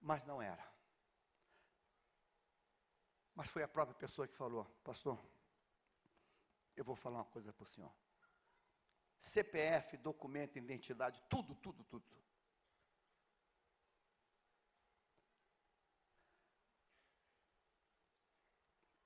Mas 0.00 0.24
não 0.24 0.40
era. 0.40 0.64
Mas 3.34 3.48
foi 3.48 3.62
a 3.62 3.68
própria 3.68 3.96
pessoa 3.96 4.28
que 4.28 4.34
falou: 4.34 4.64
Pastor, 4.82 5.22
eu 6.76 6.84
vou 6.84 6.94
falar 6.94 7.18
uma 7.18 7.24
coisa 7.24 7.52
para 7.52 7.64
o 7.64 7.66
senhor. 7.66 7.92
CPF, 9.20 9.96
documento, 9.96 10.56
identidade, 10.56 11.22
tudo, 11.28 11.54
tudo, 11.56 11.82
tudo. 11.84 12.04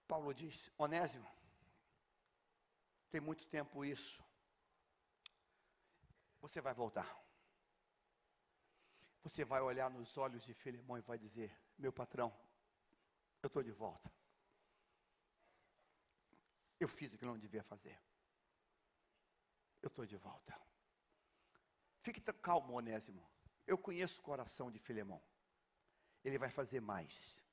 Paulo 0.07 0.35
diz: 0.35 0.73
Onésimo, 0.77 1.31
tem 3.11 3.21
muito 3.21 3.47
tempo 3.47 3.85
isso. 3.85 4.23
Você 6.41 6.61
vai 6.61 6.75
voltar. 6.75 7.09
Você 9.23 9.45
vai 9.45 9.61
olhar 9.61 9.89
nos 9.89 10.19
olhos 10.19 10.43
de 10.43 10.53
Filemão 10.53 10.99
e 10.99 11.03
vai 11.03 11.17
dizer: 11.17 11.57
Meu 11.79 11.93
patrão, 11.93 12.37
eu 13.41 13.47
estou 13.47 13.63
de 13.63 13.71
volta. 13.71 14.20
Eu 16.81 16.89
fiz 16.89 17.13
o 17.13 17.19
que 17.19 17.27
não 17.27 17.39
devia 17.39 17.63
fazer. 17.63 17.97
Eu 19.83 19.89
estou 19.89 20.07
de 20.07 20.17
volta. 20.17 20.59
Fique 22.01 22.21
calmo, 22.33 22.73
Onésimo. 22.73 23.23
Eu 23.67 23.77
conheço 23.77 24.19
o 24.19 24.23
coração 24.23 24.71
de 24.71 24.79
Filemão. 24.79 25.23
Ele 26.25 26.39
vai 26.39 26.51
fazer 26.51 26.81
mais. 26.81 27.45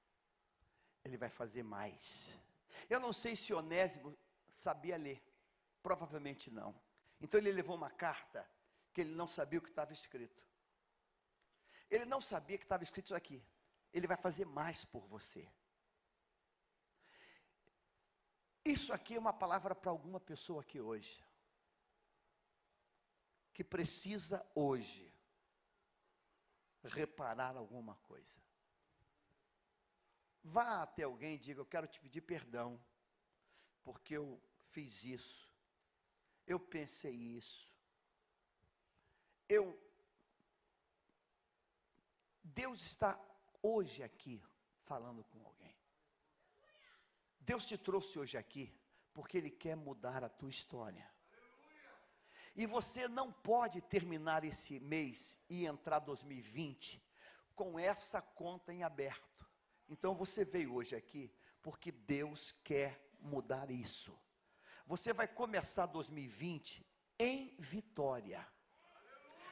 Ele 1.04 1.18
vai 1.18 1.30
fazer 1.30 1.64
mais. 1.64 2.34
Eu 2.90 3.00
não 3.00 3.12
sei 3.12 3.36
se 3.36 3.54
Onésimo 3.54 4.18
sabia 4.50 4.98
ler. 4.98 5.22
Provavelmente 5.84 6.50
não. 6.50 6.74
Então 7.20 7.40
ele 7.40 7.52
levou 7.52 7.76
uma 7.76 7.90
carta 7.90 8.50
que 8.94 9.02
ele 9.02 9.14
não 9.14 9.28
sabia 9.28 9.60
o 9.60 9.62
que 9.62 9.70
estava 9.70 9.92
escrito. 9.94 10.42
Ele 11.90 12.06
não 12.06 12.22
sabia 12.22 12.58
que 12.58 12.64
estava 12.66 12.84
escrito 12.84 13.06
isso 13.06 13.16
aqui. 13.16 13.44
Ele 13.94 14.08
vai 14.08 14.18
fazer 14.18 14.46
mais 14.46 14.86
por 14.86 15.06
você. 15.08 15.50
Isso 18.68 18.91
aqui 18.91 19.15
é 19.15 19.20
uma 19.20 19.32
palavra 19.32 19.74
para 19.74 19.89
alguma 19.89 20.20
pessoa 20.20 20.59
aqui 20.59 20.82
hoje, 20.82 21.24
que 23.53 23.63
precisa 23.63 24.45
hoje 24.53 25.09
reparar 26.84 27.55
alguma 27.55 27.95
coisa. 27.95 28.36
Vá 30.43 30.84
até 30.84 31.03
alguém 31.03 31.36
e 31.36 31.39
diga: 31.39 31.61
Eu 31.61 31.65
quero 31.65 31.88
te 31.88 31.97
pedir 31.97 32.20
perdão, 32.20 32.78
porque 33.86 34.18
eu 34.18 34.38
fiz 34.72 35.01
isso, 35.01 35.49
eu 36.45 36.59
pensei 36.59 37.15
isso, 37.15 37.74
eu. 39.47 39.82
Deus 42.43 42.82
está 42.82 43.18
hoje 43.61 44.03
aqui 44.03 44.43
falando 44.82 45.24
com 45.24 45.45
alguém. 45.45 45.77
Deus 47.48 47.66
te 47.66 47.78
trouxe 47.78 48.20
hoje 48.20 48.38
aqui 48.38 48.78
porque 49.14 49.38
Ele 49.38 49.50
quer 49.50 49.74
mudar 49.74 50.22
a 50.22 50.28
tua 50.28 50.50
história. 50.50 51.10
E 52.54 52.66
você 52.66 53.08
não 53.08 53.32
pode 53.32 53.80
terminar 53.80 54.43
esse 54.43 54.82
mês 54.82 55.39
e 55.50 55.66
entrar 55.66 56.00
2020 56.00 57.02
com 57.56 57.80
essa 57.80 58.22
conta 58.22 58.74
em 58.74 58.84
aberto. 58.84 59.48
Então 59.88 60.14
você 60.14 60.43
veio 60.43 60.74
hoje 60.74 60.93
aqui 60.93 61.32
porque 61.62 61.89
Deus 61.89 62.52
quer 62.66 63.02
mudar 63.18 63.72
isso. 63.72 64.14
Você 64.86 65.14
vai 65.14 65.28
começar 65.28 65.86
2020 65.86 66.86
em 67.18 67.56
vitória. 67.58 68.45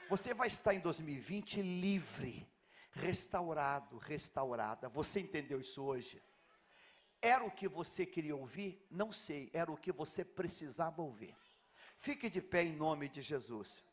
Você 0.09 0.33
vai 0.33 0.47
estar 0.47 0.73
em 0.73 0.81
2020 0.81 1.61
livre, 1.61 2.45
restaurado, 2.91 3.97
restaurada. 3.97 4.89
Você 4.89 5.21
entendeu 5.21 5.61
isso 5.61 5.81
hoje? 5.81 6.21
Era 7.25 7.43
o 7.43 7.49
que 7.49 7.67
você 7.67 8.05
queria 8.05 8.35
ouvir? 8.35 8.85
Não 8.87 9.11
sei, 9.11 9.49
era 9.51 9.71
o 9.71 9.75
que 9.75 9.91
você 9.91 10.23
precisava 10.23 11.01
ouvir. 11.01 11.35
Fique 11.97 12.29
de 12.29 12.39
pé 12.39 12.61
em 12.61 12.75
nome 12.75 13.09
de 13.09 13.19
Jesus. 13.19 13.83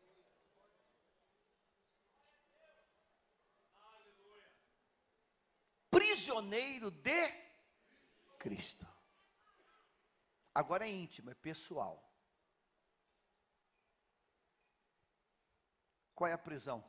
Prisioneiro 5.89 6.91
de 6.91 7.31
Cristo. 8.39 8.87
Agora 10.55 10.87
é 10.87 10.91
íntimo, 10.91 11.31
é 11.31 11.35
pessoal. 11.35 12.07
Qual 16.15 16.29
é 16.29 16.35
a 16.35 16.39
prisão 16.39 16.85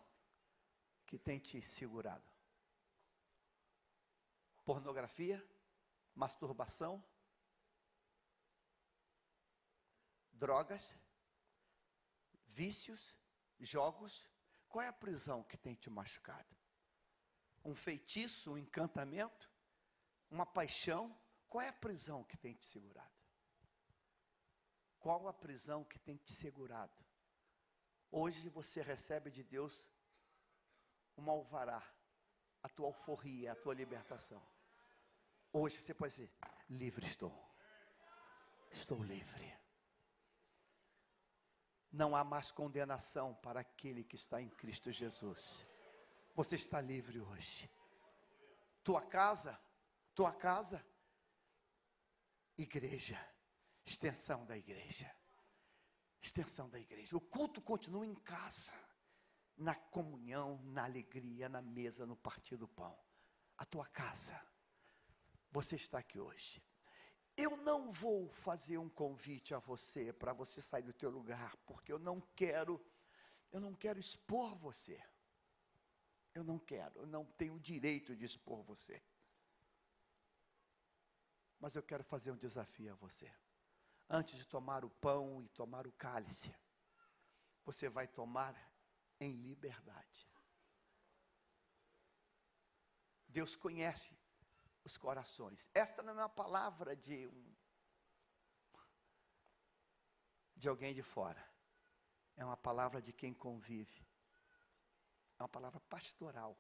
que 1.06 1.18
tem 1.18 1.39
te 1.39 1.62
segurado? 1.62 2.30
Pornografia? 4.66 5.41
Masturbação, 6.16 7.03
drogas, 10.31 10.95
vícios, 12.45 13.15
jogos. 13.60 14.27
Qual 14.68 14.84
é 14.84 14.88
a 14.88 14.94
prisão 14.94 15.44
que 15.44 15.57
tem 15.57 15.76
te 15.76 15.90
machucado? 15.90 16.56
Um 17.64 17.76
feitiço, 17.76 18.52
um 18.52 18.57
encantamento, 18.57 19.49
uma 20.30 20.45
paixão? 20.45 21.18
Qual 21.48 21.61
é 21.61 21.69
a 21.69 21.73
prisão 21.73 22.23
que 22.23 22.35
tem 22.38 22.56
te 22.56 22.65
segurado? 22.65 23.14
Qual 24.99 25.27
a 25.27 25.34
prisão 25.34 25.84
que 25.84 25.99
tem 25.99 26.18
te 26.18 26.34
segurado? 26.34 27.03
Hoje 28.10 28.49
você 28.49 28.81
recebe 28.81 29.31
de 29.31 29.44
Deus 29.44 29.90
uma 31.15 31.31
alvará, 31.31 31.84
a 32.61 32.69
tua 32.69 32.88
alforria, 32.88 33.52
a 33.52 33.56
tua 33.56 33.73
libertação. 33.73 34.41
Hoje 35.55 35.80
você 35.80 35.93
pode 35.93 36.15
dizer: 36.15 36.31
livre 36.67 37.05
estou. 37.05 37.31
Estou 38.71 39.03
livre. 39.03 39.55
Não 41.91 42.15
há 42.15 42.23
mais 42.23 42.51
condenação 42.51 43.35
para 43.35 43.59
aquele 43.59 44.03
que 44.03 44.15
está 44.15 44.41
em 44.41 44.49
Cristo 44.49 44.91
Jesus. 44.91 45.63
Você 46.34 46.55
está 46.55 46.81
livre 46.81 47.21
hoje. 47.21 47.69
Tua 48.84 49.03
casa, 49.03 49.61
tua 50.15 50.34
casa, 50.34 50.84
igreja, 52.57 53.23
extensão 53.85 54.43
da 54.47 54.57
igreja. 54.57 55.15
Extensão 56.19 56.67
da 56.67 56.80
igreja. 56.80 57.15
O 57.15 57.21
culto 57.21 57.61
continua 57.61 58.07
em 58.07 58.15
casa, 58.15 58.73
na 59.55 59.75
comunhão, 59.75 60.59
na 60.63 60.85
alegria, 60.85 61.47
na 61.47 61.61
mesa, 61.61 62.07
no 62.07 62.15
partir 62.15 62.57
do 62.57 62.67
pão. 62.67 62.97
A 63.55 63.65
tua 63.65 63.85
casa 63.85 64.41
você 65.53 65.75
está 65.75 65.99
aqui 65.99 66.19
hoje. 66.19 66.61
Eu 67.38 67.55
não 67.57 67.91
vou 67.91 68.27
fazer 68.30 68.77
um 68.80 68.89
convite 68.89 69.53
a 69.53 69.59
você 69.59 70.11
para 70.11 70.34
você 70.34 70.61
sair 70.61 70.84
do 70.84 70.93
teu 70.93 71.09
lugar, 71.09 71.55
porque 71.57 71.93
eu 71.93 71.99
não 71.99 72.19
quero, 72.35 72.84
eu 73.51 73.59
não 73.59 73.73
quero 73.75 73.99
expor 73.99 74.55
você. 74.55 74.99
Eu 76.34 76.43
não 76.43 76.57
quero, 76.57 76.99
eu 76.99 77.05
não 77.05 77.23
tenho 77.23 77.53
o 77.53 77.59
direito 77.59 78.15
de 78.15 78.25
expor 78.25 78.63
você. 78.63 79.01
Mas 81.59 81.75
eu 81.75 81.84
quero 81.84 82.03
fazer 82.03 82.31
um 82.31 82.35
desafio 82.35 82.91
a 82.91 82.95
você. 82.95 83.31
Antes 84.09 84.35
de 84.35 84.45
tomar 84.45 84.84
o 84.84 84.89
pão 84.89 85.43
e 85.43 85.47
tomar 85.49 85.85
o 85.85 85.91
cálice, 85.91 86.53
você 87.63 87.88
vai 87.88 88.07
tomar 88.07 88.55
em 89.19 89.34
liberdade. 89.34 90.27
Deus 93.27 93.55
conhece 93.55 94.15
os 94.84 94.97
corações. 94.97 95.65
Esta 95.73 96.01
não 96.01 96.14
é 96.14 96.23
uma 96.23 96.30
palavra 96.30 96.95
de 96.95 97.27
um 97.27 97.53
de 100.55 100.69
alguém 100.69 100.93
de 100.93 101.03
fora. 101.03 101.43
É 102.35 102.45
uma 102.45 102.55
palavra 102.55 103.01
de 103.01 103.11
quem 103.11 103.34
convive. 103.34 104.07
É 105.38 105.43
uma 105.43 105.49
palavra 105.49 105.80
pastoral. 105.81 106.57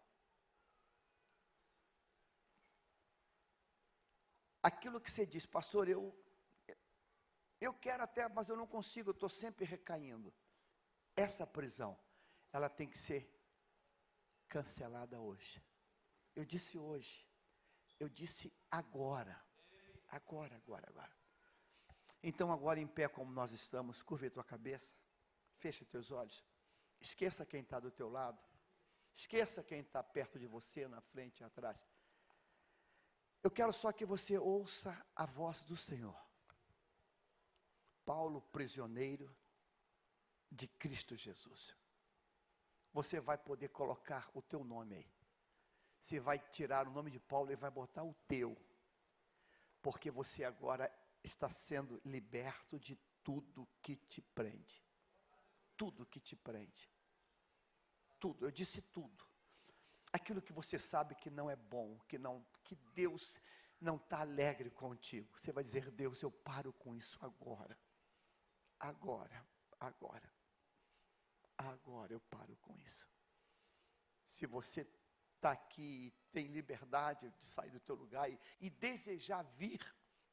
aquilo 4.63 5.01
que 5.01 5.11
você 5.11 5.25
diz, 5.25 5.45
pastor, 5.45 5.89
eu, 5.89 6.17
eu 7.59 7.73
quero 7.73 8.01
até, 8.01 8.27
mas 8.29 8.47
eu 8.47 8.55
não 8.55 8.65
consigo, 8.65 9.09
eu 9.09 9.13
estou 9.13 9.27
sempre 9.27 9.65
recaindo. 9.65 10.33
Essa 11.15 11.45
prisão, 11.45 11.99
ela 12.51 12.69
tem 12.69 12.87
que 12.87 12.97
ser 12.97 13.29
cancelada 14.47 15.19
hoje. 15.19 15.61
Eu 16.33 16.45
disse 16.45 16.77
hoje, 16.77 17.27
eu 18.03 18.09
disse 18.09 18.53
agora, 18.69 19.41
agora, 20.09 20.55
agora, 20.57 20.89
agora. 20.89 21.11
Então, 22.21 22.51
agora 22.51 22.79
em 22.79 22.87
pé, 22.87 23.07
como 23.07 23.31
nós 23.31 23.51
estamos, 23.53 24.01
curve 24.01 24.27
a 24.27 24.31
tua 24.31 24.43
cabeça, 24.43 24.93
fecha 25.57 25.85
teus 25.85 26.11
olhos, 26.11 26.43
esqueça 26.99 27.45
quem 27.45 27.61
está 27.61 27.79
do 27.79 27.89
teu 27.89 28.09
lado, 28.09 28.37
esqueça 29.13 29.63
quem 29.63 29.79
está 29.79 30.03
perto 30.03 30.37
de 30.37 30.47
você, 30.47 30.85
na 30.85 30.99
frente 30.99 31.39
e 31.39 31.43
atrás. 31.45 31.87
Eu 33.41 33.49
quero 33.49 33.71
só 33.71 33.91
que 33.93 34.05
você 34.05 34.37
ouça 34.37 35.05
a 35.15 35.25
voz 35.25 35.63
do 35.63 35.77
Senhor. 35.77 36.17
Paulo, 38.03 38.41
prisioneiro 38.41 39.33
de 40.51 40.67
Cristo 40.67 41.15
Jesus. 41.15 41.73
Você 42.91 43.21
vai 43.21 43.37
poder 43.37 43.69
colocar 43.69 44.29
o 44.33 44.41
teu 44.41 44.61
nome 44.63 44.95
aí. 44.95 45.22
Você 46.03 46.19
vai 46.19 46.37
tirar 46.37 46.87
o 46.87 46.91
nome 46.91 47.09
de 47.09 47.19
Paulo 47.19 47.51
e 47.51 47.55
vai 47.55 47.71
botar 47.71 48.03
o 48.03 48.13
teu. 48.27 48.55
Porque 49.81 50.11
você 50.11 50.43
agora 50.43 50.93
está 51.23 51.49
sendo 51.49 51.99
liberto 52.05 52.79
de 52.79 52.95
tudo 53.23 53.67
que 53.81 53.95
te 53.95 54.21
prende. 54.21 54.83
Tudo 55.75 56.05
que 56.05 56.19
te 56.19 56.35
prende. 56.35 56.91
Tudo, 58.19 58.45
eu 58.45 58.51
disse 58.51 58.81
tudo 58.81 59.25
aquilo 60.13 60.41
que 60.41 60.53
você 60.53 60.77
sabe 60.77 61.15
que 61.15 61.31
não 61.31 61.49
é 61.49 61.55
bom, 61.55 61.99
que 62.07 62.19
não, 62.19 62.45
que 62.63 62.75
Deus 62.93 63.41
não 63.81 63.95
está 63.95 64.19
alegre 64.19 64.69
contigo. 64.69 65.27
Você 65.39 65.51
vai 65.51 65.63
dizer, 65.63 65.89
Deus, 65.89 66.21
eu 66.21 66.31
paro 66.31 66.71
com 66.71 66.95
isso 66.95 67.17
agora. 67.25 67.77
Agora, 68.79 69.43
agora. 69.79 70.31
Agora 71.57 72.13
eu 72.13 72.19
paro 72.19 72.55
com 72.57 72.77
isso. 72.77 73.09
Se 74.27 74.45
você 74.45 74.87
está 75.43 75.51
aqui 75.51 76.07
e 76.07 76.11
tem 76.31 76.47
liberdade 76.47 77.29
de 77.31 77.43
sair 77.45 77.71
do 77.71 77.79
teu 77.79 77.95
lugar 77.95 78.29
e, 78.29 78.39
e 78.59 78.69
desejar 78.69 79.43
vir, 79.43 79.79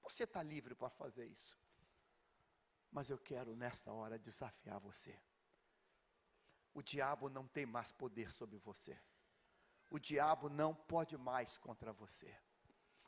você 0.02 0.24
está 0.24 0.42
livre 0.42 0.74
para 0.74 0.88
fazer 0.88 1.26
isso. 1.26 1.58
Mas 2.90 3.10
eu 3.10 3.18
quero 3.18 3.54
nesta 3.54 3.92
hora 3.92 4.18
desafiar 4.18 4.78
você. 4.78 5.18
O 6.72 6.82
diabo 6.82 7.28
não 7.28 7.46
tem 7.46 7.66
mais 7.66 7.90
poder 7.92 8.30
sobre 8.30 8.58
você 8.58 8.98
o 9.90 9.98
diabo 9.98 10.48
não 10.48 10.72
pode 10.72 11.18
mais 11.18 11.58
contra 11.58 11.92
você. 11.92 12.32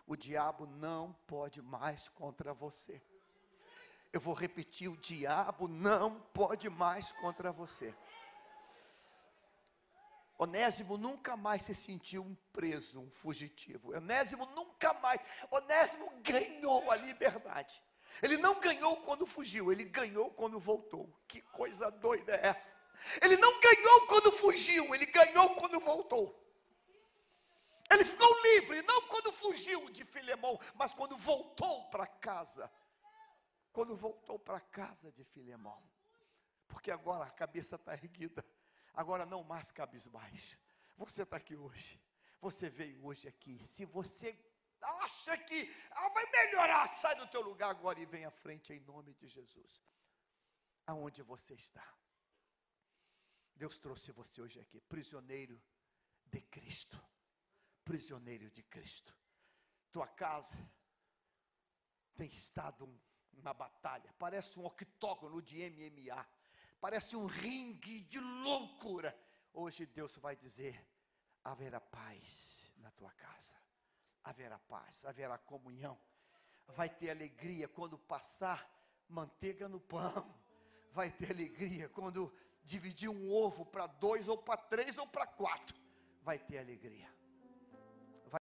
O 0.05 0.17
diabo 0.17 0.67
não 0.67 1.13
pode 1.27 1.63
mais 1.63 2.09
contra 2.09 2.53
você. 2.53 3.01
Eu 4.13 4.21
vou 4.21 4.35
repetir: 4.35 4.89
o 4.89 4.97
diabo 4.97 5.69
não 5.69 6.21
pode 6.21 6.69
mais 6.69 7.13
contra 7.13 7.53
você. 7.53 7.95
Onésimo 10.43 10.99
nunca 10.99 11.37
mais 11.37 11.63
se 11.63 11.73
sentiu 11.73 12.25
um 12.25 12.35
preso, 12.53 13.01
um 13.01 13.09
fugitivo. 13.13 13.95
Onésimo 13.95 14.45
nunca 14.47 14.93
mais. 14.95 15.21
Onésimo 15.49 16.11
ganhou 16.21 16.91
a 16.91 16.97
liberdade. 16.97 17.81
Ele 18.21 18.37
não 18.37 18.59
ganhou 18.59 18.97
quando 19.03 19.25
fugiu, 19.25 19.71
ele 19.71 19.85
ganhou 19.85 20.33
quando 20.33 20.59
voltou. 20.59 21.09
Que 21.29 21.41
coisa 21.41 21.93
doida 21.93 22.35
é 22.35 22.49
essa? 22.49 22.77
Ele 23.23 23.37
não 23.37 23.61
ganhou 23.61 24.07
quando 24.09 24.33
fugiu, 24.33 24.93
ele 24.93 25.07
ganhou 25.07 25.55
quando 25.55 25.79
voltou. 25.79 26.37
Ele 27.89 28.05
ficou 28.05 28.43
livre, 28.43 28.83
não 28.83 29.03
quando 29.03 29.33
fugiu 29.33 29.91
de 29.91 30.05
Filemão, 30.05 30.59
mas 30.75 30.93
quando 30.93 31.17
voltou 31.17 31.89
para 31.89 32.07
casa. 32.07 32.69
Quando 33.73 33.95
voltou 33.95 34.41
para 34.41 34.59
casa 34.59 35.13
de 35.13 35.23
Filemão. 35.23 35.81
Porque 36.67 36.91
agora 36.91 37.27
a 37.27 37.31
cabeça 37.31 37.77
está 37.77 37.93
erguida. 37.93 38.45
Agora 38.95 39.25
não 39.25 39.43
mais 39.43 39.71
cabisbaixo. 39.71 40.59
Você 40.97 41.23
está 41.23 41.37
aqui 41.37 41.57
hoje. 41.57 42.01
Você 42.41 42.69
veio 42.69 43.05
hoje 43.05 43.29
aqui. 43.29 43.59
Se 43.65 43.85
você 43.85 44.39
acha 44.81 45.39
que 45.39 45.75
ah, 45.91 46.09
vai 46.09 46.27
melhorar, 46.31 46.87
sai 46.89 47.15
do 47.17 47.27
teu 47.29 47.41
lugar 47.41 47.71
agora 47.71 48.01
e 48.01 48.05
vem 48.05 48.25
à 48.25 48.31
frente 48.31 48.73
em 48.73 48.81
nome 48.81 49.15
de 49.15 49.29
Jesus. 49.29 49.83
Aonde 50.87 51.23
você 51.23 51.55
está? 51.55 51.87
Deus 53.55 53.79
trouxe 53.79 54.11
você 54.13 54.43
hoje 54.43 54.59
aqui, 54.59 54.81
prisioneiro 54.81 55.61
de 56.27 56.41
Cristo 56.41 57.01
prisioneiro 57.85 58.51
de 58.51 58.63
Cristo. 58.63 59.15
Tua 59.91 60.07
casa 60.07 60.57
tem 62.15 62.29
estado 62.29 62.85
um, 62.85 63.01
uma 63.35 63.53
batalha, 63.53 64.13
parece 64.19 64.59
um 64.59 64.65
octógono 64.65 65.43
de 65.43 65.59
MMA, 65.69 66.27
parece 66.83 67.15
um 67.15 67.27
ringue 67.27 68.01
de 68.03 68.19
loucura. 68.19 69.17
Hoje 69.55 69.87
Deus 69.87 70.17
vai 70.17 70.35
dizer: 70.35 70.85
haverá 71.45 71.81
paz 71.81 72.75
na 72.79 72.91
tua 72.91 73.13
casa, 73.13 73.55
haverá 74.25 74.59
paz, 74.59 75.05
haverá 75.05 75.39
comunhão, 75.39 75.97
vai 76.67 76.91
ter 76.91 77.11
alegria 77.11 77.69
quando 77.69 77.97
passar 77.97 78.69
manteiga 79.09 79.69
no 79.69 79.79
pão, 79.79 80.35
vai 80.91 81.09
ter 81.09 81.31
alegria 81.31 81.89
quando 81.89 82.35
dividir 82.65 83.09
um 83.09 83.33
ovo 83.33 83.65
para 83.65 83.87
dois, 83.87 84.27
ou 84.27 84.37
para 84.37 84.57
três, 84.57 84.99
ou 84.99 85.07
para 85.07 85.27
quatro, 85.27 85.77
vai 86.23 86.39
ter 86.39 86.59
alegria 86.59 87.09